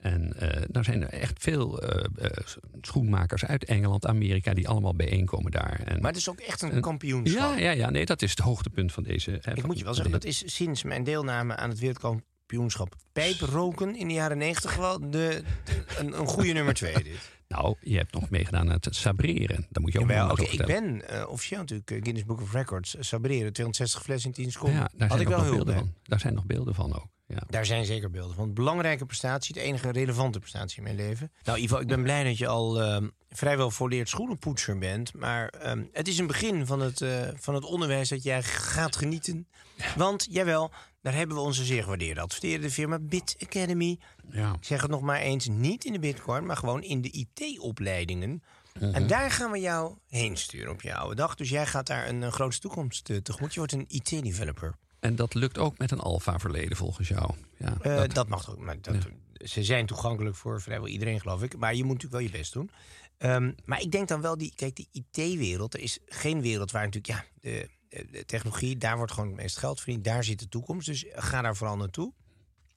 En 0.01 0.35
nou 0.71 0.85
zijn 0.85 1.03
er 1.03 1.09
echt 1.09 1.43
veel 1.43 1.83
eh, 1.83 2.31
schoenmakers 2.81 3.45
uit 3.45 3.65
Engeland, 3.65 4.07
Amerika... 4.07 4.55
die 4.55 4.69
allemaal 4.69 4.95
bijeenkomen 4.95 5.51
daar. 5.51 5.81
En, 5.85 6.01
Maar 6.01 6.11
het 6.11 6.21
is 6.21 6.29
ook 6.29 6.41
echt 6.41 6.63
een 6.63 6.71
en- 6.71 6.81
kampioenschap. 6.81 7.41
Ja, 7.51 7.59
ja, 7.59 7.71
ja, 7.71 7.91
nee, 7.91 8.07
dat 8.07 8.23
is 8.23 8.31
het 8.31 8.39
hoogtepunt 8.39 8.93
van 8.93 9.03
deze... 9.03 9.31
hè, 9.31 9.37
Ik 9.53 9.59
van- 9.59 9.67
moet 9.67 9.79
je 9.79 9.85
wel 9.85 9.95
zeggen, 9.95 10.13
dat 10.13 10.25
is 10.25 10.43
sinds 10.55 10.83
mijn 10.83 11.05
deelname 11.05 11.57
aan 11.57 11.69
het 11.69 11.79
wereldkampioenschap 11.79 12.95
pijproken 13.13 13.97
in 13.97 14.09
de 14.09 14.15
jaren 14.15 14.39
negentig 14.39 14.77
wel 14.77 15.01
de, 15.01 15.09
de- 15.11 15.43
een, 15.99 16.19
een 16.19 16.27
goede 16.27 16.53
nummer 16.53 16.75
twee. 16.75 17.03
Dit. 17.03 17.37
Nou, 17.49 17.77
je 17.81 17.97
hebt 17.97 18.13
nog 18.13 18.31
meegedaan 18.31 18.69
aan 18.71 18.79
het 18.81 18.97
sabreren. 18.97 19.67
Daar 19.71 19.83
moet 19.83 19.93
je 19.93 20.01
ook 20.01 20.09
Jawel, 20.09 20.31
over 20.31 20.53
ik 20.53 20.67
ben 20.67 21.09
eh, 21.09 21.29
officieel 21.29 21.61
natuurlijk 21.61 21.91
eh, 21.91 21.99
Guinness 22.03 22.27
Book 22.27 22.41
of 22.41 22.53
Records. 22.53 22.97
eh, 22.97 23.03
sabreren, 23.03 23.53
260 23.53 24.03
flessen 24.03 24.29
in 24.31 24.35
10 24.37 24.53
seconden. 24.53 24.79
Ja, 24.79 24.91
daar 24.97 25.09
Had 25.09 25.19
zijn 25.19 25.21
ik 25.21 25.29
nog 25.29 25.37
wel 25.37 25.47
nog 25.47 25.57
beelden 25.57 25.75
bij. 25.75 25.83
van. 25.85 25.95
Daar 26.03 26.21
zijn 26.21 26.35
nog 26.35 26.45
beelden 26.47 26.75
van 26.75 26.95
ook. 26.95 27.07
Ja. 27.27 27.43
Daar 27.49 27.67
zijn 27.67 27.85
zeker 27.85 28.11
beelden 28.11 28.37
van. 28.37 28.55
Belangrijke 28.55 29.07
prestatie, 29.07 29.55
de 29.55 29.61
enige 29.61 29.91
relevante 29.93 30.39
prestatie 30.39 30.77
in 30.79 30.83
mijn 30.83 30.97
leven. 30.97 31.33
Nou, 31.45 31.59
Ivo, 31.59 31.79
ik 31.79 31.87
ben 31.87 32.03
blij 32.03 32.25
dat 32.25 32.39
je 32.39 32.47
al 32.47 32.81
ehm, 32.83 33.09
vrijwel 33.31 33.71
volleerd 33.71 34.09
schoenenpoetser 34.09 34.79
bent. 34.79 35.15
Maar 35.15 35.49
ehm, 35.49 35.83
het 35.93 36.09
is 36.09 36.19
een 36.19 36.27
begin 36.27 36.67
van 36.67 36.81
het, 36.81 37.05
van 37.37 37.55
het 37.55 37.65
onderwijs 37.65 38.09
dat 38.09 38.23
jij 38.23 38.43
gaat 38.43 38.97
genieten. 38.97 39.49
Want, 39.97 40.27
jawel, 40.31 40.71
daar 41.03 41.15
hebben 41.15 41.37
we 41.37 41.43
onze 41.43 41.65
zeer 41.65 41.83
gewaardeerde 41.83 42.21
adverteerde 42.21 42.71
firma 42.71 42.99
Bit 42.99 43.37
Academy. 43.43 43.99
Ja. 44.31 44.53
Ik 44.53 44.65
zeg 44.65 44.81
het 44.81 44.91
nog 44.91 45.01
maar 45.01 45.21
eens, 45.21 45.49
niet 45.49 45.85
in 45.85 45.93
de 45.93 45.99
Bitcoin, 45.99 46.47
maar 46.47 46.57
gewoon 46.57 46.83
in 46.83 47.01
de 47.01 47.11
IT-opleidingen. 47.11 48.43
En 48.81 49.07
daar 49.07 49.31
gaan 49.31 49.51
we 49.51 49.59
jou 49.59 49.97
heen 50.09 50.37
sturen 50.37 50.73
op 50.73 50.83
je 50.83 50.95
oude 50.95 51.15
dag. 51.15 51.35
Dus 51.35 51.49
jij 51.51 51.67
gaat 51.67 51.87
daar 51.87 52.09
een, 52.09 52.33
grootste 52.33 52.61
toekomst 52.61 53.11
eh, 53.11 53.17
tegemoet. 53.17 53.53
Je 53.53 53.59
wordt 53.59 53.73
een 53.73 53.85
IT-developer. 53.89 54.75
En 55.01 55.17
dat 55.17 55.35
lukt 55.35 55.59
ook 55.59 55.79
met 55.79 55.91
een 55.91 56.01
alfa-verleden 56.01 56.77
volgens 56.77 57.09
jou. 57.09 57.35
Ja, 57.59 57.77
Eh, 57.81 57.97
dat- 57.97 58.15
dat, 58.15 58.29
mag 58.29 58.51
ook. 58.51 58.59
Maar 58.59 58.81
dat, 58.81 58.97
Ze 59.45 59.65
zijn 59.65 59.87
toegankelijk 59.87 60.37
voor 60.37 60.61
vrijwel 60.63 60.89
iedereen, 60.89 61.21
geloof 61.21 61.43
ik. 61.43 61.57
Maar 61.57 61.75
je 61.75 61.85
moet 61.85 61.93
natuurlijk 62.03 62.23
wel 62.23 62.33
je 62.33 62.39
best 62.39 62.53
doen. 62.53 62.71
Ehm, 63.19 63.53
maar 63.65 63.81
ik 63.81 63.91
denk 63.91 64.09
dan 64.09 64.21
wel, 64.21 64.39
die, 64.39 64.53
kijk, 64.57 64.77
die 64.77 64.89
IT-wereld, 64.93 65.75
er 65.75 65.81
is 65.81 65.99
geen 66.07 66.41
wereld 66.41 66.71
waar 66.71 66.85
natuurlijk, 66.85 67.19
ja, 67.19 67.25
de 67.41 67.69
technologie, 68.27 68.77
daar 68.77 68.97
wordt 68.97 69.13
gewoon 69.13 69.29
het 69.29 69.37
meest 69.37 69.57
geld 69.57 69.81
verdiend. 69.81 70.05
Daar 70.05 70.25
zit 70.25 70.39
de 70.39 70.49
toekomst. 70.49 70.87
Dus 70.87 71.05
ga 71.11 71.43
daar 71.43 71.57
vooral 71.57 71.77
naartoe. 71.77 72.13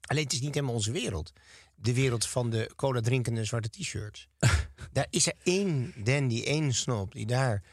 Alleen 0.01 0.23
het 0.23 0.33
is 0.33 0.41
niet 0.41 0.53
helemaal 0.53 0.75
onze 0.75 0.91
wereld. 0.91 1.33
De 1.75 1.93
wereld 1.93 2.25
van 2.27 2.49
de 2.49 2.71
cola 2.75 3.01
drinkende 3.01 3.45
zwarte 3.45 3.69
t-shirts. 3.69 4.27
daar 4.93 5.07
is 5.09 5.27
er 5.27 5.33
één 5.43 5.93
dandy, 6.03 6.43
één 6.43 6.73
snop 6.73 7.11
die 7.13 7.25
daar 7.25 7.63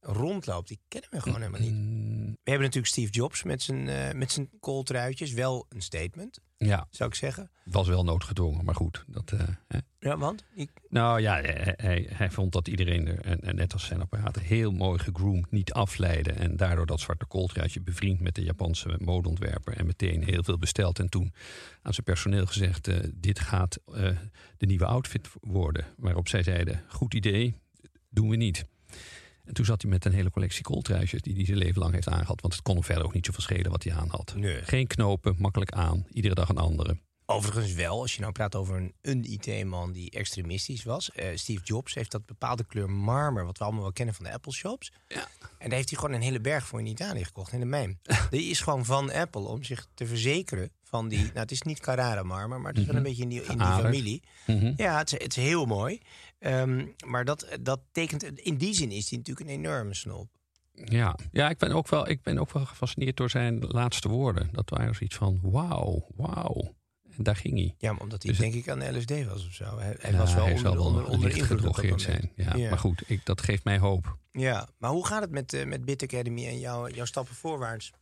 rondloopt. 0.00 0.68
Die 0.68 0.80
kennen 0.88 1.10
we 1.10 1.20
gewoon 1.20 1.40
helemaal 1.40 1.60
niet. 1.60 1.74
We 2.42 2.50
hebben 2.50 2.66
natuurlijk 2.66 2.92
Steve 2.92 3.12
Jobs 3.12 3.42
met 3.42 3.62
zijn, 3.62 3.88
eh 3.88 4.12
met 4.12 4.32
zijn 4.32 4.50
kooltruitjes. 4.60 5.32
Wel 5.32 5.66
een 5.68 5.82
statement, 5.82 6.40
ja, 6.58 6.86
zou 6.90 7.08
ik 7.08 7.14
zeggen. 7.14 7.50
was 7.64 7.88
wel 7.88 8.04
noodgedwongen, 8.04 8.64
maar 8.64 8.74
goed. 8.74 9.04
Dat, 9.06 9.32
eh, 9.32 9.40
hè. 9.68 9.78
Ja, 9.98 10.16
want? 10.16 10.44
Ik, 10.54 10.70
Nou 10.88 11.20
ja, 11.20 11.40
hij, 11.40 11.74
hij, 11.76 12.06
hij 12.10 12.30
vond 12.30 12.52
dat 12.52 12.68
iedereen 12.68 13.06
er, 13.06 13.20
en, 13.20 13.40
en 13.40 13.56
net 13.56 13.72
als 13.72 13.84
zijn 13.84 14.00
apparaten, 14.00 14.42
heel 14.42 14.72
mooi 14.72 14.98
gegroomd, 14.98 15.50
niet 15.50 15.72
afleiden. 15.72 16.36
En 16.36 16.56
daardoor 16.56 16.86
dat 16.86 17.00
zwarte 17.00 17.26
kooltruitje 17.26 17.80
bevriend 17.80 18.20
met 18.20 18.34
de 18.34 18.42
Japanse 18.42 18.96
modeontwerper. 18.98 19.76
En 19.76 19.86
meteen 19.86 20.24
heel 20.24 20.42
veel 20.42 20.58
besteld. 20.58 20.98
En 20.98 21.08
toen 21.08 21.32
aan 21.82 21.92
zijn 21.92 22.06
personeel 22.06 22.46
gezegd, 22.46 22.88
eh, 22.88 22.96
dit 23.14 23.38
gaat 23.38 23.78
de 24.56 24.66
nieuwe 24.66 24.86
outfit 24.86 25.28
worden. 25.40 25.84
Waarop 25.96 26.28
zij 26.28 26.42
zeiden, 26.42 26.84
goed 26.88 27.14
idee, 27.14 27.54
doen 28.08 28.28
we 28.28 28.36
niet. 28.36 28.64
En 29.48 29.54
toen 29.54 29.64
zat 29.64 29.82
hij 29.82 29.90
met 29.90 30.04
een 30.04 30.12
hele 30.12 30.30
collectie 30.30 30.62
kooltruitjes 30.62 31.22
die 31.22 31.34
hij 31.34 31.44
zijn 31.44 31.58
leven 31.58 31.80
lang 31.80 31.94
heeft 31.94 32.08
aangehad. 32.08 32.40
Want 32.40 32.54
het 32.54 32.62
kon 32.62 32.74
hem 32.74 32.84
verder 32.84 33.04
ook 33.04 33.14
niet 33.14 33.26
zoveel 33.26 33.42
schelen 33.42 33.70
wat 33.70 33.82
hij 33.82 33.92
aan 33.92 34.08
had. 34.08 34.34
Nee. 34.36 34.62
Geen 34.62 34.86
knopen, 34.86 35.34
makkelijk 35.38 35.70
aan, 35.70 36.06
iedere 36.12 36.34
dag 36.34 36.48
een 36.48 36.58
andere. 36.58 36.98
Overigens 37.30 37.72
wel, 37.72 38.00
als 38.00 38.14
je 38.14 38.20
nou 38.20 38.32
praat 38.32 38.54
over 38.54 38.76
een, 38.76 38.94
een 39.00 39.24
IT-man 39.24 39.92
die 39.92 40.10
extremistisch 40.10 40.84
was. 40.84 41.10
Eh, 41.10 41.28
Steve 41.34 41.62
Jobs 41.64 41.94
heeft 41.94 42.10
dat 42.10 42.26
bepaalde 42.26 42.64
kleur 42.64 42.90
marmer, 42.90 43.44
wat 43.44 43.58
we 43.58 43.64
allemaal 43.64 43.82
wel 43.82 43.92
kennen 43.92 44.14
van 44.14 44.24
de 44.24 44.32
Apple 44.32 44.52
shops. 44.52 44.92
Ja. 45.08 45.28
En 45.58 45.68
daar 45.68 45.76
heeft 45.76 45.90
hij 45.90 45.98
gewoon 45.98 46.14
een 46.14 46.22
hele 46.22 46.40
berg 46.40 46.66
voor 46.66 46.78
in 46.78 46.86
Italië 46.86 47.24
gekocht, 47.24 47.52
in 47.52 47.60
de 47.60 47.66
mijn. 47.66 48.00
Die 48.30 48.50
is 48.50 48.60
gewoon 48.60 48.84
van 48.84 49.12
Apple 49.12 49.40
om 49.40 49.62
zich 49.62 49.86
te 49.94 50.06
verzekeren 50.06 50.70
van 50.82 51.08
die... 51.08 51.18
Nou, 51.34 51.38
het 51.38 51.50
is 51.50 51.62
niet 51.62 51.80
Carrara 51.80 52.22
marmer, 52.22 52.60
maar 52.60 52.72
het 52.72 52.80
is 52.80 52.86
wel 52.86 52.96
een 52.96 53.02
beetje 53.02 53.22
in 53.22 53.28
die, 53.28 53.42
in 53.42 53.58
die 53.58 53.66
familie. 53.66 54.22
Mhm. 54.46 54.72
Ja, 54.76 54.98
het 54.98 55.12
is, 55.12 55.22
het 55.22 55.36
is 55.36 55.42
heel 55.42 55.66
mooi. 55.66 56.00
Ehm, 56.38 56.86
maar 57.06 57.24
dat, 57.24 57.58
dat 57.60 57.80
tekent... 57.92 58.22
In 58.22 58.56
die 58.56 58.74
zin 58.74 58.90
is 58.90 59.08
hij 59.10 59.18
natuurlijk 59.18 59.46
een 59.46 59.54
enorme 59.54 59.94
snop. 59.94 60.28
Ja, 60.84 61.16
ja 61.32 61.48
ik, 61.48 61.58
ben 61.58 61.72
ook 61.72 61.88
wel, 61.88 62.08
ik 62.08 62.22
ben 62.22 62.38
ook 62.38 62.52
wel 62.52 62.64
gefascineerd 62.66 63.16
door 63.16 63.30
zijn 63.30 63.58
laatste 63.60 64.08
woorden. 64.08 64.48
Dat 64.52 64.70
waren 64.70 64.94
zoiets 64.94 65.16
van 65.16 65.38
wauw, 65.42 66.06
wauw. 66.16 66.76
En 67.16 67.22
daar 67.24 67.36
ging 67.36 67.54
hij. 67.54 67.74
Ja, 67.78 67.92
maar 67.92 68.00
omdat 68.00 68.22
hij 68.22 68.30
Dus- 68.32 68.40
denk 68.40 68.54
ik 68.54 68.68
aan 68.68 68.96
LSD 68.96 69.24
was 69.24 69.46
of 69.46 69.52
zo. 69.52 69.78
Hij, 69.78 69.96
hij 69.98 70.10
Ja, 70.12 70.18
was 70.18 70.34
wel 70.34 70.44
hij 70.44 70.54
onder, 70.54 70.66
zal 70.72 70.76
wel 70.76 70.86
onder, 70.86 71.04
onder 71.06 71.36
invloed 71.36 72.00
zijn. 72.02 72.32
Ja, 72.34 72.56
Ja. 72.56 72.68
Maar 72.68 72.78
goed, 72.78 73.02
ik, 73.06 73.24
dat 73.26 73.42
geeft 73.42 73.64
mij 73.64 73.78
hoop. 73.78 74.18
Ja, 74.32 74.68
maar 74.78 74.90
hoe 74.90 75.06
gaat 75.06 75.22
het 75.22 75.30
met, 75.30 75.52
eh, 75.52 75.66
met 75.66 75.84
Bit 75.84 76.02
Academy 76.02 76.46
en 76.46 76.58
jouw, 76.58 76.88
jouw 76.88 77.04
stappen 77.04 77.34
voorwaarts? 77.34 77.92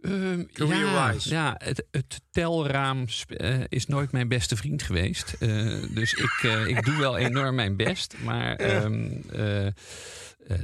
Ehm, 0.00 0.44
ja, 0.54 1.14
ja 1.18 1.54
het, 1.58 1.86
het 1.90 2.20
telraam 2.30 3.04
eh, 3.26 3.60
is 3.68 3.86
nooit 3.86 4.12
mijn 4.12 4.28
beste 4.28 4.56
vriend 4.56 4.82
geweest. 4.82 5.32
Eh, 5.32 5.82
dus 5.94 6.12
ik, 6.12 6.40
eh, 6.42 6.66
ik 6.66 6.84
doe 6.84 6.96
wel 6.96 7.16
enorm 7.16 7.54
mijn 7.54 7.76
best. 7.76 8.14
Maar 8.24 8.56
ehm, 8.56 9.10
eh, 9.30 9.66
eh, 9.66 9.72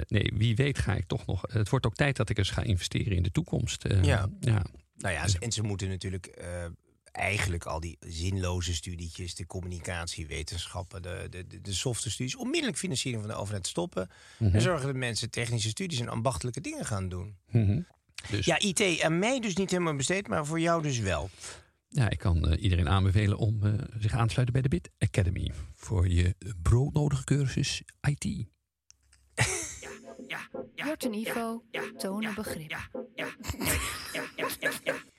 nee, 0.08 0.32
wie 0.34 0.56
weet 0.56 0.78
ga 0.78 0.94
ik 0.94 1.06
toch 1.06 1.26
nog... 1.26 1.42
Het 1.52 1.68
wordt 1.68 1.86
ook 1.86 1.94
tijd 1.94 2.16
dat 2.16 2.28
ik 2.28 2.38
eens 2.38 2.50
ga 2.50 2.62
investeren 2.62 3.16
in 3.16 3.22
de 3.22 3.30
toekomst. 3.30 3.84
Eh, 3.84 4.02
Ja. 4.02 4.28
ja. 4.40 4.64
Nou 4.96 5.14
ja, 5.14 5.26
en 5.40 5.52
ze 5.52 5.62
moeten 5.62 5.88
natuurlijk 5.88 6.26
eigenlijk 7.12 7.64
al 7.64 7.80
die 7.80 7.96
zinloze 8.00 8.74
studietjes, 8.74 9.34
de 9.34 9.46
communicatiewetenschappen, 9.46 11.02
de, 11.02 11.26
de, 11.30 11.60
de, 11.60 11.72
softe 11.72 12.10
studies, 12.10 12.36
onmiddellijk 12.36 12.78
financiering 12.78 13.22
van 13.22 13.32
de 13.32 13.38
overheid 13.38 13.66
stoppen. 13.66 14.10
En 14.38 14.60
zorgen 14.60 14.86
dat 14.86 14.96
mensen 14.96 15.30
technische 15.30 15.68
studies 15.68 16.00
en 16.00 16.08
ambachtelijke 16.08 16.60
dingen 16.60 16.84
gaan 16.86 17.08
doen. 17.08 17.36
Mhm. 17.50 17.80
Dus 18.30 18.46
Ja, 18.46 18.58
IT 18.58 19.02
aan 19.02 19.18
mij 19.18 19.40
dus 19.40 19.56
niet 19.56 19.70
helemaal 19.70 19.96
besteed, 19.96 20.28
maar 20.28 20.46
voor 20.46 20.60
jou 20.60 20.82
dus 20.82 20.98
wel. 20.98 21.30
Ja, 21.88 22.10
ik 22.10 22.18
kan 22.18 22.48
eh, 22.48 22.62
iedereen 22.62 22.88
aanbevelen 22.88 23.38
om 23.38 23.62
eh, 23.62 23.72
zich 23.98 24.12
aan 24.12 24.26
te 24.26 24.32
sluiten 24.32 24.52
bij 24.52 24.62
de 24.62 24.68
Bit 24.68 24.90
Academy. 24.98 25.52
Voor 25.74 26.08
je 26.08 26.34
broodnodige 26.62 27.24
cursus 27.24 27.82
IT. 28.00 28.46
Jort 30.74 31.04
en 31.04 31.14
Ivo 31.14 31.64
tonen 31.96 32.34
begrip. 32.34 32.88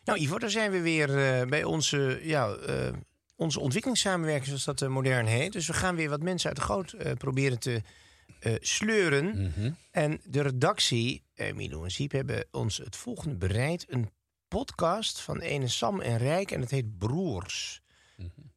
Nou, 0.04 0.20
Ivo, 0.20 0.40
daar 0.40 0.50
zijn 0.50 0.72
we 0.72 0.82
weer 0.82 1.18
eh, 1.18 1.48
bij 1.48 1.64
onze, 1.64 2.20
ja, 2.24 2.54
eh, 2.54 2.94
onze 3.36 3.60
ontwikkelingssamenwerking, 3.60 4.60
zoals 4.60 4.80
dat 4.80 4.90
modern 4.90 5.26
heet. 5.26 5.52
Dus 5.52 5.68
we 5.68 5.74
gaan 5.74 5.96
weer 5.96 6.10
wat 6.10 6.22
mensen 6.22 6.48
uit 6.48 6.58
de 6.58 6.64
goot 6.64 6.92
eh, 6.92 7.12
proberen 7.14 7.60
te 7.60 7.82
eh, 8.44 8.56
sleuren. 8.60 9.54
En 9.92 10.22
de 10.24 10.42
redactie, 10.42 11.24
Milo 11.54 11.84
en 11.84 11.92
Siep, 11.92 12.12
hebben 12.12 12.48
ons 12.52 12.78
het 12.78 12.96
volgende 12.96 13.36
bereid. 13.36 13.86
Een 13.88 14.10
podcast 14.48 15.20
van 15.20 15.40
ene 15.40 15.68
Sam 15.68 16.02
en 16.02 16.18
Rijk 16.18 16.52
en 16.52 16.62
het 16.62 16.72
heet 16.72 16.98
Broers. 16.98 17.82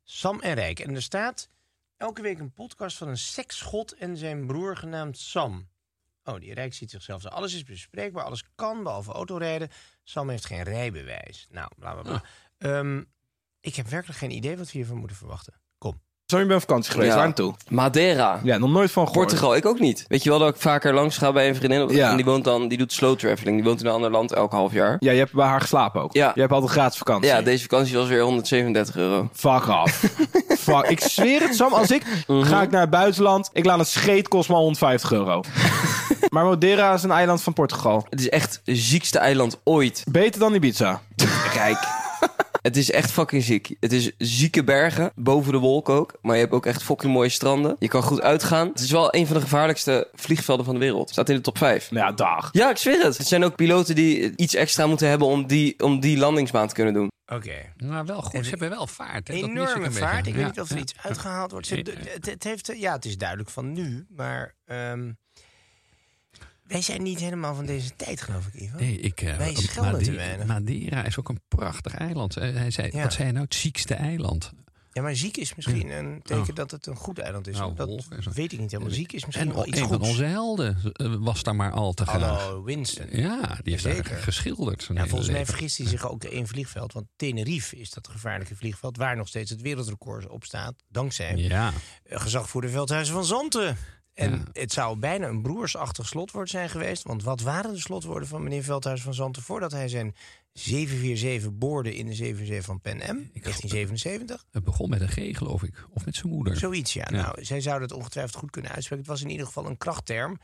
Sam 0.03 0.41
en 0.41 0.55
Rijk. 0.55 0.79
En 0.81 0.95
er 0.95 1.03
staat 1.03 1.49
elke 1.97 2.23
week 2.23 2.39
een 2.39 2.53
podcast 2.53 2.97
van 2.97 3.09
een 3.09 3.19
seksgod 3.19 3.93
en 3.93 4.17
zijn 4.17 4.47
broer 4.47 4.77
genaamd 4.77 5.19
Sam. 5.19 5.69
Oh, 6.25 6.41
die 6.41 6.55
Rijk 6.55 6.75
ziet 6.75 6.91
zichzelf 6.91 7.23
zo. 7.23 7.29
Alles 7.29 7.55
is 7.55 7.65
bespreekbaar, 7.65 8.25
alles 8.25 8.45
kan, 8.55 8.83
behalve 8.83 9.13
autorijden. 9.13 9.69
Sam 10.05 10.29
heeft 10.29 10.47
geen 10.47 10.63
rijbewijs. 10.63 11.47
Nou, 11.51 11.71
bla 11.77 11.95
bla 11.95 12.03
bla. 12.59 13.05
Ik 13.61 13.77
heb 13.77 13.87
werkelijk 13.87 14.19
geen 14.19 14.31
idee 14.31 14.57
wat 14.57 14.67
we 14.67 14.79
hiervan 14.79 14.97
moeten 14.97 15.17
verwachten. 15.17 15.61
Kom. 15.79 16.03
Zo, 16.27 16.39
je 16.39 16.45
bent 16.47 16.55
op 16.63 16.69
vakantie 16.69 16.93
geweest. 16.93 17.11
Ja. 17.11 17.17
Waar 17.17 17.25
naartoe? 17.27 17.55
Madeira. 17.69 18.41
Ja, 18.43 18.59
nog 18.59 18.71
nooit 18.71 18.91
van 18.91 19.07
gehoord. 19.07 19.27
Portugal, 19.27 19.57
ik 19.57 19.67
ook 19.67 19.79
niet. 19.79 20.05
Weet 20.09 20.23
je 20.23 20.31
wel 20.31 20.39
dat 20.39 20.55
ik 20.55 20.61
vaker 20.61 20.95
langs 20.95 21.17
ga 21.19 21.33
bij 21.33 21.49
een 21.49 21.55
vriendin? 21.55 21.83
op- 21.83 21.91
Ja. 21.91 22.11
En 22.11 22.17
die 22.17 22.25
woont 22.25 22.45
dan, 22.45 22.69
die 22.69 22.79
doet 22.79 22.93
slow 22.93 23.19
traveling. 23.19 23.57
Die 23.57 23.65
woont 23.65 23.81
in 23.81 23.87
een 23.87 23.93
ander 23.93 24.11
land 24.11 24.33
elk 24.33 24.53
half 24.53 24.73
jaar. 24.73 24.97
Ja, 24.99 25.13
je 25.13 25.19
hebt 25.19 25.33
bij 25.33 25.47
haar 25.47 25.61
geslapen 25.61 26.03
ook. 26.03 26.13
Ja. 26.13 26.33
Je 26.35 26.41
hebt 26.41 26.53
altijd 26.53 26.71
gratis 26.71 26.99
vakantie. 26.99 27.31
Ja, 27.31 27.43
deze 27.43 27.63
vakantie 27.63 27.97
was 27.97 28.09
weer 28.09 28.23
137 28.23 28.97
euro. 28.97 29.29
Fuck 29.33 29.69
off. 29.69 30.05
Fuck. 30.59 30.87
Ik 30.89 31.01
zweer 31.01 31.41
het, 31.41 31.55
Sam. 31.57 31.73
Als 31.73 31.91
ik 31.91 32.03
ga 32.27 32.63
ik 32.63 32.71
naar 32.71 32.81
het 32.81 32.91
buitenland, 32.91 33.51
ik 33.53 33.65
laat 33.65 33.79
een 33.79 33.87
scheet 33.87 34.29
kost 34.29 34.49
maar 34.49 34.59
150 34.59 35.13
euro. 35.13 35.41
maar 36.33 36.45
Madeira 36.45 36.93
is 36.95 37.03
een 37.03 37.11
eiland 37.11 37.43
van 37.43 37.53
Portugal. 37.53 38.07
Het 38.11 38.21
is 38.21 38.29
echt 38.29 38.61
het 38.65 38.77
ziekste 38.79 39.19
eiland 39.19 39.61
ooit. 39.65 40.05
Beter 40.11 40.41
dan 40.41 40.55
Ibiza. 40.55 41.01
Kijk. 41.53 41.96
Het 42.67 42.77
is 42.77 42.91
echt 42.91 43.11
fucking 43.11 43.43
ziek. 43.43 43.77
Het 43.81 43.93
is 43.93 44.13
zieke 44.19 44.65
bergen, 44.65 45.13
boven 45.15 45.53
de 45.53 45.59
wolk 45.59 45.89
ook. 45.89 46.19
Maar 46.23 46.35
je 46.35 46.41
hebt 46.41 46.55
ook 46.55 46.67
echt 46.67 46.83
fucking 46.83 47.13
mooie 47.13 47.29
stranden. 47.29 47.77
Je 47.79 47.89
kan 47.89 48.03
goed 48.03 48.21
uitgaan. 48.21 48.69
Het 48.69 48.81
is 48.81 48.91
wel 48.91 49.15
een 49.15 49.27
van 49.27 49.37
de 49.37 49.43
gevaarlijkste 49.43 50.09
vliegvelden 50.15 50.65
van 50.65 50.75
de 50.75 50.81
wereld. 50.81 51.11
Staat 51.11 51.29
in 51.29 51.37
de 51.37 51.41
top 51.41 51.59
5. 51.59 51.91
Nou 51.91 52.07
ja, 52.07 52.13
dag. 52.13 52.49
Ja, 52.53 52.71
ik 52.71 52.77
zweer 52.77 53.03
het. 53.03 53.19
Het 53.19 53.27
zijn 53.27 53.45
ook 53.45 53.57
piloten 53.57 53.95
die 53.95 54.33
iets 54.37 54.55
extra 54.55 54.87
moeten 54.87 55.09
hebben 55.09 55.29
om 55.29 55.47
die, 55.47 55.79
om 55.79 56.01
die 56.01 56.19
landingsbaan 56.19 56.69
te 56.69 56.75
kunnen 56.75 56.95
doen. 56.95 57.11
Oké. 57.27 57.73
Nou, 57.77 58.07
wel 58.07 58.23
goed. 58.23 58.45
Ze 58.45 58.51
hebben 58.51 58.71
wel 58.71 58.87
vaart. 58.87 59.29
Hè? 59.29 59.35
Enorme 59.35 59.85
een 59.85 59.93
vaart. 59.93 60.15
beetje. 60.15 60.31
Ik 60.31 60.37
weet 60.37 60.47
niet 60.47 60.61
of 60.61 60.71
er 60.71 60.77
ja. 60.77 60.83
iets 60.83 60.95
uitgehaald 61.03 61.51
wordt. 61.51 61.67
Ze-. 61.67 61.75
Het, 61.75 62.27
het 62.27 62.45
heeft, 62.45 62.73
ja, 62.77 62.93
het 62.93 63.05
is 63.05 63.17
duidelijk 63.17 63.51
van 63.51 63.73
nu, 63.73 64.07
maar 64.09 64.55
ehm, 64.65 65.11
wij 66.69 66.83
zijn 66.83 67.03
niet 67.03 67.21
helemaal 67.21 67.55
van 67.55 67.67
deze 67.67 67.97
tijd, 67.97 68.21
geloof 68.21 68.47
ik, 68.47 68.61
Ivo. 68.61 68.79
Nee, 68.79 68.99
ik, 68.99 69.21
eh, 69.21 69.37
Wij 69.37 69.55
schelden 69.55 69.93
te 69.93 69.97
Madeira, 69.99 70.17
weinig. 70.17 70.47
Madeira 70.47 71.05
is 71.05 71.19
ook 71.19 71.29
een 71.29 71.41
prachtig 71.49 71.95
eiland. 71.95 72.35
Hij 72.35 72.71
zei, 72.71 72.91
Ja. 72.93 73.03
Wat 73.03 73.13
zei 73.13 73.23
hij 73.25 73.33
nou? 73.33 73.45
Het 73.45 73.55
ziekste 73.55 73.95
eiland. 73.95 74.53
Ja, 74.93 75.03
maar 75.03 75.17
ziek 75.17 75.37
is 75.37 75.55
misschien 75.55 75.91
een 75.91 76.21
teken 76.23 76.49
Oh. 76.51 76.55
dat 76.55 76.71
het 76.71 76.87
een 76.87 76.97
goed 76.97 77.19
eiland 77.19 77.47
is. 77.49 77.57
Nou, 77.59 77.75
dat 77.75 78.05
weet 78.35 78.53
ik 78.53 78.59
niet 78.59 78.71
helemaal. 78.71 78.93
Ziek 78.93 79.13
is 79.13 79.27
misschien 79.27 79.49
En 79.49 79.55
wel 79.55 79.67
iets 79.67 79.81
een 79.81 79.89
van 79.89 79.97
goeds. 79.97 80.09
onze 80.09 80.25
helden 80.25 80.79
eh, 80.93 81.15
was 81.19 81.43
daar 81.43 81.57
maar 81.57 81.71
al 81.71 81.93
te 81.93 82.07
graag. 82.07 82.21
Hallo, 82.43 82.63
Winston. 82.63 83.07
Ja, 83.11 83.59
die 83.63 83.73
heeft 83.73 83.85
daar 83.85 83.95
Zeker. 83.95 84.17
geschilderd. 84.17 84.83
zijn 84.83 84.99
Ja, 84.99 85.07
volgens 85.07 85.31
mij 85.31 85.47
vergist 85.47 85.77
hij 85.79 85.87
zich 85.87 86.11
ook 86.11 86.25
in 86.25 86.47
vliegveld. 86.47 86.93
Want 86.93 87.07
Tenerife 87.17 87.77
is 87.77 87.91
dat 87.91 88.09
gevaarlijke 88.09 88.57
vliegveld... 88.57 88.97
waar 88.97 89.17
nog 89.17 89.29
steeds 89.29 89.51
het 89.51 89.61
wereldrecord 89.61 90.29
op 90.29 90.45
staat. 90.45 90.75
Dankzij 90.89 91.37
Ja, 91.37 91.73
gezagvoerder 92.05 92.71
Veldhuizen 92.71 93.15
van 93.15 93.25
Zanten. 93.25 93.77
En 94.17 94.31
Ja. 94.31 94.43
het 94.53 94.73
zou 94.73 94.99
bijna 94.99 95.27
een 95.27 95.43
broersachtig 95.43 96.07
slotwoord 96.07 96.51
zijn 96.51 96.69
geweest. 96.71 97.03
Want 97.03 97.23
wat 97.23 97.41
waren 97.41 97.73
de 97.73 97.81
slotwoorden 97.81 98.29
van 98.29 98.43
meneer 98.43 98.63
Veldhuizen 98.63 99.05
van 99.05 99.15
Zanten... 99.15 99.43
voordat 99.43 99.73
hij 99.73 99.89
zijn 99.89 100.15
747 100.53 101.53
boorde 101.59 101.95
in 101.97 102.07
de 102.07 102.15
77 102.15 102.67
van 102.67 102.81
Pan 102.81 102.93
Am, 102.93 103.31
1977? 103.33 104.45
het 104.51 104.65
begon 104.65 104.89
met 104.91 105.01
een 105.01 105.09
G, 105.09 105.37
geloof 105.37 105.63
ik. 105.63 105.87
Of 105.91 106.05
met 106.05 106.15
zijn 106.15 106.33
moeder. 106.33 106.57
Zoiets, 106.57 106.93
ja. 106.93 107.07
Ja. 107.11 107.17
Nou, 107.23 107.45
zij 107.45 107.61
zouden 107.61 107.89
het 107.89 107.97
ongetwijfeld 107.97 108.37
goed 108.37 108.51
kunnen 108.51 108.71
uitspreken. 108.73 109.05
Het 109.05 109.13
was 109.13 109.23
in 109.23 109.31
ieder 109.31 109.47
geval 109.47 109.67
een 109.67 109.79
krachtterm. 109.79 110.39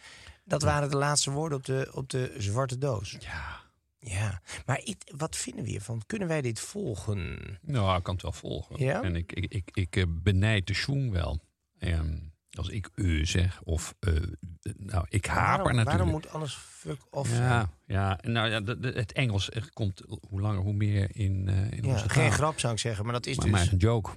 Dat 0.44 0.62
waren 0.62 0.90
de 0.90 0.96
laatste 0.96 1.30
woorden 1.30 1.58
op 1.58 1.64
de, 1.64 1.90
op 1.94 2.10
de 2.10 2.34
zwarte 2.38 2.78
doos. 2.78 3.16
Ja. 3.20 3.60
Ja, 3.98 4.42
maar 4.66 4.80
ik, 4.84 5.12
wat 5.16 5.36
vinden 5.36 5.64
we 5.64 5.70
hiervan? 5.70 6.02
Kunnen 6.06 6.28
wij 6.28 6.40
dit 6.40 6.60
volgen? 6.60 7.38
Nou, 7.60 7.96
ik 7.96 8.02
kan 8.02 8.14
het 8.14 8.22
wel 8.22 8.32
volgen. 8.32 8.84
Ja? 8.84 9.02
En 9.02 9.16
ik, 9.16 9.32
ik, 9.32 9.54
ik, 9.54 9.70
ik 9.72 9.96
eh, 9.96 10.04
benijd 10.08 10.66
de 10.66 10.74
schoen 10.74 11.10
wel. 11.10 11.40
Als 12.58 12.68
ik 12.68 12.90
u 12.94 13.26
zeg, 13.26 13.60
of 13.64 13.94
eh, 14.00 14.12
nou, 14.76 15.06
ik 15.08 15.26
haper 15.26 15.46
waarom, 15.46 15.64
natuurlijk. 15.64 15.86
waarom 15.86 16.10
moet 16.10 16.28
alles 16.28 16.54
fuck 16.54 16.98
off 17.10 17.28
zijn? 17.30 17.42
ja, 17.42 17.70
ja, 17.86 18.18
nou 18.22 18.48
ja, 18.50 18.60
de- 18.60 18.78
de- 18.78 18.92
het 18.92 19.12
Engels 19.12 19.48
komt 19.72 20.02
hoe 20.28 20.40
langer 20.40 20.60
hoe 20.60 20.72
meer 20.72 21.16
in, 21.16 21.48
eh 21.48 21.70
in 21.70 21.84
Ja, 21.84 21.92
onze 21.92 22.08
geen 22.08 22.22
taal. 22.28 22.36
grap 22.38 22.58
zou 22.60 22.72
ik 22.72 22.78
zeggen, 22.78 23.04
maar 23.04 23.12
dat 23.12 23.26
is 23.26 23.36
maar, 23.36 23.44
dus 23.46 23.54
maar 23.54 23.62
is 23.64 23.72
een 23.72 23.78
joke. 23.78 24.10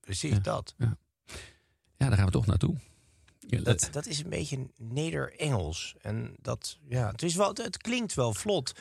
precies 0.00 0.30
Ja. 0.32 0.38
dat. 0.38 0.74
Ja, 0.78 2.08
daar 2.08 2.12
gaan 2.16 2.26
we 2.26 2.32
toch 2.32 2.46
naartoe. 2.46 2.76
Ja, 3.38 3.60
Dat, 3.60 3.88
dat 3.92 4.06
is 4.06 4.18
een 4.22 4.30
beetje 4.30 4.66
neder-Engels. 4.76 5.94
En 6.00 6.34
dat, 6.40 6.78
ja, 6.88 7.10
het, 7.10 7.22
is 7.22 7.34
wel, 7.34 7.48
het, 7.54 7.76
klinkt 7.76 8.14
wel 8.14 8.34
vlot. 8.34 8.72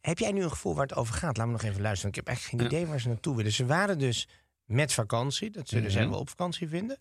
Heb 0.00 0.18
jij 0.18 0.32
nu 0.32 0.42
een 0.42 0.50
gevoel 0.50 0.74
waar 0.74 0.86
het 0.86 0.96
over 0.96 1.14
gaat? 1.14 1.36
Laat 1.36 1.46
me 1.46 1.52
nog 1.52 1.62
even 1.62 1.80
luisteren. 1.82 2.10
Ik 2.10 2.16
heb 2.16 2.26
eigenlijk 2.26 2.56
geen 2.62 2.70
Ja. 2.70 2.76
idee 2.76 2.90
waar 2.90 3.00
ze 3.00 3.08
naartoe 3.08 3.36
willen. 3.36 3.52
Ze 3.52 3.66
waren 3.66 3.98
dus 3.98 4.28
met 4.70 4.92
vakantie. 4.92 5.50
Dat 5.50 5.68
zullen 5.68 5.90
zij 5.90 6.02
Mhm. 6.02 6.10
wel 6.10 6.20
op 6.20 6.28
vakantie 6.28 6.68
vinden. 6.68 6.96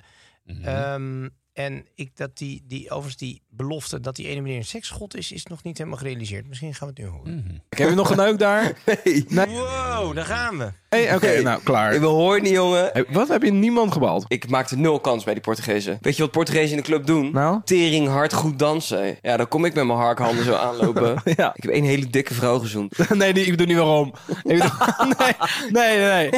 Ehm, 0.64 1.30
en 1.60 1.86
ik, 1.96 2.12
dat 2.16 2.38
die, 2.38 2.64
die, 2.68 2.90
overigens 2.90 3.18
die 3.18 3.42
belofte 3.50 4.00
dat 4.00 4.16
die 4.16 4.28
ene 4.28 4.42
meneer 4.42 4.58
een 4.58 4.66
seksgod 4.66 5.16
is... 5.16 5.32
is 5.32 5.46
nog 5.46 5.64
niet 5.64 5.78
helemaal 5.78 5.98
gerealiseerd. 6.00 6.48
Misschien 6.48 6.74
gaan 6.74 6.88
we 6.88 6.94
het 7.02 7.04
nu 7.04 7.18
horen. 7.18 7.36
Mhm. 7.36 7.56
Heb 7.70 7.90
je 7.90 7.96
nog 7.96 8.08
geneukt 8.08 8.40
daar? 8.40 8.74
Nee. 9.04 9.26
Nee. 9.28 9.46
Wow, 9.48 10.16
daar 10.16 10.26
gaan 10.26 10.58
we. 10.58 10.72
Hey, 10.90 11.16
Oké, 11.16 11.26
Nee. 11.28 11.42
nou, 11.42 11.62
klaar. 11.64 11.94
Ik 11.94 12.00
wil 12.00 12.14
hoor 12.16 12.42
niet, 12.42 12.52
jongen. 12.52 12.90
Hey, 12.94 13.06
wat 13.10 13.28
heb 13.28 13.44
je 13.44 13.52
niemand 13.52 13.92
gebald? 13.92 14.26
Ik 14.28 14.50
maakte 14.50 14.78
nul 14.78 15.00
kans 15.00 15.24
bij 15.24 15.34
die 15.34 15.44
Portugezen. 15.44 15.98
Weet 16.02 16.16
je 16.16 16.22
wat 16.22 16.32
Portugezen 16.32 16.70
in 16.70 16.76
de 16.78 16.82
club 16.84 17.06
doen? 17.06 17.32
Nou? 17.32 17.62
Tering 17.64 18.08
hard 18.08 18.34
goed 18.34 18.60
dansen. 18.60 19.18
Ja, 19.22 19.38
dan 19.38 19.48
kom 19.48 19.66
ik 19.66 19.74
met 19.74 19.86
mijn 19.86 20.00
harkhanden 20.00 20.44
zo 20.46 20.54
aanlopen. 20.54 21.22
Ja. 21.36 21.52
Ik 21.56 21.64
heb 21.64 21.72
één 21.72 21.84
hele 21.84 22.08
dikke 22.10 22.34
vrouw 22.34 22.60
gezoend. 22.60 23.10
nee, 23.10 23.34
die, 23.34 23.44
ik 23.44 23.50
bedoel 23.52 23.68
niet 23.68 23.78
waarom. 23.78 24.14
Ik 24.28 24.44
bedoel, 24.44 24.70
nee, 25.18 25.98
nee, 25.98 25.98
nee. 26.00 26.30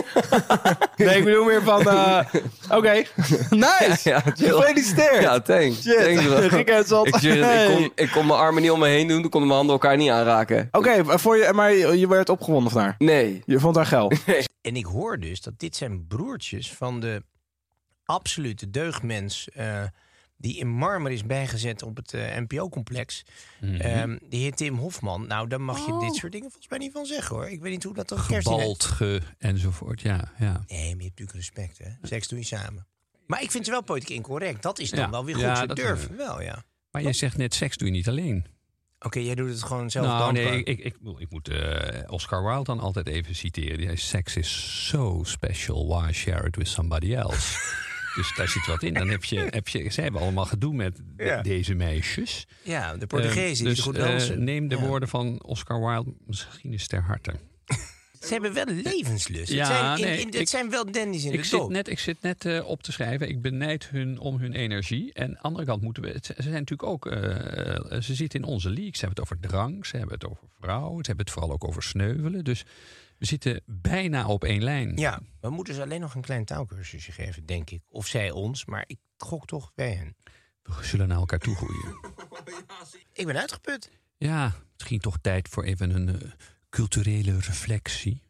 Nee, 0.96 1.18
ik 1.18 1.24
bedoel 1.24 1.46
meer 1.46 1.62
van... 1.64 1.82
eh, 1.90 2.20
Oké, 2.70 3.04
nice. 3.50 4.00
Ja, 4.10 4.20
chill. 4.36 4.50
Gefeliciteerd. 4.52 5.10
Ja, 5.19 5.39
thanks. 5.39 5.82
Shit, 5.82 5.97
Thanks, 6.50 6.69
uitzat. 6.69 7.08
Ik, 7.08 7.15
zweer 7.15 7.45
het, 7.45 7.69
ik, 7.69 7.76
kon, 7.76 7.91
ik 7.95 8.12
kon 8.12 8.26
mijn 8.26 8.39
armen 8.39 8.62
niet 8.62 8.71
om 8.71 8.80
me 8.80 8.88
heen 8.88 9.08
doen. 9.08 9.21
Dan 9.21 9.30
konden 9.30 9.47
mijn 9.50 9.60
handen 9.60 9.74
elkaar 9.80 9.97
niet 9.97 10.10
aanraken. 10.10 10.67
Oké, 10.71 11.19
voor 11.19 11.38
je, 11.38 11.52
maar 11.54 11.74
je, 11.74 12.08
werd 12.08 12.30
opgewonden 12.30 12.74
haar. 12.74 12.95
Nee. 12.97 13.41
Je 13.45 13.60
vond 13.60 13.76
haar 13.76 13.86
geil. 13.86 14.12
En 14.62 14.76
ik 14.76 14.86
hoor 14.86 15.19
dus 15.19 15.41
dat 15.41 15.54
dit 15.60 15.76
zijn 15.76 16.08
broertjes 16.08 16.74
van 16.74 17.00
de 17.00 17.24
absolute 18.06 18.69
deugdmens... 18.69 19.50
eh, 19.50 19.84
die 20.38 20.58
in 20.58 20.67
marmer 20.67 21.12
is 21.12 21.26
bijgezet 21.26 21.84
op 21.84 21.95
het 21.95 22.13
eh, 22.13 22.38
NPO-complex. 22.38 23.26
Mhm. 23.62 23.76
Ehm, 23.76 24.17
de 24.30 24.38
heer 24.38 24.54
Tim 24.54 24.78
Hofman. 24.78 25.28
Nou, 25.28 25.47
daar 25.47 25.62
mag 25.62 25.86
je 25.86 25.91
Oh. 25.91 26.00
dit 26.00 26.15
soort 26.15 26.32
dingen 26.32 26.50
volgens 26.52 26.69
mij 26.71 26.80
niet 26.80 26.91
van 26.91 27.06
zeggen, 27.06 27.36
hoor. 27.36 27.50
Ik 27.50 27.62
weet 27.62 27.71
niet 27.71 27.84
hoe 27.84 27.93
dat 27.93 28.10
dan. 28.10 28.19
Gebald, 28.19 28.84
ge, 28.84 29.21
enzovoort. 29.38 30.02
Ja, 30.02 30.32
ja. 30.39 30.63
Nee, 30.67 30.80
maar 30.80 30.80
je 30.80 30.86
hebt 30.88 31.00
natuurlijk 31.00 31.32
respect, 31.38 31.78
hè. 31.78 31.89
Seks 32.02 32.28
doe 32.28 32.39
je 32.39 32.45
samen. 32.45 32.88
Maar 33.32 33.41
ik 33.41 33.52
vind 33.52 33.65
ze 33.65 33.72
wel 33.72 33.84
politiek 33.84 34.15
incorrect. 34.15 34.62
Dat 34.63 34.80
is 34.80 34.89
dan 34.89 35.12
wel 35.12 35.26
weer 35.26 35.36
goed. 35.36 35.44
Ja, 35.44 35.56
ze 35.56 35.67
durven 35.74 36.17
wel, 36.17 36.41
ja. 36.41 36.63
Maar 36.91 37.02
jij 37.02 37.13
zegt 37.13 37.38
net, 37.38 37.54
seks 37.54 37.78
doe 37.78 37.88
je 37.88 37.94
niet 37.94 38.08
alleen. 38.08 38.46
Oké, 39.00 39.20
jij 39.20 39.36
doet 39.36 39.50
het 39.50 39.63
gewoon 39.63 39.89
zelf 39.89 40.06
nou, 40.06 40.20
dankbaar. 40.20 40.44
nee, 40.54 40.63
ik, 40.63 40.80
ik, 40.80 40.96
ik 41.17 41.30
moet 41.30 41.48
eh, 41.50 42.12
Oscar 42.12 42.44
Wilde 42.44 42.63
dan 42.63 42.80
altijd 42.80 43.08
even 43.08 43.36
citeren. 43.36 43.78
Die 43.78 43.96
sex 43.96 44.36
is 44.36 44.86
so 44.88 45.22
special, 45.24 45.88
why 45.88 46.12
share 46.12 46.48
it 46.48 46.56
with 46.56 46.67
somebody 46.67 47.13
else? 47.15 47.60
dus 48.15 48.36
daar 48.36 48.48
zit 48.48 48.65
wat 48.65 48.84
in. 48.84 48.94
Dan 48.94 49.10
heb 49.10 49.24
je, 49.24 49.48
heb 49.50 49.67
je, 49.67 49.89
ze 49.89 50.02
hebben 50.02 50.22
allemaal 50.22 50.46
gedoe 50.46 50.74
met 50.74 50.96
de- 51.15 51.24
Ja. 51.24 51.41
deze 51.41 51.74
meisjes. 51.74 52.48
Ja, 52.63 52.94
de 52.94 53.00
Eh, 53.02 53.08
Portugezen 53.08 53.65
dus 53.65 53.74
die 53.74 53.84
goed 53.84 53.98
eh, 53.98 54.30
neem 54.30 54.67
de 54.67 54.76
Ja. 54.76 54.82
woorden 54.82 55.10
van 55.10 55.44
Oscar 55.44 55.80
Wilde 55.80 56.13
misschien 56.26 56.72
eens 56.72 56.88
ter 56.88 57.02
harte. 57.04 57.34
Ze 58.22 58.28
hebben 58.34 58.54
wel 58.54 58.66
levenslust. 58.66 59.52
Ja, 59.52 59.68
het 59.68 59.68
zijn, 59.68 59.98
in, 60.00 60.04
nee, 60.06 60.20
in, 60.20 60.26
het 60.26 60.36
ik- 60.36 60.48
zijn 60.48 60.70
wel 60.70 60.92
dandies 60.92 61.24
in 61.24 61.32
Ik 61.34 61.38
de 61.42 61.46
zit, 61.46 61.68
net, 61.70 61.88
ik 61.88 62.00
zit 62.00 62.22
net 62.22 62.46
eh, 62.46 62.68
op 62.68 62.84
te 62.84 62.92
schrijven. 62.92 63.30
Ik 63.30 63.42
benijd 63.42 63.90
hun 63.90 64.20
om 64.20 64.38
hun 64.40 64.54
energie. 64.54 65.14
En 65.14 65.26
aan 65.28 65.32
de 65.34 65.40
andere 65.42 65.66
kant 65.66 65.82
moeten 65.82 66.04
we. 66.04 66.10
het- 66.10 66.26
Ze 66.26 66.34
zijn 66.42 66.54
natuurlijk 66.54 66.84
ook. 66.84 67.06
eh, 67.06 68.02
ze 68.02 68.16
zitten 68.16 68.40
in 68.42 68.46
onze 68.46 68.68
league. 68.70 68.96
Ze 68.96 69.06
hebben 69.06 69.24
het 69.24 69.32
over 69.32 69.40
drank. 69.50 69.86
Ze 69.86 69.98
hebben 69.98 70.14
het 70.16 70.26
over 70.30 70.44
vrouwen. 70.60 70.96
Ze 71.04 71.08
hebben 71.08 71.26
het 71.26 71.34
vooral 71.34 71.52
ook 71.52 71.64
over 71.68 71.84
sneuvelen. 71.84 72.44
Dus 72.44 72.64
we 73.18 73.26
zitten 73.26 73.62
bijna 73.66 74.28
op 74.28 74.44
één 74.44 74.64
lijn. 74.64 74.98
Ja, 74.98 75.20
we 75.42 75.50
moeten 75.50 75.74
ze 75.74 75.82
alleen 75.82 76.02
nog 76.02 76.16
een 76.16 76.22
klein 76.22 76.46
taalkursusje 76.46 77.12
geven, 77.12 77.46
denk 77.46 77.70
ik. 77.70 77.82
Of 77.90 78.08
zij 78.08 78.32
ons, 78.32 78.66
maar 78.66 78.84
ik 78.88 78.98
gok 79.18 79.46
toch 79.48 79.72
bij 79.76 79.92
hen. 79.94 80.16
We 80.64 80.74
zullen 80.84 81.08
naar 81.08 81.18
elkaar 81.18 81.40
toe 81.40 81.56
groeien. 81.56 82.00
Ik 83.14 83.26
ben 83.26 83.38
uitgeput. 83.38 83.89
Ja, 84.18 84.54
misschien 84.74 85.00
toch 85.00 85.18
tijd 85.22 85.50
voor 85.50 85.64
even 85.64 85.95
een 85.95 86.10
eh, 86.22 86.30
culturele 86.72 87.32
reflectie. 87.39 88.22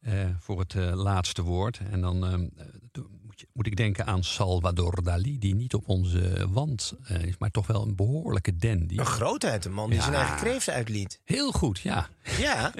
eh, 0.00 0.28
voor 0.38 0.58
het 0.58 0.74
eh, 0.74 0.92
laatste 0.94 1.42
woord. 1.42 1.80
En 1.90 2.00
dan 2.00 2.24
ehm, 2.26 2.48
eh, 2.56 3.02
moet, 3.26 3.40
je, 3.40 3.46
moet 3.52 3.66
ik 3.66 3.76
denken 3.76 4.06
aan 4.06 4.24
Salvador 4.24 5.02
Dali, 5.02 5.38
die 5.38 5.54
niet 5.54 5.74
op 5.74 5.88
onze 5.88 6.48
wand 6.50 6.94
is, 7.24 7.38
maar 7.38 7.50
toch 7.50 7.66
wel 7.66 7.82
een 7.86 7.96
behoorlijke 7.96 8.56
dandy. 8.56 8.98
Een 8.98 9.06
grootheid, 9.06 9.64
een 9.64 9.72
man 9.72 9.88
die 9.90 9.98
Ja. 9.98 10.04
zijn 10.04 10.14
eigen 10.16 10.36
kreeft 10.36 10.68
uitliet. 10.70 11.20
Heel 11.24 11.52
goed, 11.52 11.78
ja. 11.80 12.08
Ja, 12.38 12.72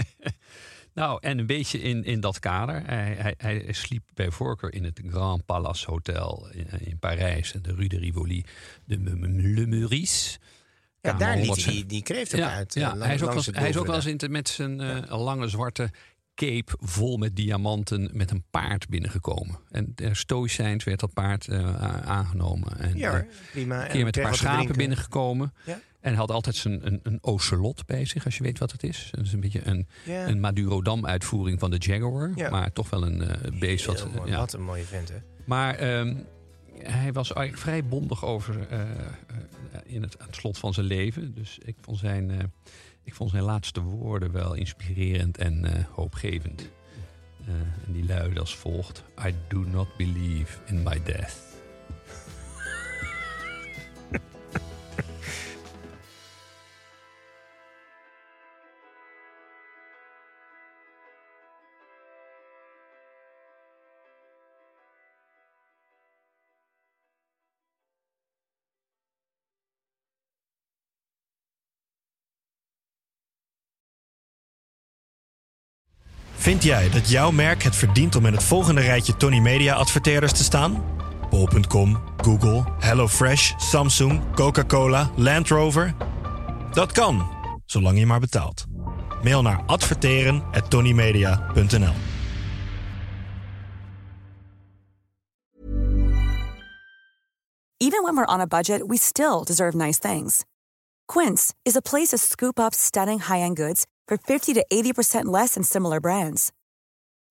Nou, 0.94 1.18
en 1.20 1.38
een 1.38 1.46
beetje 1.46 1.80
in, 1.80 2.04
in 2.04 2.20
dat 2.20 2.38
kader. 2.38 2.82
Hij, 2.86 3.14
hij, 3.18 3.34
hij 3.38 3.72
sliep 3.72 4.02
bij 4.14 4.30
voorkeur 4.30 4.72
in 4.72 4.84
het 4.84 5.00
Grand 5.08 5.44
Palace 5.44 5.90
Hotel 5.90 6.48
in, 6.52 6.66
in 6.80 6.98
Parijs, 6.98 7.52
de 7.62 7.74
Rue 7.74 7.88
de 7.88 7.98
Rivoli, 7.98 8.44
de 8.84 8.98
Le 9.54 9.66
Meurice. 9.66 10.38
Ja 11.00 11.12
daar 11.12 11.36
liet 11.36 11.46
106. 11.46 11.64
hij 11.64 11.74
die, 11.74 11.86
die 11.86 12.02
kreeft 12.02 12.34
ook 12.34 12.40
Ja, 12.40 12.54
uit. 12.54 12.74
ja. 12.74 12.80
eh, 12.80 12.88
lang- 12.94 13.04
hij 13.04 13.14
is 13.14 13.22
ook 13.22 13.32
wel 13.32 13.42
hij 13.52 13.68
is 13.68 13.76
ook 13.76 13.86
wel 13.86 14.02
eens 14.06 14.28
met 14.28 14.48
zijn 14.48 14.80
eh, 14.80 15.20
lange 15.22 15.48
zwarte 15.48 15.90
cape 16.34 16.72
vol 16.78 17.16
met 17.16 17.36
diamanten 17.36 18.10
met 18.12 18.30
een 18.30 18.44
paard 18.50 18.88
binnengekomen. 18.88 19.58
En 19.70 19.92
der 19.94 20.16
stoïcijns 20.16 20.84
werd 20.84 21.00
dat 21.00 21.12
paard 21.12 21.48
eh, 21.48 21.74
aangenomen. 22.08 22.78
En, 22.78 22.96
Ja, 22.96 23.10
hoor, 23.10 23.26
prima. 23.50 23.76
een 23.76 23.82
En 23.86 23.90
keer 23.90 24.04
met 24.04 24.16
een 24.16 24.22
paar 24.22 24.34
schapen 24.34 24.76
binnengekomen. 24.76 25.54
Ja. 25.64 25.80
En 26.00 26.14
had 26.14 26.30
altijd 26.30 26.56
zijn, 26.56 26.86
een, 26.86 27.00
een 27.02 27.18
ocelot 27.20 27.86
bij 27.86 28.04
zich, 28.04 28.24
als 28.24 28.36
je 28.36 28.42
weet 28.42 28.58
wat 28.58 28.72
het 28.72 28.82
is. 28.82 29.08
Dat 29.10 29.24
is 29.24 29.32
een 29.32 29.40
beetje 29.40 29.60
een, 29.66 29.88
Ja. 30.04 30.28
een 30.28 30.40
Madurodam-uitvoering 30.40 31.60
van 31.60 31.70
de 31.70 31.76
Jaguar. 31.78 32.32
Ja. 32.34 32.50
Maar 32.50 32.72
toch 32.72 32.90
wel 32.90 33.06
een 33.06 33.22
beest 33.58 33.84
wat... 33.84 34.06
Mooi. 34.14 34.36
Wat 34.36 34.52
een 34.52 34.62
mooie 34.62 34.84
vent, 34.84 35.08
hè? 35.08 35.16
Maar 35.44 35.74
ehm, 35.74 36.14
hij 36.82 37.12
was 37.12 37.32
eigenlijk 37.32 37.62
vrij 37.64 37.84
bondig 37.84 38.24
over 38.24 38.66
in 39.84 40.02
het, 40.02 40.16
slot 40.30 40.58
van 40.58 40.74
zijn 40.74 40.86
leven. 40.86 41.34
Dus 41.34 41.58
ik 41.58 41.76
vond 41.80 41.98
zijn, 41.98 42.30
eh, 42.30 42.38
ik 43.02 43.14
vond 43.14 43.30
zijn 43.30 43.42
laatste 43.42 43.80
woorden 43.80 44.32
wel 44.32 44.54
inspirerend 44.54 45.38
en 45.38 45.64
eh, 45.64 45.84
hoopgevend. 45.90 46.70
Eh, 47.46 47.54
en 47.86 47.92
die 47.92 48.04
luiden 48.04 48.38
als 48.38 48.56
volgt: 48.56 49.04
I 49.26 49.34
do 49.48 49.58
not 49.58 49.96
believe 49.96 50.58
in 50.66 50.82
my 50.82 51.02
death. 51.02 51.49
Vind 76.60 76.72
jij 76.72 76.90
dat 76.90 77.10
jouw 77.10 77.30
merk 77.30 77.62
het 77.62 77.76
verdient 77.76 78.16
om 78.16 78.26
in 78.26 78.32
het 78.32 78.42
volgende 78.42 78.80
rijtje 78.80 79.16
Tony 79.16 79.38
Media 79.38 79.74
adverteerders 79.74 80.32
te 80.32 80.44
staan? 80.44 80.84
Bol.com, 81.30 81.98
Google, 82.16 82.64
HelloFresh, 82.78 83.52
Samsung, 83.56 84.34
Coca-Cola, 84.34 85.10
Land 85.16 85.48
Rover? 85.48 85.94
Dat 86.72 86.92
kan, 86.92 87.30
zolang 87.66 87.98
je 87.98 88.06
maar 88.06 88.20
betaalt. 88.20 88.64
Mail 89.22 89.42
naar 89.42 89.62
adverteren@tonymedia.nl. 89.66 91.94
Even 97.76 98.02
when 98.02 98.14
we're 98.14 98.32
on 98.32 98.40
a 98.40 98.46
budget, 98.46 98.82
we 98.86 98.98
still 98.98 99.44
deserve 99.44 99.76
nice 99.76 99.98
things. 99.98 100.44
Quince 101.12 101.54
is 101.62 101.76
a 101.76 101.80
place 101.80 102.08
to 102.08 102.16
scoop 102.16 102.58
up 102.58 102.74
stunning 102.74 103.26
high-end 103.26 103.58
goods 103.58 103.84
for 104.10 104.18
50 104.18 104.54
to 104.54 104.66
80% 104.72 105.26
less 105.26 105.54
than 105.54 105.62
similar 105.62 106.00
brands. 106.00 106.52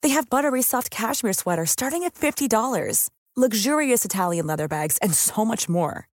They 0.02 0.10
have 0.10 0.30
buttery 0.30 0.62
soft 0.62 0.90
cashmere 0.90 1.34
sweaters 1.34 1.72
starting 1.72 2.04
at 2.06 2.16
$50, 2.16 3.10
luxurious 3.36 4.06
Italian 4.06 4.48
leather 4.48 4.68
bags, 4.70 4.98
and 5.02 5.14
so 5.14 5.46
much 5.46 5.68
more. 5.70 6.08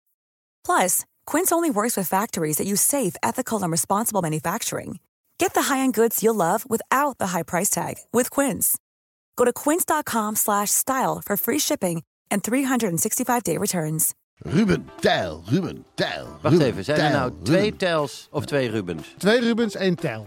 Plus, 0.65 1.05
Quince 1.27 1.53
only 1.53 1.69
works 1.69 1.97
with 1.97 2.09
factories 2.09 2.59
that 2.59 2.67
use 2.67 2.81
safe, 2.81 3.17
ethical, 3.23 3.63
and 3.63 3.73
responsible 3.73 4.23
manufacturing. 4.23 5.01
Get 5.39 5.55
the 5.55 5.63
high-end 5.63 5.95
goods 5.95 6.23
you'll 6.23 6.37
love 6.37 6.65
without 6.71 7.19
the 7.19 7.29
high 7.29 7.43
price 7.43 7.71
tag 7.71 7.97
with 8.13 8.31
Quince. 8.31 8.79
Go 9.37 9.45
to 9.45 9.53
quince.com 9.53 10.37
slash 10.37 10.71
style 10.71 11.21
for 11.25 11.37
free 11.37 11.59
shipping 11.59 12.03
and 12.31 12.43
365-day 12.45 13.57
returns. 13.59 14.15
Ruben, 14.45 14.91
Tijl, 15.01 15.43
Ruben, 15.51 15.85
Tijl. 15.97 16.27
Wacht 16.43 16.55
Ruben, 16.55 16.67
even, 16.67 16.85
zijn 16.85 16.99
er 16.99 17.11
Tijl, 17.11 17.19
nou 17.19 17.33
twee 17.43 17.63
Ruben. 17.63 17.79
Tels 17.79 18.29
of 18.31 18.45
twee 18.45 18.71
Rubens? 18.71 19.15
Twee 19.19 19.41
Rubens, 19.41 19.75
één 19.75 19.95
Tel. 19.95 20.27